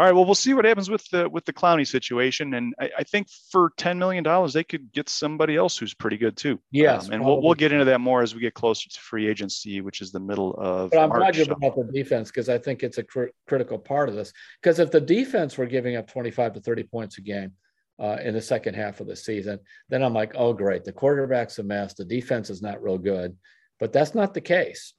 All 0.00 0.06
right. 0.06 0.14
Well, 0.14 0.24
we'll 0.24 0.34
see 0.34 0.54
what 0.54 0.64
happens 0.64 0.88
with 0.88 1.06
the 1.10 1.28
with 1.28 1.44
the 1.44 1.52
Clowney 1.52 1.86
situation, 1.86 2.54
and 2.54 2.72
I, 2.80 2.90
I 3.00 3.02
think 3.02 3.28
for 3.50 3.72
ten 3.76 3.98
million 3.98 4.24
dollars, 4.24 4.54
they 4.54 4.64
could 4.64 4.90
get 4.92 5.10
somebody 5.10 5.56
else 5.56 5.76
who's 5.76 5.92
pretty 5.92 6.16
good 6.16 6.38
too. 6.38 6.58
Yes, 6.70 7.08
um, 7.08 7.12
and 7.12 7.24
we'll 7.24 7.42
we'll 7.42 7.52
get 7.52 7.70
into 7.70 7.84
that 7.84 8.00
more 8.00 8.22
as 8.22 8.34
we 8.34 8.40
get 8.40 8.54
closer 8.54 8.88
to 8.88 8.98
free 8.98 9.28
agency, 9.28 9.82
which 9.82 10.00
is 10.00 10.10
the 10.10 10.20
middle 10.20 10.54
of. 10.54 10.92
But 10.92 11.00
I'm 11.00 11.10
March, 11.10 11.18
glad 11.18 11.36
you 11.36 11.44
brought 11.44 11.62
up 11.64 11.74
the 11.76 11.92
defense 11.92 12.30
because 12.30 12.48
I 12.48 12.56
think 12.56 12.82
it's 12.82 12.96
a 12.96 13.02
cr- 13.02 13.34
critical 13.46 13.78
part 13.78 14.08
of 14.08 14.14
this. 14.14 14.32
Because 14.62 14.78
if 14.78 14.90
the 14.90 15.02
defense 15.02 15.58
were 15.58 15.66
giving 15.66 15.96
up 15.96 16.10
25 16.10 16.54
to 16.54 16.60
30 16.60 16.84
points 16.84 17.18
a 17.18 17.20
game, 17.20 17.52
uh, 18.00 18.16
in 18.24 18.34
the 18.34 18.40
second 18.40 18.74
half 18.74 19.00
of 19.00 19.06
the 19.06 19.16
season. 19.16 19.60
Then 19.88 20.02
I'm 20.02 20.14
like, 20.14 20.32
oh, 20.34 20.52
great. 20.52 20.84
The 20.84 20.92
quarterback's 20.92 21.58
a 21.58 21.62
mess. 21.62 21.94
The 21.94 22.04
defense 22.04 22.48
is 22.48 22.62
not 22.62 22.82
real 22.82 22.98
good. 22.98 23.36
But 23.78 23.92
that's 23.92 24.14
not 24.14 24.34
the 24.34 24.40
case. 24.40 24.94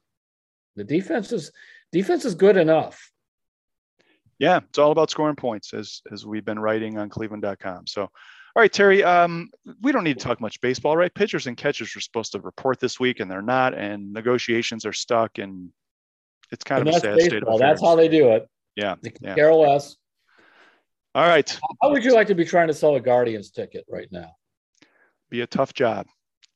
The 0.76 0.84
defense 0.84 1.32
is 1.32 1.52
defense 1.92 2.24
is 2.24 2.34
good 2.34 2.56
enough. 2.56 3.10
Yeah, 4.38 4.60
it's 4.68 4.78
all 4.78 4.90
about 4.90 5.10
scoring 5.10 5.36
points, 5.36 5.72
as 5.74 6.00
as 6.10 6.26
we've 6.26 6.44
been 6.44 6.58
writing 6.58 6.98
on 6.98 7.08
Cleveland.com. 7.08 7.86
So, 7.86 8.02
all 8.02 8.10
right, 8.56 8.72
Terry, 8.72 9.04
um, 9.04 9.50
we 9.82 9.92
don't 9.92 10.02
need 10.02 10.18
to 10.18 10.24
talk 10.24 10.40
much 10.40 10.60
baseball, 10.60 10.96
right? 10.96 11.14
Pitchers 11.14 11.46
and 11.46 11.56
catchers 11.56 11.94
are 11.94 12.00
supposed 12.00 12.32
to 12.32 12.40
report 12.40 12.80
this 12.80 12.98
week, 12.98 13.20
and 13.20 13.30
they're 13.30 13.42
not, 13.42 13.74
and 13.74 14.12
negotiations 14.12 14.84
are 14.84 14.92
stuck, 14.92 15.38
and 15.38 15.70
it's 16.50 16.64
kind 16.64 16.80
and 16.80 16.88
of 16.88 16.96
a 16.96 17.00
sad 17.00 17.16
baseball. 17.16 17.28
state 17.28 17.42
of 17.42 17.48
affairs. 17.48 17.60
That's 17.60 17.82
how 17.82 17.94
they 17.94 18.08
do 18.08 18.30
it. 18.30 18.48
Yeah, 18.74 18.96
they 19.02 19.12
yeah. 19.20 19.34
care 19.34 19.54
less. 19.54 19.96
All 21.14 21.26
right. 21.26 21.58
How 21.82 21.90
would 21.90 22.04
you 22.04 22.14
like 22.14 22.26
to 22.28 22.34
be 22.34 22.44
trying 22.44 22.68
to 22.68 22.74
sell 22.74 22.96
a 22.96 23.00
Guardians 23.00 23.50
ticket 23.50 23.84
right 23.88 24.08
now? 24.10 24.30
Be 25.30 25.42
a 25.42 25.46
tough 25.46 25.74
job. 25.74 26.06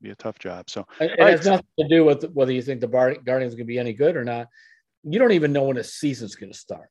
Be 0.01 0.11
a 0.11 0.15
tough 0.15 0.39
job. 0.39 0.71
So 0.71 0.87
it, 1.01 1.13
it 1.19 1.21
has 1.21 1.47
nothing 1.47 1.67
to 1.79 1.89
do 1.89 2.05
with 2.05 2.25
whether 2.33 2.53
you 2.53 2.63
think 2.63 2.81
the 2.81 2.89
Bar- 2.89 3.17
Guardians 3.17 3.55
going 3.55 3.67
to 3.67 3.73
be 3.73 3.79
any 3.79 3.93
good 3.93 4.17
or 4.17 4.25
not. 4.25 4.49
You 5.05 5.19
don't 5.19 5.33
even 5.33 5.53
know 5.53 5.65
when 5.65 5.77
the 5.77 5.85
season's 5.85 6.37
going 6.37 6.53
to 6.53 6.59
start. 6.59 6.89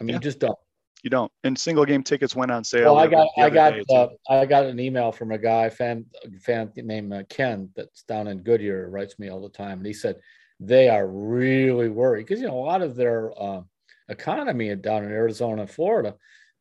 I 0.00 0.04
mean, 0.04 0.10
yeah. 0.10 0.14
you 0.16 0.20
just 0.20 0.38
don't. 0.38 0.58
You 1.02 1.10
don't. 1.10 1.30
And 1.44 1.56
single 1.58 1.84
game 1.84 2.02
tickets 2.02 2.34
went 2.34 2.50
on 2.50 2.64
sale. 2.64 2.94
Well, 2.94 2.98
I 2.98 3.06
got 3.06 3.28
I 3.38 3.50
got 3.50 3.74
uh. 3.90 4.08
I 4.28 4.46
got 4.46 4.66
an 4.66 4.80
email 4.80 5.12
from 5.12 5.30
a 5.30 5.38
guy 5.38 5.70
fan 5.70 6.04
fan 6.40 6.72
named 6.76 7.12
uh, 7.12 7.22
Ken 7.28 7.70
that's 7.76 8.02
down 8.02 8.26
in 8.26 8.42
Goodyear 8.42 8.88
writes 8.88 9.18
me 9.18 9.28
all 9.28 9.40
the 9.40 9.48
time, 9.48 9.78
and 9.78 9.86
he 9.86 9.92
said 9.92 10.16
they 10.60 10.88
are 10.88 11.06
really 11.06 11.88
worried 11.88 12.26
because 12.26 12.40
you 12.40 12.48
know 12.48 12.58
a 12.58 12.66
lot 12.66 12.82
of 12.82 12.96
their 12.96 13.32
uh, 13.40 13.60
economy 14.08 14.74
down 14.76 15.04
in 15.04 15.10
Arizona 15.10 15.62
and 15.62 15.70
Florida 15.70 16.14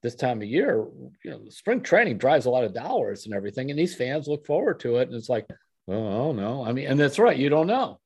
this 0.04 0.16
time 0.16 0.42
of 0.42 0.48
year, 0.48 0.86
you 1.24 1.32
know, 1.32 1.42
spring 1.50 1.82
training 1.82 2.18
drives 2.18 2.46
a 2.46 2.50
lot 2.50 2.64
of 2.64 2.74
dollars 2.74 3.26
and 3.26 3.34
everything, 3.34 3.70
and 3.72 3.80
these 3.80 3.96
fans 3.96 4.28
look 4.28 4.46
forward 4.46 4.80
to 4.82 4.98
it, 4.98 5.08
and 5.08 5.16
it's 5.18 5.30
like, 5.30 5.48
oh 5.88 6.32
no, 6.34 6.64
I 6.66 6.72
mean, 6.72 6.88
and 6.88 7.00
that's 7.00 7.20
right, 7.20 7.38
you 7.38 7.50
don't 7.50 7.68
know. 7.68 8.00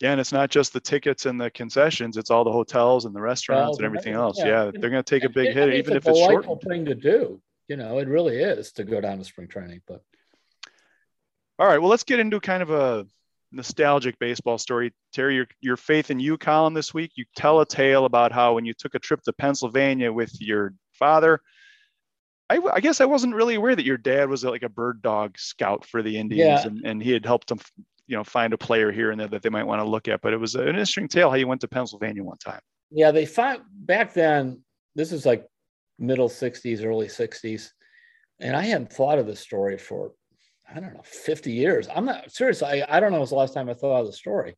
Yeah, 0.00 0.12
and 0.12 0.20
it's 0.20 0.32
not 0.32 0.50
just 0.50 0.72
the 0.72 0.80
tickets 0.80 1.26
and 1.26 1.38
the 1.38 1.50
concessions; 1.50 2.16
it's 2.16 2.30
all 2.30 2.44
the 2.44 2.52
hotels 2.52 3.04
and 3.04 3.14
the 3.14 3.20
restaurants 3.20 3.76
Hotels 3.76 3.78
and 3.78 3.86
everything 3.86 4.14
else. 4.14 4.38
yeah. 4.38 4.46
Yeah, 4.46 4.70
they're 4.72 4.90
going 4.90 5.02
to 5.02 5.14
take 5.14 5.24
a 5.24 5.28
big 5.28 5.48
I 5.48 5.52
hit, 5.52 5.68
mean, 5.68 5.78
even 5.78 5.92
a 5.94 5.96
if 5.96 6.06
it's 6.06 6.18
short. 6.18 6.46
thing 6.62 6.86
to 6.86 6.94
do. 6.94 7.42
You 7.68 7.76
know, 7.76 7.98
it 7.98 8.08
really 8.08 8.38
is 8.38 8.72
to 8.72 8.84
go 8.84 9.00
down 9.00 9.18
to 9.18 9.24
spring 9.24 9.46
training, 9.48 9.82
but 9.86 10.02
All 11.58 11.66
right, 11.66 11.78
well, 11.78 11.90
let's 11.90 12.04
get 12.04 12.18
into 12.18 12.40
kind 12.40 12.62
of 12.62 12.70
a 12.70 13.06
nostalgic 13.52 14.18
baseball 14.18 14.58
story. 14.58 14.92
Terry, 15.12 15.34
your, 15.36 15.46
your 15.60 15.76
Faith 15.76 16.10
& 16.10 16.10
You 16.10 16.38
column 16.38 16.74
this 16.74 16.94
week, 16.94 17.12
you 17.16 17.24
tell 17.36 17.60
a 17.60 17.66
tale 17.66 18.04
about 18.04 18.32
how 18.32 18.54
when 18.54 18.64
you 18.64 18.74
took 18.74 18.94
a 18.94 18.98
trip 18.98 19.22
to 19.22 19.32
Pennsylvania 19.32 20.12
with 20.12 20.32
your 20.40 20.74
father, 20.92 21.40
I 22.52 22.80
guess 22.80 23.00
I 23.00 23.04
wasn't 23.04 23.36
really 23.36 23.54
aware 23.54 23.76
that 23.76 23.84
your 23.84 23.96
dad 23.96 24.28
was 24.28 24.42
like 24.42 24.64
a 24.64 24.68
bird 24.68 25.02
dog 25.02 25.38
scout 25.38 25.86
for 25.86 26.02
the 26.02 26.18
Indians 26.18 26.62
Yeah. 26.62 26.66
and, 26.66 26.80
and 26.84 27.02
he 27.02 27.12
had 27.12 27.24
helped 27.24 27.48
them, 27.48 27.60
you 28.08 28.16
know, 28.16 28.24
find 28.24 28.52
a 28.52 28.58
player 28.58 28.90
here 28.90 29.12
and 29.12 29.20
there 29.20 29.28
that 29.28 29.42
they 29.42 29.50
might 29.50 29.66
want 29.68 29.80
to 29.80 29.88
look 29.88 30.08
at. 30.08 30.20
But 30.20 30.32
it 30.32 30.36
was 30.36 30.56
an 30.56 30.66
interesting 30.66 31.06
tale 31.06 31.30
how 31.30 31.36
you 31.36 31.46
went 31.46 31.60
to 31.60 31.68
Pennsylvania 31.68 32.24
one 32.24 32.38
time. 32.38 32.58
Yeah, 32.90 33.12
they 33.12 33.24
find 33.24 33.60
back 33.70 34.12
then. 34.14 34.64
This 34.96 35.12
is 35.12 35.24
like 35.24 35.46
middle 36.00 36.28
'60s, 36.28 36.84
early 36.84 37.06
'60s, 37.06 37.70
and 38.40 38.56
I 38.56 38.62
hadn't 38.62 38.92
thought 38.92 39.20
of 39.20 39.28
this 39.28 39.38
story 39.38 39.78
for 39.78 40.10
I 40.70 40.80
don't 40.80 40.94
know 40.94 41.02
50 41.04 41.52
years. 41.52 41.88
I'm 41.94 42.04
not 42.04 42.30
serious. 42.30 42.62
I, 42.62 42.84
I 42.88 43.00
don't 43.00 43.10
know. 43.10 43.18
It 43.18 43.20
was 43.20 43.30
the 43.30 43.36
last 43.36 43.54
time 43.54 43.68
I 43.68 43.74
thought 43.74 44.00
of 44.00 44.06
the 44.06 44.12
story. 44.12 44.56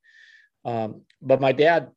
Um, 0.65 1.03
but 1.21 1.41
my 1.41 1.53
dad 1.53 1.91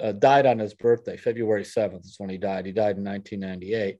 uh, 0.00 0.12
died 0.12 0.46
on 0.46 0.58
his 0.58 0.74
birthday, 0.74 1.16
February 1.16 1.64
7th 1.64 2.04
is 2.04 2.16
when 2.18 2.30
he 2.30 2.38
died. 2.38 2.66
He 2.66 2.72
died 2.72 2.96
in 2.96 3.04
1998. 3.04 3.98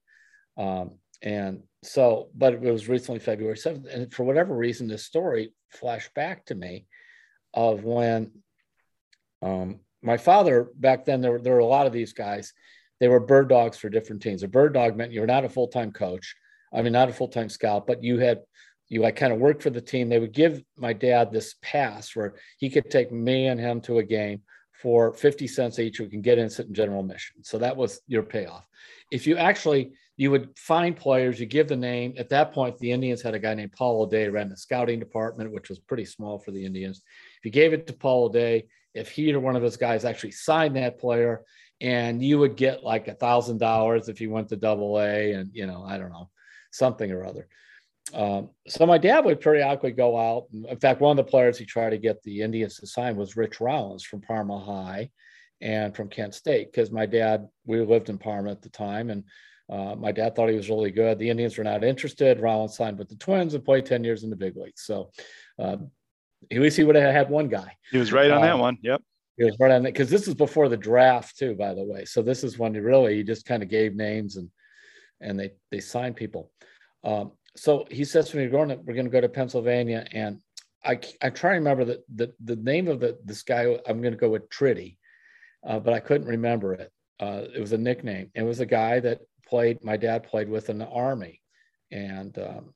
Um, 0.56 0.98
and 1.22 1.62
so, 1.82 2.28
but 2.34 2.54
it 2.54 2.60
was 2.60 2.88
recently 2.88 3.20
February 3.20 3.56
7th. 3.56 3.92
And 3.92 4.12
for 4.12 4.24
whatever 4.24 4.54
reason, 4.54 4.88
this 4.88 5.04
story 5.04 5.52
flashed 5.70 6.14
back 6.14 6.44
to 6.46 6.54
me 6.54 6.86
of 7.54 7.84
when 7.84 8.30
um, 9.42 9.80
my 10.02 10.16
father 10.16 10.70
back 10.74 11.04
then, 11.04 11.20
there 11.20 11.32
were, 11.32 11.40
there 11.40 11.54
were 11.54 11.60
a 11.60 11.66
lot 11.66 11.86
of 11.86 11.92
these 11.92 12.12
guys. 12.12 12.52
They 13.00 13.08
were 13.08 13.20
bird 13.20 13.48
dogs 13.48 13.76
for 13.76 13.88
different 13.88 14.22
teams. 14.22 14.42
A 14.42 14.48
bird 14.48 14.74
dog 14.74 14.96
meant 14.96 15.12
you 15.12 15.20
were 15.20 15.26
not 15.26 15.44
a 15.44 15.48
full 15.48 15.68
time 15.68 15.92
coach. 15.92 16.34
I 16.72 16.82
mean, 16.82 16.92
not 16.92 17.08
a 17.08 17.12
full 17.12 17.28
time 17.28 17.48
scout, 17.48 17.86
but 17.86 18.02
you 18.02 18.18
had 18.18 18.40
you 18.88 19.00
like 19.00 19.16
kind 19.16 19.32
of 19.32 19.38
worked 19.38 19.62
for 19.62 19.70
the 19.70 19.80
team. 19.80 20.08
They 20.08 20.18
would 20.18 20.32
give 20.32 20.62
my 20.76 20.92
dad 20.92 21.32
this 21.32 21.54
pass 21.62 22.14
where 22.14 22.36
he 22.58 22.70
could 22.70 22.90
take 22.90 23.10
me 23.12 23.46
and 23.46 23.60
him 23.60 23.80
to 23.82 23.98
a 23.98 24.04
game 24.04 24.42
for 24.80 25.12
50 25.12 25.46
cents 25.46 25.78
each. 25.78 26.00
We 26.00 26.08
can 26.08 26.22
get 26.22 26.38
in, 26.38 26.48
sit 26.48 26.66
in 26.66 26.74
general 26.74 27.02
mission. 27.02 27.42
So 27.42 27.58
that 27.58 27.76
was 27.76 28.00
your 28.06 28.22
payoff. 28.22 28.66
If 29.10 29.26
you 29.26 29.36
actually, 29.36 29.92
you 30.16 30.30
would 30.30 30.56
find 30.56 30.96
players, 30.96 31.40
you 31.40 31.46
give 31.46 31.68
the 31.68 31.76
name. 31.76 32.14
At 32.18 32.28
that 32.30 32.52
point, 32.52 32.78
the 32.78 32.92
Indians 32.92 33.22
had 33.22 33.34
a 33.34 33.38
guy 33.38 33.54
named 33.54 33.72
Paul 33.72 34.02
O'Day 34.02 34.28
ran 34.28 34.48
the 34.48 34.56
scouting 34.56 35.00
department, 35.00 35.52
which 35.52 35.68
was 35.68 35.78
pretty 35.78 36.04
small 36.04 36.38
for 36.38 36.52
the 36.52 36.64
Indians. 36.64 37.02
If 37.38 37.44
you 37.44 37.50
gave 37.50 37.72
it 37.72 37.86
to 37.88 37.92
Paul 37.92 38.24
O'Day, 38.24 38.66
if 38.94 39.10
he 39.10 39.32
or 39.32 39.40
one 39.40 39.56
of 39.56 39.62
his 39.62 39.76
guys 39.76 40.04
actually 40.04 40.30
signed 40.30 40.76
that 40.76 40.98
player, 40.98 41.42
and 41.80 42.22
you 42.22 42.38
would 42.38 42.56
get 42.56 42.82
like 42.82 43.08
a 43.08 43.14
thousand 43.14 43.58
dollars 43.58 44.08
if 44.08 44.20
you 44.20 44.30
went 44.30 44.48
to 44.48 44.56
double 44.56 44.98
A 44.98 45.32
and 45.32 45.50
you 45.52 45.66
know, 45.66 45.84
I 45.84 45.98
don't 45.98 46.10
know, 46.10 46.30
something 46.70 47.10
or 47.12 47.26
other. 47.26 47.48
Um, 48.14 48.50
so 48.68 48.86
my 48.86 48.98
dad 48.98 49.24
would 49.24 49.40
periodically 49.40 49.92
go 49.92 50.16
out. 50.16 50.46
In 50.52 50.78
fact, 50.78 51.00
one 51.00 51.18
of 51.18 51.24
the 51.24 51.30
players 51.30 51.58
he 51.58 51.64
tried 51.64 51.90
to 51.90 51.98
get 51.98 52.22
the 52.22 52.42
Indians 52.42 52.76
to 52.76 52.86
sign 52.86 53.16
was 53.16 53.36
Rich 53.36 53.60
Rollins 53.60 54.04
from 54.04 54.20
Parma 54.20 54.58
High 54.58 55.10
and 55.60 55.94
from 55.96 56.08
Kent 56.08 56.34
State, 56.34 56.70
because 56.70 56.90
my 56.90 57.06
dad, 57.06 57.48
we 57.64 57.80
lived 57.80 58.08
in 58.08 58.18
Parma 58.18 58.50
at 58.50 58.62
the 58.62 58.68
time, 58.68 59.10
and 59.10 59.24
uh, 59.70 59.96
my 59.96 60.12
dad 60.12 60.36
thought 60.36 60.48
he 60.48 60.56
was 60.56 60.70
really 60.70 60.90
good. 60.92 61.18
The 61.18 61.28
Indians 61.28 61.58
were 61.58 61.64
not 61.64 61.82
interested. 61.82 62.40
Rollins 62.40 62.76
signed 62.76 62.98
with 62.98 63.08
the 63.08 63.16
Twins 63.16 63.54
and 63.54 63.64
played 63.64 63.86
10 63.86 64.04
years 64.04 64.22
in 64.22 64.30
the 64.30 64.36
big 64.36 64.56
leagues. 64.56 64.82
So 64.82 65.10
uh, 65.58 65.78
at 66.52 66.60
least 66.60 66.76
he 66.76 66.84
would 66.84 66.94
have 66.94 67.12
had 67.12 67.30
one 67.30 67.48
guy. 67.48 67.74
He 67.90 67.98
was 67.98 68.12
right 68.12 68.30
on 68.30 68.42
that 68.42 68.54
Um, 68.54 68.60
one. 68.60 68.78
Yep. 68.82 69.02
He 69.36 69.44
was 69.44 69.56
right 69.58 69.72
on 69.72 69.82
that 69.82 69.92
because 69.92 70.08
this 70.08 70.28
is 70.28 70.34
before 70.34 70.68
the 70.68 70.76
draft 70.76 71.36
too, 71.36 71.54
by 71.54 71.74
the 71.74 71.84
way. 71.84 72.04
So 72.04 72.22
this 72.22 72.44
is 72.44 72.58
when 72.58 72.74
he 72.74 72.80
really 72.80 73.16
he 73.16 73.22
just 73.22 73.44
kind 73.44 73.62
of 73.62 73.68
gave 73.68 73.94
names 73.94 74.36
and 74.36 74.48
and 75.20 75.38
they 75.38 75.52
they 75.70 75.80
signed 75.80 76.16
people. 76.16 76.50
Um, 77.04 77.32
so 77.56 77.86
he 77.90 78.04
says 78.04 78.30
to 78.30 78.36
me, 78.36 78.48
"We're 78.48 78.66
we're 78.66 78.94
going 78.94 79.04
to 79.04 79.10
go 79.10 79.20
to 79.20 79.28
Pennsylvania," 79.28 80.06
and 80.12 80.40
I 80.84 81.00
I 81.22 81.30
try 81.30 81.50
to 81.50 81.58
remember 81.58 81.84
the 81.84 82.02
the, 82.14 82.32
the 82.44 82.56
name 82.56 82.88
of 82.88 83.00
the 83.00 83.18
this 83.24 83.42
guy. 83.42 83.78
I'm 83.86 84.00
going 84.00 84.14
to 84.14 84.18
go 84.18 84.30
with 84.30 84.48
Tritty, 84.50 84.98
uh, 85.66 85.80
but 85.80 85.92
I 85.92 86.00
couldn't 86.00 86.28
remember 86.28 86.74
it. 86.74 86.92
Uh, 87.18 87.42
it 87.54 87.60
was 87.60 87.72
a 87.72 87.78
nickname. 87.78 88.30
It 88.34 88.42
was 88.42 88.60
a 88.60 88.66
guy 88.66 89.00
that 89.00 89.20
played. 89.46 89.82
My 89.82 89.96
dad 89.96 90.24
played 90.24 90.48
with 90.48 90.70
in 90.70 90.78
the 90.78 90.88
army, 90.88 91.42
and 91.90 92.38
um, 92.38 92.74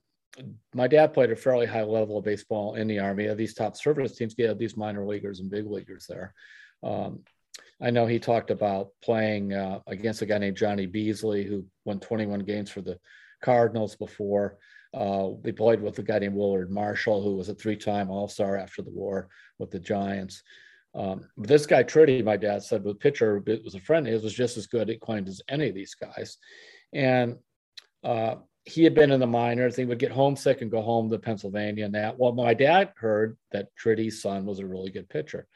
my 0.75 0.89
dad 0.89 1.13
played 1.13 1.31
a 1.31 1.37
fairly 1.37 1.67
high 1.67 1.83
level 1.83 2.19
of 2.19 2.25
baseball 2.25 2.75
in 2.75 2.89
the 2.89 2.99
army. 2.99 3.33
These 3.35 3.55
top 3.55 3.77
service 3.77 4.17
teams 4.17 4.35
get 4.35 4.59
these 4.59 4.77
minor 4.77 5.07
leaguers 5.07 5.41
and 5.41 5.51
big 5.51 5.67
leaguers 5.67 6.07
there. 6.09 6.35
Um, 6.83 7.21
I 7.83 7.91
know 7.91 8.07
he 8.07 8.19
talked 8.19 8.51
about 8.51 8.91
playing 9.03 9.55
uh, 9.55 9.81
against 9.87 10.23
a 10.23 10.27
guy 10.27 10.39
named 10.39 10.57
Johnny 10.57 10.87
Beazley, 10.87 11.47
who 11.47 11.65
won 11.85 11.99
21 11.99 12.41
games 12.41 12.71
for 12.71 12.83
the 12.83 12.99
Cardinals 13.41 13.97
before. 13.97 14.59
Uh, 14.93 15.31
they 15.43 15.53
played 15.53 15.81
with 15.81 15.99
a 15.99 16.03
guy 16.03 16.19
named 16.19 16.35
Willard 16.35 16.71
Marshall, 16.71 17.23
who 17.23 17.37
was 17.37 17.49
a 17.49 17.55
three-time 17.55 18.11
All-Star 18.11 18.57
after 18.57 18.83
the 18.83 18.91
war 18.91 19.29
with 19.59 19.71
the 19.71 19.79
Giants. 19.79 20.43
Um, 20.95 21.29
this 21.37 21.67
guy 21.67 21.85
Tritty, 21.85 22.23
my 22.25 22.37
dad 22.37 22.65
said, 22.65 22.83
was 22.83 22.97
pitcher, 22.99 23.41
it 23.47 23.63
was 23.63 23.77
a 23.77 23.81
friend 23.81 24.07
his, 24.07 24.25
was 24.25 24.35
just 24.35 24.57
as 24.57 24.67
good 24.67 24.91
at 24.91 25.01
claimed 25.01 25.29
as 25.29 25.41
any 25.49 25.69
of 25.69 25.75
these 25.75 25.95
guys. 25.95 26.39
And 26.93 27.37
uh, 28.03 28.37
he 28.65 28.83
had 28.83 28.95
been 28.95 29.13
in 29.13 29.21
the 29.21 29.27
minors. 29.27 29.77
He 29.77 29.85
would 29.85 30.01
get 30.01 30.11
homesick 30.11 30.61
and 30.61 30.71
go 30.71 30.83
home 30.83 31.09
to 31.11 31.19
Pennsylvania. 31.19 31.85
And 31.85 31.95
that, 31.95 32.19
well, 32.19 32.33
my 32.33 32.55
dad 32.55 32.93
heard 32.97 33.37
that 33.53 33.69
Tritty's 33.77 34.21
son 34.21 34.45
was 34.45 34.59
a 34.59 34.67
really 34.67 34.91
good 34.91 35.09
pitcher. 35.09 35.47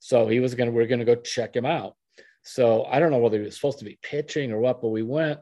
So 0.00 0.26
he 0.26 0.40
was 0.40 0.54
going 0.54 0.68
to, 0.68 0.74
we 0.74 0.82
are 0.82 0.88
going 0.88 0.98
to 0.98 1.04
go 1.04 1.14
check 1.14 1.54
him 1.54 1.66
out. 1.66 1.94
So 2.42 2.84
I 2.84 2.98
don't 2.98 3.10
know 3.10 3.18
whether 3.18 3.38
he 3.38 3.44
was 3.44 3.54
supposed 3.54 3.78
to 3.80 3.84
be 3.84 3.98
pitching 4.02 4.50
or 4.50 4.58
what, 4.58 4.80
but 4.82 4.88
we 4.88 5.02
went 5.02 5.40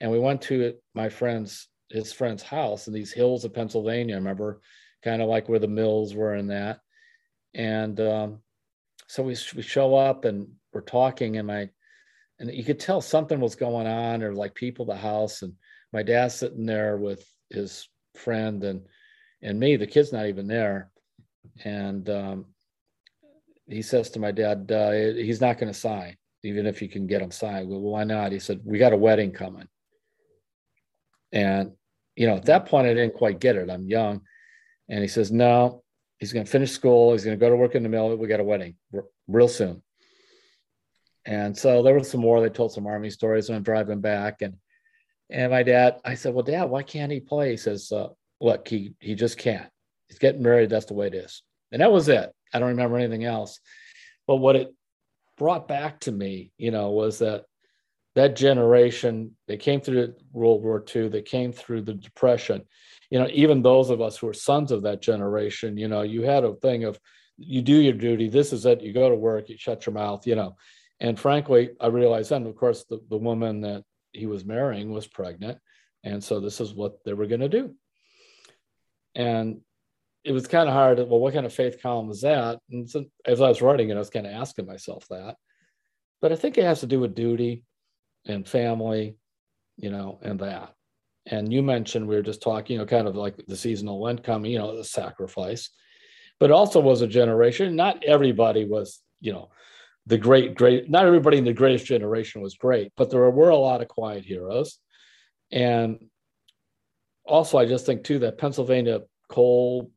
and 0.00 0.10
we 0.10 0.18
went 0.18 0.42
to 0.42 0.74
my 0.94 1.08
friend's, 1.08 1.68
his 1.90 2.12
friend's 2.12 2.42
house 2.42 2.86
in 2.86 2.94
these 2.94 3.12
hills 3.12 3.44
of 3.44 3.54
Pennsylvania. 3.54 4.14
I 4.14 4.18
remember? 4.18 4.60
Kind 5.02 5.22
of 5.22 5.28
like 5.28 5.48
where 5.48 5.58
the 5.58 5.68
mills 5.68 6.14
were 6.14 6.34
in 6.34 6.48
that. 6.48 6.80
And 7.54 8.00
um, 8.00 8.38
so 9.06 9.22
we, 9.22 9.36
we 9.54 9.62
show 9.62 9.94
up 9.94 10.24
and 10.24 10.48
we're 10.72 10.80
talking 10.80 11.36
and 11.36 11.46
my, 11.46 11.68
and 12.38 12.52
you 12.52 12.64
could 12.64 12.80
tell 12.80 13.00
something 13.00 13.38
was 13.38 13.54
going 13.54 13.86
on 13.86 14.22
or 14.22 14.34
like 14.34 14.54
people 14.54 14.84
the 14.84 14.96
house. 14.96 15.42
And 15.42 15.54
my 15.92 16.02
dad's 16.02 16.34
sitting 16.34 16.66
there 16.66 16.96
with 16.96 17.24
his 17.50 17.88
friend 18.14 18.64
and 18.64 18.82
and 19.42 19.60
me. 19.60 19.76
The 19.76 19.86
kid's 19.86 20.12
not 20.12 20.26
even 20.26 20.46
there. 20.46 20.90
And 21.64 22.08
um, 22.08 22.46
he 23.68 23.82
says 23.82 24.10
to 24.10 24.18
my 24.18 24.32
dad 24.32 24.70
uh, 24.72 24.90
he's 24.90 25.40
not 25.40 25.58
going 25.58 25.72
to 25.72 25.78
sign 25.78 26.16
even 26.42 26.66
if 26.66 26.82
you 26.82 26.88
can 26.88 27.06
get 27.06 27.22
him 27.22 27.30
signed. 27.30 27.68
Well 27.68 27.80
why 27.80 28.04
not? 28.04 28.32
He 28.32 28.38
said 28.38 28.60
we 28.64 28.78
got 28.78 28.92
a 28.92 28.96
wedding 28.96 29.30
coming 29.32 29.68
and 31.34 31.72
you 32.16 32.26
know 32.26 32.36
at 32.36 32.46
that 32.46 32.64
point 32.64 32.86
i 32.86 32.94
didn't 32.94 33.14
quite 33.14 33.38
get 33.38 33.56
it 33.56 33.68
i'm 33.68 33.86
young 33.86 34.22
and 34.88 35.02
he 35.02 35.08
says 35.08 35.30
no 35.30 35.82
he's 36.18 36.32
going 36.32 36.46
to 36.46 36.50
finish 36.50 36.72
school 36.72 37.12
he's 37.12 37.24
going 37.24 37.36
to 37.36 37.44
go 37.44 37.50
to 37.50 37.56
work 37.56 37.74
in 37.74 37.82
the 37.82 37.88
mill 37.88 38.16
we 38.16 38.26
got 38.26 38.40
a 38.40 38.44
wedding 38.44 38.74
r- 38.94 39.04
real 39.28 39.48
soon 39.48 39.82
and 41.26 41.56
so 41.56 41.82
there 41.82 41.94
was 41.94 42.08
some 42.08 42.20
more 42.20 42.40
they 42.40 42.48
told 42.48 42.72
some 42.72 42.86
army 42.86 43.10
stories 43.10 43.48
and 43.48 43.56
i'm 43.56 43.62
driving 43.62 44.00
back 44.00 44.40
and 44.40 44.54
and 45.30 45.50
my 45.50 45.62
dad, 45.62 46.00
I 46.04 46.14
said, 46.14 46.34
well, 46.34 46.44
dad, 46.44 46.64
why 46.64 46.82
can't 46.82 47.12
he 47.12 47.20
play? 47.20 47.50
He 47.50 47.56
says, 47.56 47.90
uh, 47.90 48.08
look, 48.40 48.68
he, 48.68 48.94
he 49.00 49.14
just 49.14 49.38
can't. 49.38 49.68
He's 50.08 50.18
getting 50.18 50.42
married. 50.42 50.70
That's 50.70 50.86
the 50.86 50.94
way 50.94 51.06
it 51.06 51.14
is. 51.14 51.42
And 51.72 51.80
that 51.80 51.92
was 51.92 52.08
it. 52.08 52.30
I 52.52 52.58
don't 52.58 52.68
remember 52.68 52.98
anything 52.98 53.24
else. 53.24 53.58
But 54.26 54.36
what 54.36 54.56
it 54.56 54.74
brought 55.36 55.66
back 55.66 56.00
to 56.00 56.12
me, 56.12 56.52
you 56.56 56.70
know, 56.70 56.90
was 56.90 57.18
that 57.18 57.44
that 58.14 58.36
generation, 58.36 59.36
they 59.48 59.56
came 59.56 59.80
through 59.80 60.14
World 60.32 60.62
War 60.62 60.84
II, 60.94 61.08
they 61.08 61.22
came 61.22 61.52
through 61.52 61.82
the 61.82 61.94
Depression. 61.94 62.62
You 63.10 63.18
know, 63.18 63.28
even 63.32 63.62
those 63.62 63.90
of 63.90 64.00
us 64.00 64.16
who 64.16 64.28
are 64.28 64.34
sons 64.34 64.70
of 64.70 64.82
that 64.82 65.02
generation, 65.02 65.76
you 65.76 65.88
know, 65.88 66.02
you 66.02 66.22
had 66.22 66.44
a 66.44 66.54
thing 66.54 66.84
of 66.84 66.98
you 67.36 67.62
do 67.62 67.74
your 67.74 67.94
duty. 67.94 68.28
This 68.28 68.52
is 68.52 68.64
it. 68.66 68.82
You 68.82 68.92
go 68.92 69.08
to 69.08 69.16
work, 69.16 69.48
you 69.48 69.56
shut 69.58 69.86
your 69.86 69.94
mouth, 69.94 70.26
you 70.26 70.36
know. 70.36 70.56
And 71.00 71.18
frankly, 71.18 71.70
I 71.80 71.88
realized 71.88 72.30
then, 72.30 72.46
of 72.46 72.54
course, 72.54 72.84
the, 72.84 73.00
the 73.10 73.16
woman 73.16 73.62
that 73.62 73.82
he 74.12 74.26
was 74.26 74.44
marrying 74.44 74.92
was 74.92 75.06
pregnant. 75.08 75.58
And 76.04 76.22
so 76.22 76.38
this 76.38 76.60
is 76.60 76.72
what 76.72 77.02
they 77.04 77.12
were 77.12 77.26
going 77.26 77.40
to 77.40 77.48
do. 77.48 77.74
And 79.16 79.60
it 80.22 80.32
was 80.32 80.46
kind 80.46 80.68
of 80.68 80.74
hard. 80.74 80.98
Well, 80.98 81.18
what 81.18 81.34
kind 81.34 81.46
of 81.46 81.52
faith 81.52 81.82
column 81.82 82.10
is 82.10 82.20
that? 82.20 82.58
And 82.70 82.88
so, 82.88 83.04
as 83.26 83.40
I 83.40 83.48
was 83.48 83.60
writing 83.60 83.90
it, 83.90 83.96
I 83.96 83.98
was 83.98 84.10
kind 84.10 84.26
of 84.26 84.32
asking 84.32 84.66
myself 84.66 85.06
that. 85.10 85.36
But 86.22 86.32
I 86.32 86.36
think 86.36 86.56
it 86.56 86.64
has 86.64 86.80
to 86.80 86.86
do 86.86 87.00
with 87.00 87.14
duty 87.14 87.64
and 88.26 88.48
family 88.48 89.16
you 89.76 89.90
know, 89.90 90.18
and 90.22 90.38
that. 90.40 90.74
And 91.26 91.52
you 91.52 91.62
mentioned 91.62 92.06
we 92.06 92.16
were 92.16 92.22
just 92.22 92.42
talking, 92.42 92.74
you 92.74 92.78
know, 92.78 92.86
kind 92.86 93.08
of 93.08 93.16
like 93.16 93.36
the 93.46 93.56
seasonal 93.56 94.16
coming, 94.18 94.52
you 94.52 94.58
know, 94.58 94.76
the 94.76 94.84
sacrifice, 94.84 95.70
but 96.38 96.50
also 96.50 96.80
was 96.80 97.00
a 97.00 97.06
generation. 97.06 97.74
Not 97.76 98.04
everybody 98.04 98.66
was, 98.66 99.00
you 99.20 99.32
know, 99.32 99.50
the 100.06 100.18
great, 100.18 100.54
great, 100.54 100.90
not 100.90 101.06
everybody 101.06 101.38
in 101.38 101.44
the 101.44 101.54
greatest 101.54 101.86
generation 101.86 102.42
was 102.42 102.56
great, 102.56 102.92
but 102.96 103.10
there 103.10 103.30
were 103.30 103.48
a 103.48 103.56
lot 103.56 103.80
of 103.80 103.88
quiet 103.88 104.24
heroes. 104.24 104.78
And 105.50 105.98
also, 107.24 107.56
I 107.56 107.64
just 107.64 107.86
think 107.86 108.04
too 108.04 108.18
that 108.18 108.36
Pennsylvania 108.36 109.00
coal, 109.30 109.90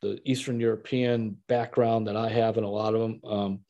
the 0.00 0.20
Eastern 0.24 0.60
European 0.60 1.38
background 1.48 2.06
that 2.06 2.16
I 2.16 2.28
have 2.28 2.56
in 2.56 2.62
a 2.62 2.70
lot 2.70 2.94
of 2.94 3.00
them, 3.00 3.20
um, 3.24 3.60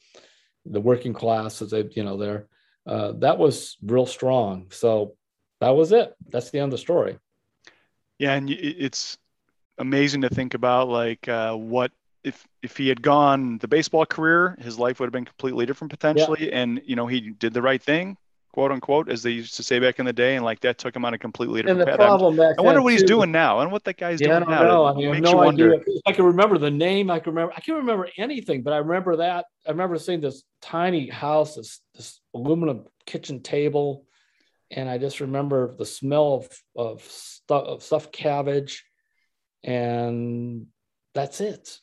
the 0.66 0.80
working 0.80 1.14
class, 1.14 1.62
as 1.62 1.70
they, 1.70 1.88
you 1.92 2.04
know, 2.04 2.18
there, 2.18 2.48
uh, 2.86 3.12
that 3.18 3.38
was 3.38 3.76
real 3.82 4.06
strong. 4.06 4.66
So 4.70 5.14
that 5.60 5.70
was 5.70 5.92
it. 5.92 6.14
That's 6.28 6.50
the 6.50 6.58
end 6.58 6.72
of 6.72 6.78
the 6.78 6.82
story. 6.82 7.18
Yeah, 8.18 8.34
and 8.34 8.48
it's 8.50 9.18
amazing 9.78 10.22
to 10.22 10.28
think 10.28 10.54
about 10.54 10.88
like 10.88 11.28
uh, 11.28 11.54
what 11.54 11.92
if 12.24 12.46
if 12.62 12.76
he 12.76 12.88
had 12.88 13.02
gone 13.02 13.58
the 13.58 13.68
baseball 13.68 14.06
career, 14.06 14.56
his 14.60 14.78
life 14.78 15.00
would 15.00 15.06
have 15.06 15.12
been 15.12 15.24
completely 15.24 15.66
different 15.66 15.90
potentially. 15.90 16.48
Yeah. 16.48 16.58
And 16.60 16.82
you 16.84 16.96
know, 16.96 17.06
he 17.06 17.30
did 17.30 17.54
the 17.54 17.62
right 17.62 17.82
thing, 17.82 18.16
quote 18.56 18.72
unquote, 18.72 19.10
as 19.10 19.22
they 19.22 19.32
used 19.32 19.54
to 19.54 19.62
say 19.62 19.78
back 19.78 19.98
in 19.98 20.06
the 20.06 20.14
day, 20.14 20.34
and 20.34 20.42
like 20.42 20.60
that 20.60 20.78
took 20.78 20.96
him 20.96 21.04
on 21.04 21.12
a 21.12 21.18
completely 21.18 21.60
different 21.60 21.78
and 21.78 21.88
the 21.88 21.98
path. 21.98 22.06
Problem 22.06 22.40
I 22.40 22.62
wonder 22.62 22.80
what 22.80 22.94
he's 22.94 23.02
doing 23.02 23.30
now, 23.30 23.60
and 23.60 23.70
what 23.70 23.84
that 23.84 23.98
guy's 23.98 24.18
yeah, 24.18 24.38
doing 24.38 24.44
I 24.48 24.62
now. 24.62 24.62
Know. 24.62 24.84
I 24.86 24.94
mean, 24.94 25.10
I 25.10 25.14
have 25.14 25.22
no 25.24 25.42
idea. 25.42 25.72
I 26.06 26.12
can 26.12 26.24
remember 26.24 26.56
the 26.56 26.70
name. 26.70 27.10
I 27.10 27.18
can 27.18 27.34
remember. 27.34 27.52
I 27.54 27.60
can't 27.60 27.76
remember 27.76 28.08
anything, 28.16 28.62
but 28.62 28.72
I 28.72 28.78
remember 28.78 29.16
that. 29.16 29.44
I 29.66 29.72
remember 29.72 29.98
seeing 29.98 30.22
this 30.22 30.42
tiny 30.62 31.10
house, 31.10 31.56
this, 31.56 31.82
this 31.94 32.18
aluminum 32.32 32.86
kitchen 33.04 33.42
table, 33.42 34.06
and 34.70 34.88
I 34.88 34.96
just 34.96 35.20
remember 35.20 35.76
the 35.76 35.84
smell 35.84 36.36
of 36.36 36.48
of, 36.74 37.04
stuff, 37.04 37.62
of 37.62 37.82
stuffed 37.82 38.10
cabbage, 38.10 38.86
and 39.64 40.68
that's 41.12 41.42
it. 41.42 41.78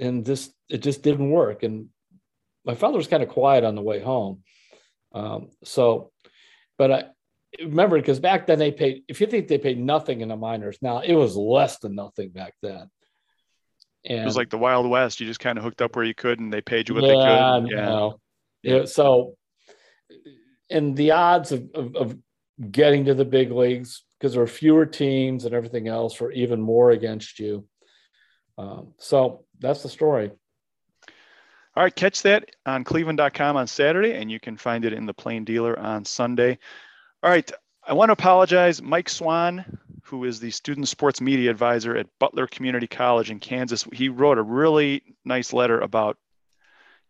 And 0.00 0.24
this 0.24 0.52
it 0.68 0.82
just 0.82 1.02
didn't 1.02 1.30
work. 1.30 1.64
And 1.64 1.88
my 2.64 2.76
father 2.76 2.96
was 2.96 3.08
kind 3.08 3.24
of 3.24 3.28
quiet 3.28 3.64
on 3.64 3.74
the 3.74 3.82
way 3.82 3.98
home. 3.98 4.44
Um, 5.14 5.50
so 5.64 6.12
but 6.78 6.90
I 6.90 7.04
remember 7.60 7.96
because 7.96 8.20
back 8.20 8.46
then 8.46 8.58
they 8.58 8.72
paid, 8.72 9.04
if 9.08 9.20
you 9.20 9.26
think 9.26 9.48
they 9.48 9.58
paid 9.58 9.78
nothing 9.78 10.20
in 10.20 10.28
the 10.28 10.36
minors, 10.36 10.78
now 10.82 11.00
it 11.00 11.14
was 11.14 11.36
less 11.36 11.78
than 11.78 11.94
nothing 11.94 12.30
back 12.30 12.54
then. 12.62 12.90
And 14.04 14.20
it 14.20 14.24
was 14.24 14.36
like 14.36 14.50
the 14.50 14.58
Wild 14.58 14.88
West. 14.88 15.20
You 15.20 15.26
just 15.26 15.38
kind 15.38 15.58
of 15.58 15.64
hooked 15.64 15.80
up 15.80 15.94
where 15.94 16.04
you 16.04 16.14
could 16.14 16.40
and 16.40 16.52
they 16.52 16.60
paid 16.60 16.88
you 16.88 16.94
what 16.94 17.04
yeah, 17.04 17.10
they 17.10 17.14
could. 17.14 17.70
Yeah. 17.70 17.84
No. 17.84 18.20
yeah. 18.62 18.84
So, 18.86 19.36
and 20.70 20.96
the 20.96 21.12
odds 21.12 21.52
of, 21.52 21.68
of, 21.74 21.94
of 21.94 22.18
getting 22.70 23.04
to 23.04 23.14
the 23.14 23.24
big 23.24 23.52
leagues, 23.52 24.02
because 24.18 24.32
there 24.32 24.42
were 24.42 24.48
fewer 24.48 24.86
teams 24.86 25.44
and 25.44 25.54
everything 25.54 25.86
else, 25.86 26.20
were 26.20 26.32
even 26.32 26.60
more 26.60 26.90
against 26.90 27.38
you. 27.38 27.66
Um, 28.58 28.94
so 28.98 29.44
that's 29.60 29.82
the 29.82 29.88
story. 29.88 30.32
All 31.74 31.82
right, 31.82 31.94
catch 31.94 32.22
that 32.22 32.50
on 32.66 32.84
cleveland.com 32.84 33.56
on 33.56 33.66
Saturday, 33.66 34.12
and 34.12 34.30
you 34.30 34.38
can 34.38 34.58
find 34.58 34.84
it 34.84 34.92
in 34.92 35.06
the 35.06 35.14
Plain 35.14 35.44
Dealer 35.44 35.78
on 35.78 36.04
Sunday. 36.04 36.58
All 37.22 37.30
right, 37.30 37.50
I 37.86 37.94
want 37.94 38.10
to 38.10 38.12
apologize. 38.12 38.82
Mike 38.82 39.08
Swan, 39.08 39.64
who 40.02 40.24
is 40.24 40.38
the 40.38 40.50
student 40.50 40.88
sports 40.88 41.22
media 41.22 41.50
advisor 41.50 41.96
at 41.96 42.08
Butler 42.18 42.46
Community 42.46 42.86
College 42.86 43.30
in 43.30 43.40
Kansas, 43.40 43.86
he 43.90 44.10
wrote 44.10 44.36
a 44.36 44.42
really 44.42 45.02
nice 45.24 45.54
letter 45.54 45.80
about 45.80 46.18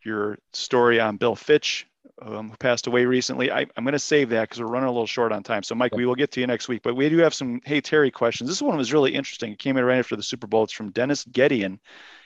your 0.05 0.37
story 0.53 0.97
on 0.97 1.17
Bill 1.17 1.35
Fitch, 1.35 1.85
um, 2.21 2.49
who 2.49 2.55
passed 2.55 2.87
away 2.87 3.05
recently. 3.05 3.51
I, 3.51 3.61
am 3.75 3.83
going 3.83 3.91
to 3.93 3.99
save 3.99 4.29
that 4.29 4.43
because 4.43 4.61
we're 4.61 4.67
running 4.67 4.87
a 4.87 4.93
little 4.93 5.07
short 5.07 5.33
on 5.33 5.43
time. 5.43 5.63
So, 5.63 5.75
Mike, 5.75 5.93
we 5.93 6.05
will 6.05 6.15
get 6.15 6.31
to 6.31 6.39
you 6.39 6.47
next 6.47 6.69
week. 6.69 6.83
But 6.83 6.95
we 6.95 7.09
do 7.09 7.17
have 7.17 7.33
some 7.33 7.59
Hey 7.65 7.81
Terry 7.81 8.11
questions. 8.11 8.49
This 8.49 8.61
one 8.61 8.77
was 8.77 8.93
really 8.93 9.13
interesting. 9.13 9.51
It 9.51 9.59
came 9.59 9.75
in 9.75 9.83
right 9.83 9.99
after 9.99 10.15
the 10.15 10.23
Super 10.23 10.47
Bowl. 10.47 10.63
It's 10.63 10.73
from 10.73 10.91
Dennis 10.91 11.25
Gedian. 11.25 11.79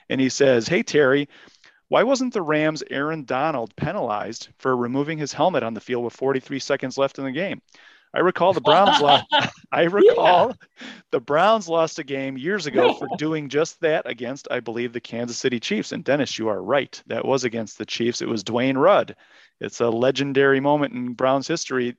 And 0.09 0.21
he 0.21 0.29
says, 0.29 0.67
Hey 0.67 0.83
Terry, 0.83 1.27
why 1.89 2.03
wasn't 2.03 2.33
the 2.33 2.41
Rams' 2.41 2.83
Aaron 2.89 3.23
Donald 3.23 3.75
penalized 3.75 4.49
for 4.57 4.75
removing 4.75 5.17
his 5.17 5.33
helmet 5.33 5.63
on 5.63 5.73
the 5.73 5.81
field 5.81 6.03
with 6.03 6.15
43 6.15 6.59
seconds 6.59 6.97
left 6.97 7.17
in 7.17 7.25
the 7.25 7.31
game? 7.31 7.61
I 8.13 8.19
recall 8.19 8.53
the 8.53 8.61
Browns 8.61 8.99
lost. 9.01 9.25
I 9.71 9.83
recall 9.83 10.49
yeah. 10.49 10.87
the 11.11 11.19
Browns 11.19 11.67
lost 11.67 11.99
a 11.99 12.03
game 12.03 12.37
years 12.37 12.65
ago 12.65 12.93
for 12.93 13.07
doing 13.17 13.49
just 13.49 13.79
that 13.81 14.09
against, 14.09 14.47
I 14.49 14.59
believe, 14.59 14.93
the 14.93 14.99
Kansas 14.99 15.37
City 15.37 15.59
Chiefs. 15.59 15.91
And 15.91 16.03
Dennis, 16.03 16.39
you 16.39 16.47
are 16.49 16.61
right. 16.61 17.01
That 17.07 17.25
was 17.25 17.43
against 17.43 17.77
the 17.77 17.85
Chiefs. 17.85 18.21
It 18.21 18.27
was 18.27 18.43
Dwayne 18.43 18.77
Rudd. 18.77 19.15
It's 19.59 19.81
a 19.81 19.89
legendary 19.89 20.59
moment 20.59 20.93
in 20.93 21.13
Browns 21.13 21.47
history. 21.47 21.95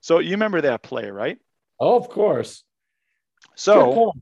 So 0.00 0.18
you 0.18 0.32
remember 0.32 0.62
that 0.62 0.82
play, 0.82 1.10
right? 1.10 1.38
Oh, 1.78 1.96
of 1.96 2.08
course. 2.08 2.64
So 3.54 4.12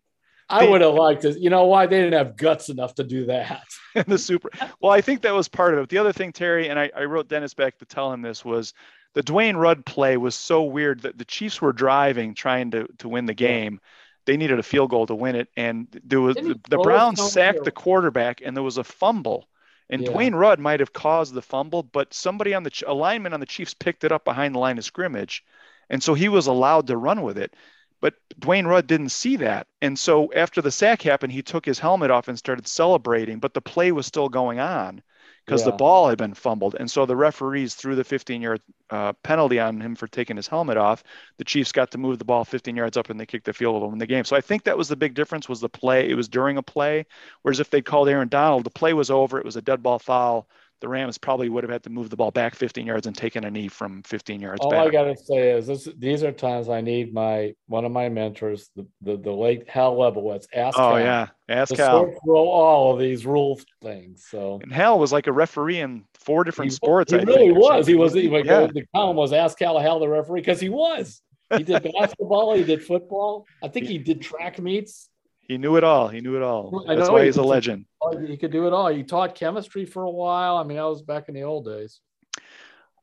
I 0.51 0.69
would 0.69 0.81
have 0.81 0.95
liked 0.95 1.25
it. 1.25 1.39
You 1.39 1.51
know 1.51 1.67
why 1.67 1.87
they 1.87 1.99
didn't 1.99 2.19
have 2.19 2.37
guts 2.37 2.69
enough 2.69 2.95
to 2.97 3.05
do 3.05 3.27
that? 3.27 3.65
in 3.95 4.05
the 4.09 4.19
super. 4.19 4.51
Well, 4.81 4.93
I 4.93 5.01
think 5.01 5.23
that 5.23 5.35
was 5.35 5.49
part 5.49 5.75
of 5.75 5.81
it. 5.81 5.89
The 5.89 5.99
other 5.99 6.13
thing, 6.13 6.33
Terry, 6.33 6.69
and 6.69 6.79
I, 6.79 6.91
I 6.97 7.05
wrote 7.05 7.29
Dennis 7.29 7.55
back 7.55 7.79
to 7.79 7.85
tell 7.85 8.13
him 8.13 8.23
this 8.23 8.45
was 8.45 8.75
the 9.15 9.23
Dwayne 9.23 9.57
Rudd 9.57 9.85
play 9.85 10.17
was 10.17 10.35
so 10.35 10.63
weird 10.63 11.01
that 11.03 11.19
the 11.19 11.25
Chiefs 11.25 11.61
were 11.61 11.73
driving 11.73 12.35
trying 12.35 12.71
to 12.73 12.87
to 12.99 13.09
win 13.09 13.27
the 13.27 13.35
game. 13.35 13.81
They 14.27 14.37
needed 14.37 14.59
a 14.59 14.63
field 14.63 14.91
goal 14.91 15.07
to 15.07 15.15
win 15.15 15.35
it, 15.35 15.49
and 15.57 15.89
there 16.05 16.21
was 16.21 16.37
the, 16.37 16.61
the 16.69 16.79
Browns 16.79 17.33
sacked 17.33 17.65
the 17.65 17.71
quarterback, 17.71 18.43
and 18.45 18.57
there 18.57 18.63
was 18.63 18.79
a 18.79 18.85
fumble. 18.85 19.49
And 19.89 20.03
yeah. 20.03 20.11
Dwayne 20.11 20.35
Rudd 20.35 20.61
might 20.61 20.79
have 20.79 20.93
caused 20.93 21.35
the 21.35 21.43
fumble, 21.43 21.83
but 21.83 22.15
somebody 22.15 22.55
on 22.55 22.63
the 22.63 22.85
alignment 22.87 23.35
on 23.35 23.41
the 23.41 23.47
Chiefs 23.47 23.75
picked 23.75 24.05
it 24.05 24.13
up 24.13 24.25
behind 24.25 24.55
the 24.55 24.61
line 24.61 24.79
of 24.79 24.85
scrimmage, 24.85 25.43
and 25.89 26.03
so 26.03 26.15
he 26.15 26.29
was 26.29 26.47
allowed 26.47 26.87
to 26.87 26.97
run 26.97 27.23
with 27.23 27.39
it. 27.39 27.55
But 28.01 28.15
Dwayne 28.39 28.67
Rudd 28.67 28.87
didn't 28.87 29.11
see 29.11 29.37
that. 29.37 29.67
And 29.83 29.99
so 29.99 30.33
after 30.35 30.63
the 30.63 30.71
sack 30.71 31.03
happened, 31.03 31.33
he 31.33 31.43
took 31.43 31.65
his 31.65 31.79
helmet 31.79 32.11
off 32.11 32.29
and 32.29 32.39
started 32.39 32.67
celebrating, 32.67 33.39
but 33.39 33.55
the 33.55 33.61
play 33.61 33.93
was 33.93 34.07
still 34.07 34.29
going 34.29 34.59
on 34.59 35.03
because 35.45 35.63
yeah. 35.63 35.71
the 35.73 35.77
ball 35.77 36.09
had 36.09 36.19
been 36.19 36.35
fumbled. 36.35 36.77
And 36.79 36.91
so 36.91 37.07
the 37.07 37.17
referees 37.17 37.75
threw 37.75 37.95
the 37.95 38.05
15 38.05 38.41
yard 38.41 38.61
uh, 38.91 39.13
penalty 39.25 39.59
on 39.59 39.81
him 39.81 39.95
for 39.95 40.07
taking 40.07 40.37
his 40.37 40.47
helmet 40.47 40.77
off. 40.77 41.03
The 41.39 41.45
Chiefs 41.45 41.73
got 41.73 41.91
to 41.91 41.99
move 41.99 42.19
the 42.19 42.25
ball 42.25 42.45
15 42.45 42.77
yards 42.77 42.97
up 42.97 43.11
and 43.11 43.19
they 43.19 43.27
kicked 43.27 43.47
the 43.47 43.53
field 43.53 43.81
goal 43.81 43.93
in 43.93 43.99
the 43.99 44.07
game. 44.07 44.25
So 44.25 44.37
I 44.37 44.41
think 44.41 44.65
that 44.65 44.79
was 44.79 44.89
the 44.89 44.97
big 44.97 45.15
difference 45.15 45.49
was 45.49 45.61
the 45.61 45.69
play. 45.69 46.09
It 46.09 46.15
was 46.15 46.29
during 46.29 46.57
a 46.57 46.63
play. 46.63 47.07
Whereas 47.43 47.61
if 47.61 47.71
they 47.71 47.83
called 47.83 48.09
Aaron 48.09 48.29
Donald, 48.29 48.65
the 48.65 48.71
play 48.71 48.93
was 48.93 49.11
over. 49.11 49.39
It 49.39 49.45
was 49.45 49.57
a 49.57 49.63
dead 49.63 49.83
ball 49.83 49.99
foul 49.99 50.49
the 50.81 50.89
Rams 50.89 51.19
probably 51.19 51.49
would 51.49 51.63
have 51.65 51.71
had 51.71 51.83
to 51.85 51.91
move 51.91 52.11
the 52.11 52.17
ball 52.17 52.31
back 52.31 52.55
15 52.55 52.87
yards 52.87 53.07
and 53.07 53.15
taken 53.15 53.45
a 53.45 53.51
knee 53.51 53.69
from 53.69 54.03
15 54.05 54.41
yards 54.41 54.61
All 54.63 54.71
back. 54.71 54.87
I 54.87 54.91
gotta 54.91 55.17
say 55.17 55.53
is 55.53 55.67
this, 55.67 55.89
these 55.99 56.23
are 56.23 56.33
times 56.33 56.69
I 56.69 56.81
need 56.81 57.13
my 57.13 57.55
one 57.67 57.85
of 57.85 57.93
my 57.93 58.09
mentors, 58.09 58.71
the 58.75 58.87
the, 59.03 59.17
the 59.17 59.33
late 59.33 59.69
Hal 59.69 59.97
Lebovitz. 59.97 60.47
Ask 60.55 60.79
oh 60.79 60.95
Hal, 60.95 61.01
yeah, 61.01 61.29
ask 61.49 61.77
Hal. 61.77 62.15
all 62.27 62.95
of 62.95 62.99
these 62.99 63.27
rule 63.27 63.61
things. 63.83 64.27
So 64.29 64.61
and 64.63 64.73
Hal 64.73 64.99
was 64.99 65.13
like 65.13 65.27
a 65.27 65.33
referee 65.33 65.81
in 65.81 66.05
four 66.15 66.45
different 66.45 66.71
he, 66.71 66.77
sports. 66.77 67.13
He 67.13 67.19
I 67.19 67.23
really 67.23 67.53
was. 67.53 67.87
He 67.87 67.95
was. 67.95 68.15
He, 68.15 68.29
yeah. 68.29 68.67
The 68.67 68.87
column 68.95 69.17
was 69.17 69.33
ask 69.33 69.59
Hal 69.61 69.79
Hal 69.79 70.01
the 70.01 70.09
referee 70.09 70.41
because 70.41 70.61
he 70.61 70.71
was. 70.71 71.21
He 71.57 71.63
did 71.63 71.83
basketball. 72.01 72.55
he 72.55 72.65
did 72.65 72.83
football. 72.83 73.45
I 73.63 73.69
think 73.69 73.87
he 73.87 73.99
did 73.99 74.23
track 74.23 74.59
meets. 74.59 75.10
He 75.51 75.59
knew 75.59 75.75
it 75.75 75.83
all. 75.83 76.07
He 76.07 76.21
knew 76.21 76.37
it 76.37 76.43
all. 76.43 76.85
That's 76.87 77.11
why 77.11 77.25
he's 77.25 77.37
a 77.37 77.43
legend. 77.43 77.85
He 78.25 78.37
could 78.37 78.53
do 78.53 78.69
it 78.69 78.73
all. 78.73 78.87
He 78.87 79.03
taught 79.03 79.35
chemistry 79.35 79.85
for 79.85 80.05
a 80.05 80.11
while. 80.11 80.57
I 80.57 80.63
mean, 80.63 80.77
that 80.77 80.85
was 80.85 81.03
back 81.03 81.29
in 81.29 81.35
the 81.35 81.43
old 81.43 81.65
days. 81.65 81.99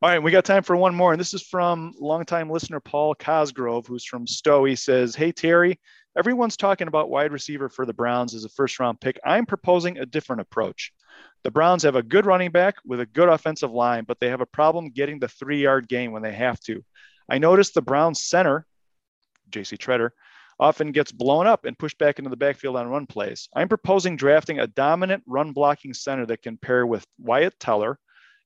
All 0.02 0.10
right, 0.10 0.24
we 0.24 0.32
got 0.32 0.46
time 0.46 0.64
for 0.64 0.78
one 0.78 0.96
more. 0.96 1.12
And 1.12 1.20
this 1.20 1.34
is 1.34 1.42
from 1.42 1.94
longtime 2.00 2.50
listener 2.50 2.80
Paul 2.80 3.16
Cosgrove, 3.16 3.86
who's 3.86 4.06
from 4.06 4.26
Stow. 4.26 4.64
He 4.64 4.78
says, 4.78 5.14
Hey, 5.14 5.34
Terry, 5.34 5.78
everyone's 6.18 6.56
talking 6.56 6.88
about 6.88 7.10
wide 7.10 7.34
receiver 7.34 7.68
for 7.68 7.86
the 7.86 7.92
Browns 7.92 8.34
as 8.34 8.46
a 8.46 8.50
first 8.50 8.80
round 8.80 9.02
pick. 9.02 9.20
I'm 9.26 9.46
proposing 9.46 9.98
a 9.98 10.06
different 10.06 10.40
approach. 10.40 10.94
The 11.44 11.52
Browns 11.52 11.84
have 11.84 11.98
a 11.98 12.02
good 12.02 12.26
running 12.26 12.52
back 12.52 12.76
with 12.86 13.02
a 13.02 13.06
good 13.06 13.28
offensive 13.28 13.72
line, 13.72 14.06
but 14.06 14.22
they 14.22 14.30
have 14.30 14.40
a 14.40 14.46
problem 14.46 14.92
getting 14.92 15.20
the 15.20 15.28
three 15.28 15.64
yard 15.64 15.90
gain 15.90 16.14
when 16.14 16.24
they 16.24 16.34
have 16.34 16.62
to. 16.62 16.82
I 17.30 17.40
noticed 17.40 17.74
the 17.74 17.82
Browns 17.82 18.24
center, 18.24 18.66
JC 19.52 19.78
Tretter, 19.78 20.12
often 20.60 20.92
gets 20.92 21.12
blown 21.12 21.48
up 21.48 21.66
and 21.66 21.78
pushed 21.78 21.98
back 21.98 22.20
into 22.20 22.30
the 22.30 22.38
backfield 22.38 22.76
on 22.76 22.88
run 22.88 23.06
plays. 23.06 23.48
I'm 23.56 23.70
proposing 23.70 24.16
drafting 24.16 24.60
a 24.60 24.68
dominant 24.68 25.24
run 25.28 25.54
blocking 25.54 25.94
center 25.94 26.26
that 26.28 26.42
can 26.42 26.58
pair 26.58 26.86
with 26.86 27.06
Wyatt 27.20 27.60
Teller 27.60 28.00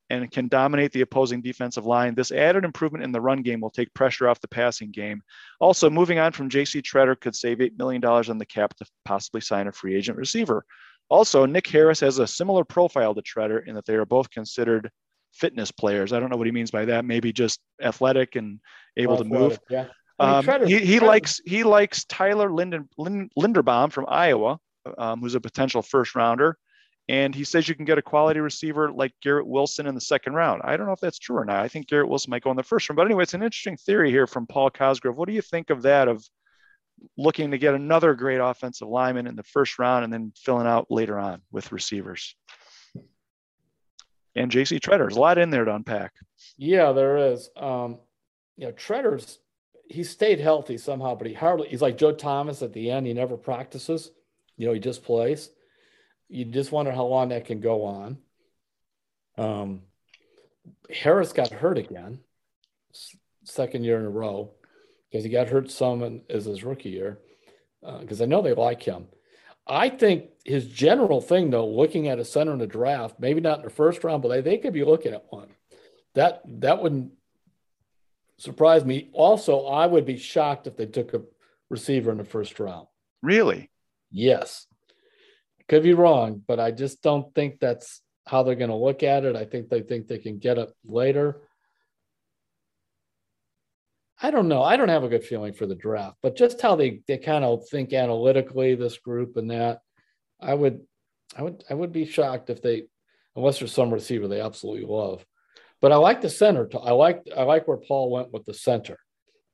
and 0.10 0.30
can 0.30 0.50
dominate 0.50 0.92
the 0.92 1.02
opposing 1.02 1.42
defensive 1.42 1.86
line. 1.86 2.14
This 2.14 2.34
added 2.34 2.66
improvement 2.66 3.06
in 3.06 3.14
the 3.14 3.22
run 3.22 3.42
game 3.42 3.62
will 3.62 3.70
take 3.70 3.94
pressure 3.94 4.28
off 4.28 4.42
the 4.42 4.48
passing 4.50 4.92
game. 4.92 5.22
Also, 5.62 5.90
moving 5.90 6.20
on 6.20 6.34
from 6.34 6.50
JC 6.50 6.82
Tretter 6.82 7.18
could 7.18 7.34
save 7.34 7.60
$8 7.60 7.78
million 7.78 8.04
on 8.04 8.38
the 8.38 8.46
cap 8.46 8.76
to 8.76 8.86
possibly 9.06 9.40
sign 9.40 9.68
a 9.68 9.72
free 9.72 9.96
agent 9.96 10.18
receiver. 10.18 10.66
Also, 11.10 11.46
Nick 11.46 11.68
Harris 11.68 12.02
has 12.02 12.20
a 12.20 12.28
similar 12.28 12.66
profile 12.66 13.16
to 13.16 13.22
Tretter 13.22 13.66
in 13.66 13.76
that 13.76 13.86
they 13.86 13.96
are 13.96 14.06
both 14.06 14.30
considered 14.30 14.90
fitness 15.34 15.72
players. 15.72 16.12
I 16.12 16.20
don't 16.20 16.30
know 16.30 16.38
what 16.38 16.48
he 16.48 16.52
means 16.52 16.72
by 16.72 16.86
that. 16.86 17.06
Maybe 17.06 17.32
just 17.32 17.62
athletic 17.82 18.36
and 18.36 18.60
able 18.98 19.14
athletic, 19.14 19.32
to 19.32 19.40
move. 19.40 19.60
Yeah. 19.70 19.86
Um, 20.22 20.68
he, 20.68 20.78
he 20.80 21.00
likes 21.00 21.42
he 21.46 21.64
likes 21.64 22.06
Tyler 22.06 22.52
Linden, 22.52 22.88
Linderbaum 23.00 23.92
from 23.92 24.06
Iowa, 24.08 24.60
um, 24.98 25.20
who's 25.20 25.36
a 25.36 25.42
potential 25.42 25.82
first 25.82 26.16
rounder, 26.16 26.58
And 27.10 27.34
he 27.34 27.44
says 27.44 27.68
you 27.68 27.76
can 27.76 27.86
get 27.86 27.98
a 27.98 28.02
quality 28.02 28.40
receiver 28.40 28.92
like 28.92 29.14
Garrett 29.22 29.48
Wilson 29.48 29.88
in 29.88 29.96
the 29.96 30.02
second 30.02 30.34
round. 30.34 30.62
I 30.64 30.78
don't 30.78 30.86
know 30.86 30.94
if 30.94 31.00
that's 31.00 31.20
true 31.20 31.38
or 31.38 31.46
not. 31.46 31.64
I 31.64 31.68
think 31.68 31.88
Garrett 31.88 32.08
Wilson 32.08 32.30
might 32.30 32.44
go 32.44 32.52
in 32.52 32.58
the 32.58 32.64
first 32.64 32.88
round. 32.88 32.98
But 32.98 33.08
anyway, 33.08 33.24
it's 33.24 33.34
an 33.34 33.44
interesting 33.44 33.78
theory 33.78 34.12
here 34.12 34.28
from 34.28 34.46
Paul 34.46 34.70
Cosgrove. 34.70 35.18
What 35.18 35.28
do 35.28 35.34
you 35.34 35.42
think 35.42 35.70
of 35.70 35.82
that? 35.84 36.08
Of 36.08 36.24
looking 37.18 37.50
to 37.50 37.58
get 37.58 37.74
another 37.74 38.14
great 38.14 38.40
offensive 38.40 38.88
lineman 38.88 39.26
in 39.26 39.36
the 39.36 39.44
first 39.44 39.80
round 39.80 40.04
and 40.04 40.14
then 40.14 40.32
filling 40.36 40.68
out 40.68 40.86
later 40.92 41.18
on 41.18 41.42
with 41.52 41.72
receivers. 41.72 42.36
And 44.36 44.52
JC 44.52 44.80
Tretter, 44.80 45.00
there's 45.00 45.18
a 45.18 45.20
lot 45.20 45.38
in 45.38 45.50
there 45.50 45.66
to 45.66 45.76
unpack. 45.76 46.14
Yeah, 46.58 46.92
there 46.92 47.18
is. 47.18 47.50
Um, 47.58 48.00
you 48.56 48.68
know, 48.68 48.74
Tretter's 48.74 49.40
he 49.92 50.04
stayed 50.04 50.40
healthy 50.40 50.78
somehow, 50.78 51.16
but 51.16 51.28
he 51.28 51.34
hardly 51.34 51.68
he's 51.68 51.82
like 51.82 51.98
Joe 51.98 52.14
Thomas 52.14 52.62
at 52.62 52.74
the 52.74 52.90
end. 52.92 53.06
He 53.06 53.14
never 53.14 53.38
practices. 53.38 54.12
You 54.58 54.68
know, 54.68 54.74
he 54.74 54.80
just 54.80 55.04
plays. 55.04 55.50
You 56.30 56.46
just 56.46 56.72
wonder 56.72 56.92
how 56.92 57.06
long 57.06 57.30
that 57.30 57.46
can 57.46 57.60
go 57.60 57.84
on. 57.84 58.18
Um, 59.38 59.82
Harris 60.90 61.34
got 61.34 61.52
hurt 61.52 61.78
again, 61.78 62.20
second 63.44 63.84
year 63.84 64.00
in 64.00 64.06
a 64.06 64.10
row 64.10 64.52
because 65.10 65.24
he 65.24 65.30
got 65.30 65.50
hurt 65.50 65.70
some 65.70 66.04
in, 66.04 66.22
as 66.30 66.46
his 66.46 66.64
rookie 66.64 66.90
year. 66.90 67.20
Because 67.82 68.22
uh, 68.22 68.26
I 68.26 68.28
know 68.28 68.42
they 68.42 68.54
like 68.54 68.84
him. 68.84 69.08
I 69.68 69.90
think 69.90 70.26
his 70.46 70.68
general 70.68 71.22
thing, 71.22 71.50
though, 71.50 71.68
looking 71.68 72.08
at 72.08 72.20
a 72.20 72.26
center 72.26 72.54
in 72.54 72.60
the 72.60 72.68
draft, 72.68 73.20
maybe 73.20 73.42
not 73.42 73.60
in 73.60 73.66
the 73.66 73.70
first 73.70 74.04
round, 74.04 74.22
but 74.22 74.30
they, 74.30 74.42
they 74.42 74.58
could 74.58 74.74
be 74.74 74.84
looking 74.84 75.14
at 75.14 75.26
one. 75.30 75.50
That 76.14 76.42
that 76.60 76.82
wouldn't 76.82 77.14
surprise 78.42 78.84
me. 78.84 79.10
Also, 79.14 79.66
I 79.66 79.86
would 79.86 80.06
be 80.06 80.18
shocked 80.18 80.68
if 80.68 80.76
they 80.76 80.88
took 80.88 81.14
a 81.14 81.22
receiver 81.70 82.12
in 82.12 82.18
the 82.18 82.24
first 82.24 82.60
round. 82.60 82.88
Really? 83.22 83.70
Yes. 84.12 84.66
Could 85.70 85.84
be 85.84 85.94
wrong, 85.94 86.44
but 86.46 86.60
I 86.60 86.72
just 86.72 87.02
don't 87.02 87.34
think 87.34 87.60
that's 87.60 88.02
how 88.26 88.44
they're 88.44 88.56
going 88.56 88.72
to 88.72 88.76
look 88.76 89.04
at 89.04 89.26
it. 89.26 89.36
I 89.36 89.46
think 89.46 89.70
they 89.70 89.82
think 89.82 90.08
they 90.08 90.18
can 90.18 90.38
get 90.40 90.58
it 90.58 90.72
later. 90.84 91.42
I 94.22 94.32
don't 94.32 94.48
know. 94.48 94.62
I 94.62 94.76
don't 94.76 94.90
have 94.90 95.04
a 95.04 95.10
good 95.10 95.24
feeling 95.24 95.54
for 95.54 95.66
the 95.66 95.76
draft, 95.76 96.18
but 96.22 96.36
just 96.36 96.62
how 96.62 96.76
they 96.76 97.02
they 97.08 97.18
kind 97.18 97.44
of 97.44 97.68
think 97.70 97.94
analytically, 97.94 98.76
this 98.76 98.98
group 98.98 99.38
and 99.38 99.50
that, 99.50 99.82
I 100.40 100.54
would, 100.54 100.82
I 101.36 101.44
would, 101.44 101.64
I 101.70 101.74
would 101.74 101.92
be 101.92 102.06
shocked 102.06 102.50
if 102.50 102.62
they, 102.62 102.84
unless 103.36 103.60
there's 103.60 103.72
some 103.72 103.94
receiver 103.94 104.28
they 104.28 104.42
absolutely 104.42 104.86
love. 104.86 105.26
But 105.82 105.92
I 105.92 105.96
like 105.96 106.22
the 106.22 106.30
center. 106.30 106.70
I 106.82 106.92
like 106.92 107.24
I 107.36 107.44
like 107.44 107.68
where 107.68 107.78
Paul 107.78 108.12
went 108.12 108.32
with 108.32 108.46
the 108.46 108.54
center. 108.54 109.00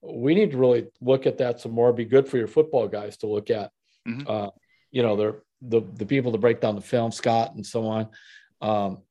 We 0.02 0.36
need 0.36 0.52
to 0.52 0.58
really 0.58 0.88
look 1.02 1.26
at 1.26 1.38
that 1.40 1.60
some 1.60 1.72
more. 1.72 1.94
Be 1.94 2.06
good 2.06 2.28
for 2.28 2.38
your 2.38 2.48
football 2.48 2.88
guys 2.88 3.18
to 3.18 3.28
look 3.28 3.50
at. 3.50 3.72
Mm-hmm. 4.08 4.28
Uh, 4.28 4.50
you 4.92 5.04
know, 5.04 5.16
they're 5.16 5.42
the 5.62 5.82
the 5.96 6.06
people 6.06 6.34
to 6.34 6.38
break 6.38 6.60
down 6.60 6.76
the 6.76 6.82
film, 6.82 7.12
Scott 7.12 7.56
and 7.56 7.66
so 7.66 7.88
on. 7.88 8.10
Um, 8.62 9.04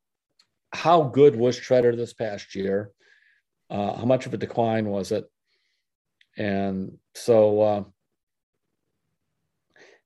how 0.73 1.05
good 1.05 1.35
was 1.37 1.59
Tretter 1.59 1.97
this 1.97 2.13
past 2.13 2.55
year? 2.55 2.91
Uh, 3.71 3.95
how 3.97 4.05
much 4.05 4.27
of 4.27 4.35
a 4.35 4.37
decline 4.37 4.87
was 4.87 5.11
it? 5.11 5.25
And 6.37 6.99
so, 7.15 7.93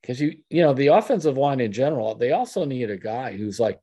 because 0.00 0.20
uh, 0.20 0.24
you, 0.24 0.36
you 0.48 0.62
know, 0.62 0.72
the 0.72 0.88
offensive 0.88 1.36
line 1.36 1.60
in 1.60 1.72
general, 1.72 2.14
they 2.14 2.30
also 2.30 2.64
need 2.64 2.88
a 2.88 2.96
guy 2.96 3.36
who's 3.36 3.58
like 3.58 3.80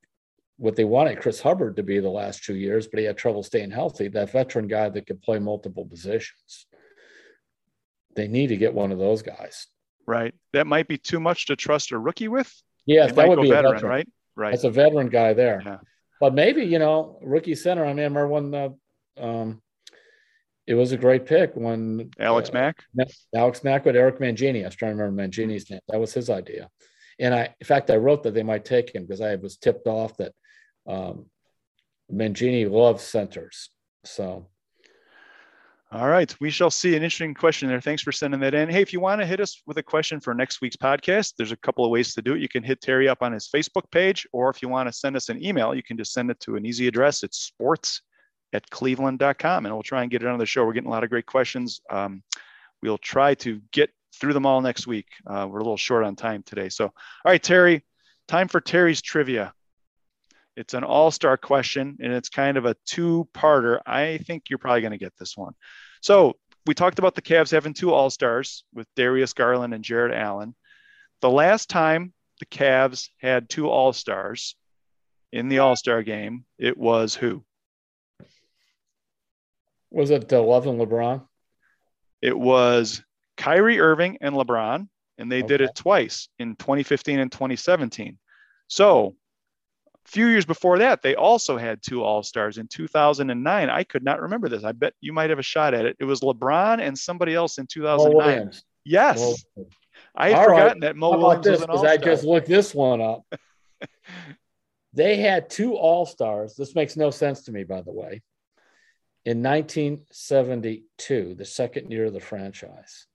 what 0.58 0.76
they 0.76 0.86
wanted 0.86 1.22
Chris 1.22 1.40
Hubbard 1.40 1.76
to 1.76 1.84
be 1.84 2.00
the 2.00 2.10
last 2.10 2.44
two 2.44 2.56
years, 2.56 2.88
but 2.88 3.00
he 3.00 3.06
had 3.06 3.18
trouble 3.18 3.44
staying 3.44 3.72
healthy. 3.72 4.08
That 4.08 4.32
veteran 4.32 4.68
guy 4.68 4.90
that 4.90 5.06
could 5.06 5.22
play 5.22 5.40
multiple 5.40 5.86
positions. 5.86 6.66
They 8.16 8.28
need 8.28 8.48
to 8.48 8.58
get 8.58 8.74
one 8.74 8.92
of 8.92 8.98
those 8.98 9.22
guys. 9.22 9.68
Right. 10.08 10.34
That 10.54 10.66
might 10.66 10.88
be 10.88 10.98
too 10.98 11.20
much 11.20 11.48
to 11.48 11.56
trust 11.56 11.92
a 11.92 12.00
rookie 12.00 12.28
with. 12.28 12.52
Yes, 12.86 13.14
that 13.14 13.28
would 13.28 13.42
be 13.42 13.50
veteran, 13.50 13.74
a 13.74 13.76
veteran, 13.76 13.92
right? 13.92 14.10
Right. 14.36 14.52
That's 14.52 14.64
a 14.64 14.72
veteran 14.72 15.10
guy 15.10 15.34
there. 15.34 15.62
Yeah. 15.64 15.78
But 16.20 16.34
maybe, 16.34 16.64
you 16.64 16.80
know, 16.80 17.20
rookie 17.22 17.56
center. 17.56 17.86
I 17.86 17.90
mean, 17.90 18.00
I 18.00 18.04
remember 18.04 18.28
when 18.28 18.52
the 18.52 18.78
um, 19.20 19.62
it 20.66 20.74
was 20.74 20.92
a 20.92 20.98
great 20.98 21.26
pick 21.26 21.52
when 21.56 22.12
Alex 22.20 22.50
uh, 22.50 22.54
Mack, 22.54 22.84
Alex 23.36 23.64
Mack 23.64 23.86
with 23.86 23.96
Eric 23.96 24.20
Mangini. 24.20 24.64
I 24.64 24.66
was 24.66 24.76
trying 24.76 24.98
to 24.98 25.04
remember 25.04 25.24
Mangini's 25.24 25.70
name. 25.70 25.80
That 25.88 26.00
was 26.00 26.14
his 26.14 26.30
idea. 26.30 26.70
And 27.20 27.34
I, 27.34 27.56
in 27.60 27.66
fact, 27.66 27.90
I 27.90 27.96
wrote 27.96 28.24
that 28.24 28.34
they 28.34 28.44
might 28.44 28.66
take 28.66 28.94
him 28.94 29.04
because 29.04 29.22
I 29.22 29.36
was 29.36 29.58
tipped 29.58 29.88
off 29.88 30.18
that 30.18 30.34
um, 30.88 31.26
Mangini 32.12 32.70
loves 32.70 33.04
centers. 33.04 33.70
So, 34.04 34.48
all 35.92 36.08
right, 36.08 36.34
we 36.40 36.50
shall 36.50 36.72
see. 36.72 36.96
An 36.96 37.04
interesting 37.04 37.34
question 37.34 37.70
there. 37.70 37.82
Thanks 37.82 38.02
for 38.02 38.12
sending 38.12 38.40
that 38.42 38.54
in. 38.54 38.70
Hey, 38.70 38.82
if 38.82 38.92
you 38.92 39.00
want 39.00 39.22
to 39.22 39.28
hit 39.28 39.40
us 39.40 39.62
with 39.66 39.78
a 39.78 39.84
question 39.84 40.20
for 40.20 40.34
next 40.34 40.62
week's 40.62 40.76
podcast, 40.76 41.34
there's 41.38 41.52
a 41.52 41.58
couple 41.58 41.86
of 41.86 41.92
ways 41.92 42.14
to 42.14 42.22
do 42.22 42.34
it. 42.34 42.42
You 42.42 42.50
can 42.50 42.64
hit 42.64 42.82
Terry 42.82 43.08
up 43.08 43.22
on 43.22 43.32
his 43.32 43.50
Facebook 43.54 43.90
page, 43.92 44.28
or 44.34 44.50
if 44.50 44.62
you 44.62 44.70
want 44.70 44.88
to 44.88 44.94
send 44.94 45.16
us 45.16 45.30
an 45.30 45.44
email, 45.44 45.74
you 45.76 45.84
can 45.84 45.98
just 45.98 46.14
send 46.14 46.30
it 46.30 46.40
to 46.42 46.56
an 46.56 46.66
easy 46.66 46.88
address. 46.88 47.24
It's 47.24 47.38
sports 47.38 48.02
at 48.54 48.70
cleveland.com 48.70 49.66
and 49.66 49.74
we'll 49.74 49.84
try 49.84 50.02
and 50.02 50.12
get 50.12 50.22
it 50.22 50.28
on 50.28 50.40
the 50.40 50.46
show. 50.46 50.66
We're 50.66 50.74
getting 50.74 50.88
a 50.88 50.92
lot 50.92 51.04
of 51.04 51.10
great 51.10 51.26
questions. 51.26 51.82
Um, 51.90 52.24
we'll 52.82 52.98
try 52.98 53.34
to 53.36 53.62
get 53.72 53.90
through 54.16 54.34
them 54.34 54.46
all 54.46 54.62
next 54.62 54.88
week. 54.88 55.08
Uh, 55.26 55.48
we're 55.50 55.60
a 55.60 55.64
little 55.64 55.78
short 55.78 56.04
on 56.04 56.16
time 56.16 56.44
today. 56.44 56.70
So, 56.70 56.86
all 56.86 56.94
right, 57.26 57.42
Terry, 57.42 57.84
time 58.28 58.48
for 58.48 58.62
Terry's 58.62 59.02
trivia. 59.02 59.54
It's 60.58 60.74
an 60.74 60.84
all 60.84 61.12
star 61.12 61.38
question 61.38 61.98
and 62.02 62.12
it's 62.12 62.30
kind 62.30 62.58
of 62.58 62.66
a 62.66 62.76
two 62.86 63.30
parter. 63.34 63.80
I 63.86 64.18
think 64.18 64.50
you're 64.50 64.60
probably 64.60 64.82
going 64.82 64.92
to 64.92 64.98
get 64.98 65.14
this 65.18 65.38
one. 65.38 65.54
So, 66.02 66.36
we 66.66 66.74
talked 66.74 67.00
about 67.00 67.16
the 67.16 67.22
Cavs 67.22 67.52
having 67.52 67.74
two 67.74 67.94
all 67.94 68.10
stars 68.10 68.66
with 68.74 68.88
Darius 68.98 69.32
Garland 69.32 69.74
and 69.74 69.86
Jarrett 69.86 70.14
Allen. 70.14 70.54
The 71.22 71.30
last 71.30 71.70
time 71.70 72.12
the 72.40 72.46
Cavs 72.46 73.10
had 73.22 73.48
two 73.48 73.70
all 73.70 73.94
stars 73.94 74.58
in 75.32 75.48
the 75.48 75.60
all 75.60 75.76
star 75.76 76.04
game, 76.04 76.44
it 76.58 76.78
was 76.78 77.16
who? 77.16 77.44
Was 79.92 80.10
it 80.10 80.32
uh, 80.34 80.42
Love 80.42 80.68
and 80.68 80.80
LeBron? 80.80 81.26
It 82.22 82.38
was 82.38 83.02
Kyrie 83.38 83.80
Irving 83.80 84.18
and 84.20 84.36
LeBron, 84.36 84.90
and 85.18 85.32
they 85.32 85.40
okay. 85.40 85.48
did 85.48 85.62
it 85.62 85.76
twice 85.76 86.28
in 86.40 86.56
2015 86.56 87.20
and 87.20 87.32
2017. 87.32 88.18
So, 88.68 89.16
few 90.08 90.28
years 90.28 90.46
before 90.46 90.80
that, 90.80 91.02
they 91.02 91.16
also 91.16 91.58
had 91.58 91.82
two 91.82 92.04
All 92.04 92.24
Stars 92.24 92.58
in 92.58 92.68
2009. 92.68 93.70
I 93.70 93.84
could 93.84 94.04
not 94.04 94.22
remember 94.22 94.50
this. 94.50 94.64
I 94.64 94.72
bet 94.72 94.94
you 95.02 95.14
might 95.14 95.30
have 95.30 95.40
a 95.40 95.44
shot 95.44 95.74
at 95.74 95.86
it. 95.86 95.98
It 96.00 96.06
was 96.06 96.22
LeBron 96.22 96.80
and 96.82 96.98
somebody 96.98 97.36
else 97.36 97.58
in 97.58 97.68
2009. 97.68 98.52
Yes. 98.86 99.44
I 100.16 100.30
had 100.30 100.40
All 100.40 100.46
forgotten 100.46 100.68
right. 100.68 100.82
that 100.82 100.96
Mo 100.96 101.18
Williams 101.18 101.46
this, 101.46 101.60
was 101.60 101.64
an 101.64 101.70
All-Star. 101.70 101.92
I 101.92 101.98
just 101.98 102.24
looked 102.24 102.48
this 102.48 102.74
one 102.74 103.02
up. 103.02 103.24
they 104.94 105.18
had 105.18 105.50
two 105.50 105.76
All 105.76 106.06
Stars. 106.06 106.56
This 106.56 106.74
makes 106.74 106.96
no 106.96 107.12
sense 107.12 107.44
to 107.44 107.52
me, 107.52 107.64
by 107.64 107.82
the 107.82 107.92
way 107.92 108.22
in 109.28 109.44
1972, 109.44 111.36
the 111.36 111.44
second 111.44 111.92
year 111.92 112.06
of 112.06 112.14
the 112.14 112.20
franchise, 112.22 113.08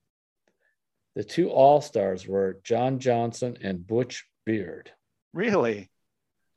the 1.15 1.25
two 1.25 1.49
All 1.49 1.81
Stars 1.81 2.29
were 2.29 2.61
John 2.63 2.99
Johnson 2.99 3.57
and 3.63 3.87
Butch 3.87 4.27
Beard. 4.45 4.93
Really? 5.33 5.91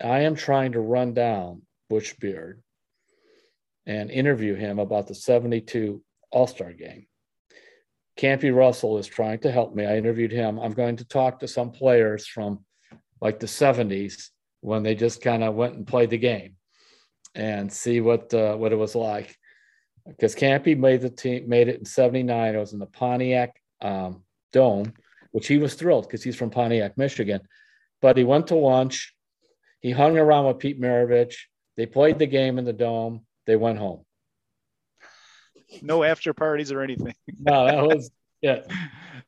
I 0.03 0.21
am 0.21 0.35
trying 0.35 0.73
to 0.73 0.79
run 0.79 1.13
down 1.13 1.61
Butch 1.89 2.19
Beard 2.19 2.61
and 3.85 4.11
interview 4.11 4.55
him 4.55 4.79
about 4.79 5.07
the 5.07 5.15
72 5.15 6.01
All 6.31 6.47
Star 6.47 6.73
game. 6.73 7.07
Campy 8.17 8.55
Russell 8.55 8.97
is 8.97 9.07
trying 9.07 9.39
to 9.39 9.51
help 9.51 9.75
me. 9.75 9.85
I 9.85 9.97
interviewed 9.97 10.31
him. 10.31 10.59
I'm 10.59 10.73
going 10.73 10.97
to 10.97 11.05
talk 11.05 11.39
to 11.39 11.47
some 11.47 11.71
players 11.71 12.25
from 12.25 12.63
like 13.21 13.39
the 13.39 13.47
70s 13.47 14.29
when 14.61 14.83
they 14.83 14.95
just 14.95 15.21
kind 15.21 15.43
of 15.43 15.55
went 15.55 15.75
and 15.75 15.85
played 15.85 16.09
the 16.09 16.17
game 16.17 16.55
and 17.35 17.71
see 17.71 18.01
what 18.01 18.33
uh, 18.33 18.55
what 18.55 18.71
it 18.71 18.77
was 18.77 18.95
like 18.95 19.37
because 20.07 20.35
Campy 20.35 20.77
made 20.77 21.01
the 21.01 21.09
team, 21.09 21.47
made 21.47 21.67
it 21.67 21.79
in 21.79 21.85
'79. 21.85 22.55
It 22.55 22.57
was 22.57 22.73
in 22.73 22.79
the 22.79 22.85
Pontiac 22.85 23.61
um, 23.81 24.23
Dome, 24.53 24.93
which 25.31 25.47
he 25.47 25.57
was 25.57 25.73
thrilled 25.75 26.07
because 26.07 26.23
he's 26.23 26.35
from 26.35 26.49
Pontiac, 26.49 26.97
Michigan. 26.97 27.41
But 28.01 28.17
he 28.17 28.23
went 28.23 28.47
to 28.47 28.55
lunch. 28.55 29.14
He 29.85 29.91
hung 29.91 30.17
around 30.17 30.47
with 30.47 30.57
Pete 30.57 30.81
Maravich. 30.81 31.35
They 31.77 31.85
played 31.85 32.17
the 32.17 32.25
game 32.25 32.57
in 32.57 32.65
the 32.65 32.73
dome. 32.73 33.23
They 33.45 33.55
went 33.55 33.77
home. 33.77 34.03
No 35.83 36.01
after 36.03 36.33
parties 36.33 36.71
or 36.71 36.81
anything. 36.81 37.13
no, 37.37 37.67
that 37.67 37.83
was 37.83 38.09
yeah. 38.41 38.61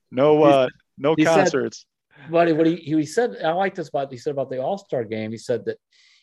No, 0.10 0.42
uh, 0.42 0.70
no 0.98 1.16
concerts. 1.16 1.86
Said, 2.10 2.32
but 2.32 2.56
what 2.56 2.66
he, 2.66 2.78
he 2.78 3.06
said, 3.06 3.38
I 3.46 3.52
like 3.52 3.76
this 3.76 3.90
about 3.90 4.12
he 4.12 4.18
said 4.18 4.32
about 4.32 4.50
the 4.50 4.60
All 4.60 4.80
Star 4.80 5.04
game. 5.04 5.30
He 5.30 5.38
said 5.38 5.64
that 5.66 5.78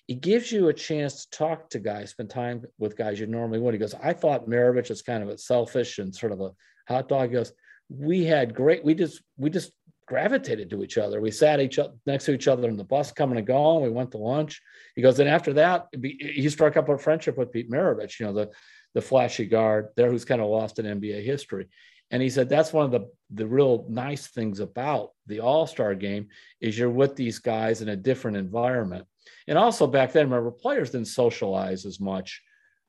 it 0.09 0.21
gives 0.21 0.51
you 0.51 0.67
a 0.67 0.75
chance 0.75 1.27
to 1.27 1.39
talk 1.39 1.71
to 1.71 1.79
guys, 1.79 2.11
spend 2.11 2.31
time 2.31 2.65
with 2.77 2.97
guys 2.97 3.21
you 3.21 3.29
normally 3.29 3.61
would. 3.61 3.73
He 3.73 3.79
goes, 3.79 3.95
I 3.95 4.15
thought 4.15 4.49
Maravich 4.49 4.91
is 4.91 5.03
kind 5.03 5.23
of 5.23 5.29
a 5.29 5.39
selfish 5.39 6.01
and 6.01 6.13
sort 6.13 6.33
of 6.33 6.41
a 6.41 6.51
hot 6.89 7.09
dog. 7.09 7.29
He 7.29 7.35
goes, 7.35 7.53
we 7.89 8.25
had 8.25 8.53
great, 8.53 8.85
we 8.85 8.97
just, 8.97 9.23
we 9.37 9.49
just 9.49 9.71
gravitated 10.07 10.71
to 10.71 10.83
each 10.83 10.99
other. 10.99 11.21
We 11.21 11.31
sat 11.31 11.61
each 11.61 11.79
other 11.79 11.95
next 12.07 12.27
to 12.27 12.33
each 12.33 12.49
other 12.49 12.69
in 12.69 12.77
the 12.77 12.85
bus 12.85 13.13
coming 13.13 13.39
and 13.39 13.47
going. 13.47 13.85
We 13.85 13.91
went 13.91 14.11
to 14.13 14.19
lunch. 14.19 14.61
He 14.95 15.03
goes, 15.03 15.19
and 15.19 15.29
after 15.29 15.55
that, 15.55 15.87
he 16.03 16.49
struck 16.51 16.77
up 16.77 16.89
a 16.89 16.99
friendship 16.99 17.39
with 17.39 17.53
Pete 17.53 17.71
Maravich, 17.71 18.21
you 18.21 18.27
know, 18.27 18.33
the, 18.33 18.51
the 18.95 19.03
flashy 19.03 19.47
guard 19.47 19.89
there 19.97 20.11
who's 20.11 20.25
kind 20.25 20.41
of 20.41 20.49
lost 20.49 20.79
in 20.79 20.87
NBA 20.87 21.25
history. 21.25 21.69
And 22.11 22.23
he 22.23 22.31
said 22.31 22.49
that's 22.49 22.73
one 22.73 22.85
of 22.85 22.93
the 22.93 23.09
the 23.33 23.47
real 23.47 23.87
nice 23.89 24.29
things 24.29 24.61
about 24.61 25.11
the 25.27 25.41
All 25.41 25.67
Star 25.67 25.95
game 25.95 26.29
is 26.61 26.79
you're 26.79 26.91
with 26.91 27.17
these 27.17 27.39
guys 27.39 27.83
in 27.83 27.89
a 27.89 27.97
different 27.97 28.37
environment 28.37 29.07
And 29.49 29.59
also 29.59 29.87
back 29.87 30.13
then, 30.13 30.31
remember, 30.31 30.51
players 30.51 30.91
didn't 30.91 31.09
socialize 31.09 31.87
as 31.87 31.99
much, 31.99 32.43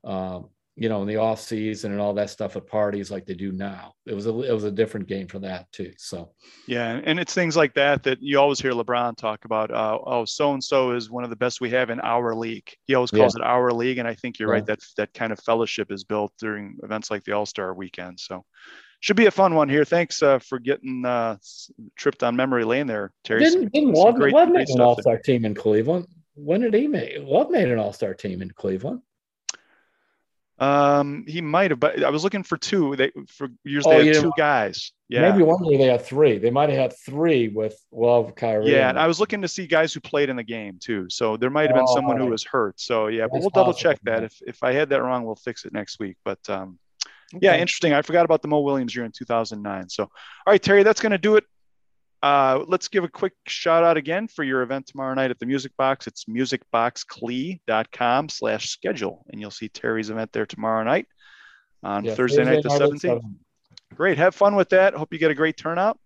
um, 0.03 0.49
you 0.78 0.89
know, 0.89 1.01
in 1.01 1.07
the 1.07 1.15
off 1.15 1.39
season 1.39 1.93
and 1.93 2.01
all 2.01 2.13
that 2.13 2.30
stuff 2.30 2.57
at 2.57 2.67
parties 2.67 3.09
like 3.09 3.26
they 3.26 3.34
do 3.34 3.53
now. 3.53 3.93
It 4.05 4.13
was 4.13 4.28
a 4.28 4.41
it 4.41 4.51
was 4.51 4.65
a 4.65 4.71
different 4.71 5.07
game 5.07 5.28
for 5.28 5.39
that 5.39 5.71
too. 5.71 5.93
So 5.97 6.32
yeah, 6.67 6.99
and 7.03 7.17
it's 7.19 7.34
things 7.34 7.55
like 7.55 7.73
that 7.76 8.03
that 8.03 8.17
you 8.21 8.39
always 8.39 8.59
hear 8.59 8.73
LeBron 8.73 9.15
talk 9.15 9.45
about. 9.45 9.71
Uh, 9.71 9.99
oh, 10.05 10.26
so 10.26 10.53
and 10.53 10.63
so 10.63 10.91
is 10.91 11.09
one 11.09 11.23
of 11.23 11.30
the 11.30 11.36
best 11.38 11.61
we 11.61 11.69
have 11.69 11.89
in 11.89 12.01
our 12.01 12.36
league. 12.36 12.69
He 12.86 12.95
always 12.95 13.11
calls 13.11 13.36
yeah. 13.38 13.45
it 13.45 13.47
our 13.47 13.71
league, 13.71 13.99
and 13.99 14.07
I 14.07 14.15
think 14.15 14.38
you're 14.38 14.49
yeah. 14.49 14.55
right. 14.55 14.65
That 14.65 14.80
that 14.97 15.13
kind 15.13 15.32
of 15.32 15.39
fellowship 15.39 15.91
is 15.91 16.03
built 16.03 16.34
during 16.39 16.78
events 16.84 17.09
like 17.09 17.23
the 17.23 17.32
All 17.32 17.45
Star 17.45 17.73
Weekend. 17.73 18.19
So 18.19 18.43
should 18.99 19.15
be 19.15 19.28
a 19.28 19.32
fun 19.32 19.55
one 19.55 19.69
here. 19.69 19.86
Thanks 19.86 20.21
uh, 20.21 20.39
for 20.39 20.59
getting 20.59 21.05
uh, 21.05 21.38
tripped 21.95 22.23
on 22.23 22.36
memory 22.36 22.65
lane 22.65 22.88
there, 22.88 23.13
Terry. 23.23 23.45
Didn't, 23.45 23.71
didn't 23.71 23.93
Love, 23.93 24.15
great, 24.15 24.34
Love 24.34 24.49
make 24.49 24.69
an 24.69 24.82
All 24.82 24.99
Star 24.99 25.19
team 25.19 25.45
in 25.45 25.55
Cleveland? 25.55 26.07
When 26.34 26.59
did 26.59 26.73
he 26.73 26.88
make? 26.88 27.13
Love 27.21 27.49
made 27.49 27.69
an 27.69 27.80
All 27.80 27.93
Star 27.93 28.13
team 28.13 28.41
in 28.41 28.51
Cleveland. 28.51 29.01
Um, 30.58 31.26
he 31.28 31.41
might 31.41 31.72
have, 31.72 31.80
but 31.82 32.01
I 32.01 32.10
was 32.10 32.24
looking 32.24 32.43
for 32.43 32.58
two. 32.58 32.95
They 32.95 33.12
for 33.28 33.49
years 33.66 33.84
oh, 33.86 33.89
they 33.89 34.08
had 34.08 34.22
two 34.22 34.32
guys. 34.38 34.93
Yeah, 35.10 35.30
maybe 35.30 35.43
one 35.43 35.64
year 35.66 35.78
they 35.78 35.88
had 35.88 36.01
three. 36.01 36.38
They 36.38 36.49
might 36.49 36.70
have 36.70 36.78
had 36.78 36.93
three 37.06 37.49
with 37.49 37.78
Love, 37.91 38.36
Kyrie. 38.36 38.72
Yeah, 38.72 38.89
and 38.89 38.97
I 38.97 39.08
was 39.08 39.20
looking 39.20 39.41
to 39.41 39.49
see 39.49 39.68
guys 39.68 39.93
who 39.93 39.99
played 39.99 40.30
in 40.30 40.38
the 40.38 40.43
game 40.43 40.80
too. 40.82 41.08
So 41.10 41.36
there 41.36 41.49
might 41.49 41.68
have 41.68 41.76
been 41.76 41.86
oh, 41.88 41.95
someone 41.95 42.18
who 42.18 42.28
was 42.28 42.45
hurt. 42.45 42.80
So 42.80 43.08
yeah, 43.08 43.24
That's 43.24 43.32
but 43.34 43.39
we'll 43.41 43.49
double 43.49 43.74
check 43.74 43.99
that. 44.03 44.24
If 44.24 44.39
if 44.47 44.64
I 44.64 44.72
had 44.72 44.89
that 44.89 45.03
wrong, 45.03 45.26
we'll 45.26 45.36
fix 45.36 45.66
it 45.66 45.74
next 45.74 45.99
week. 45.99 46.16
But 46.24 46.39
um, 46.49 46.80
okay. 47.36 47.45
yeah, 47.47 47.58
interesting. 47.58 47.91
I 47.93 48.01
forgot 48.01 48.24
about 48.24 48.41
the 48.41 48.47
Mo 48.47 48.62
Williams 48.62 48.95
year 48.95 49.03
in 49.03 49.12
2009. 49.12 49.89
So 49.89 50.03
all 50.03 50.10
right, 50.47 50.62
Terry, 50.62 50.84
that's 50.84 51.01
going 51.01 51.12
to 51.12 51.18
do 51.18 51.36
it 51.36 51.43
uh, 52.26 52.65
let's 52.67 52.88
give 52.88 53.03
a 53.03 53.07
quick 53.07 53.34
shout 53.45 53.84
out 53.84 53.97
again 53.97 54.28
for 54.28 54.43
your 54.43 54.63
event 54.63 54.88
tomorrow 54.88 55.13
night 55.13 55.30
at 55.30 55.38
the 55.38 55.45
Music 55.45 55.71
Box. 55.78 56.07
It's 56.07 56.26
musicboxcle.com 56.26 58.30
slash 58.30 58.69
schedule. 58.69 59.23
And 59.30 59.39
you'll 59.39 59.51
see 59.51 59.69
Terry's 59.69 60.09
event 60.09 60.32
there 60.34 60.47
tomorrow 60.47 60.84
night 60.84 61.05
on 61.84 62.03
yeah, 62.03 62.15
Thursday, 62.15 62.43
Thursday, 62.43 62.55
night, 62.55 62.63
the 62.63 62.69
17th. 62.69 63.21
Great. 63.93 64.17
Have 64.17 64.34
fun 64.34 64.55
with 64.55 64.69
that. 64.69 64.95
Hope 64.95 65.13
you 65.13 65.19
get 65.19 65.30
a 65.30 65.36
great 65.36 65.55
turnout. 65.55 65.99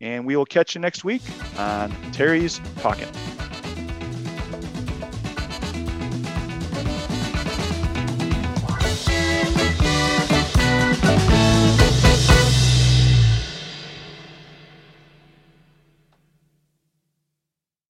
And 0.00 0.26
we 0.26 0.34
will 0.34 0.46
catch 0.46 0.74
you 0.74 0.80
next 0.80 1.04
week 1.04 1.22
on 1.56 1.92
Terry's 2.10 2.60
Talking. 2.80 3.35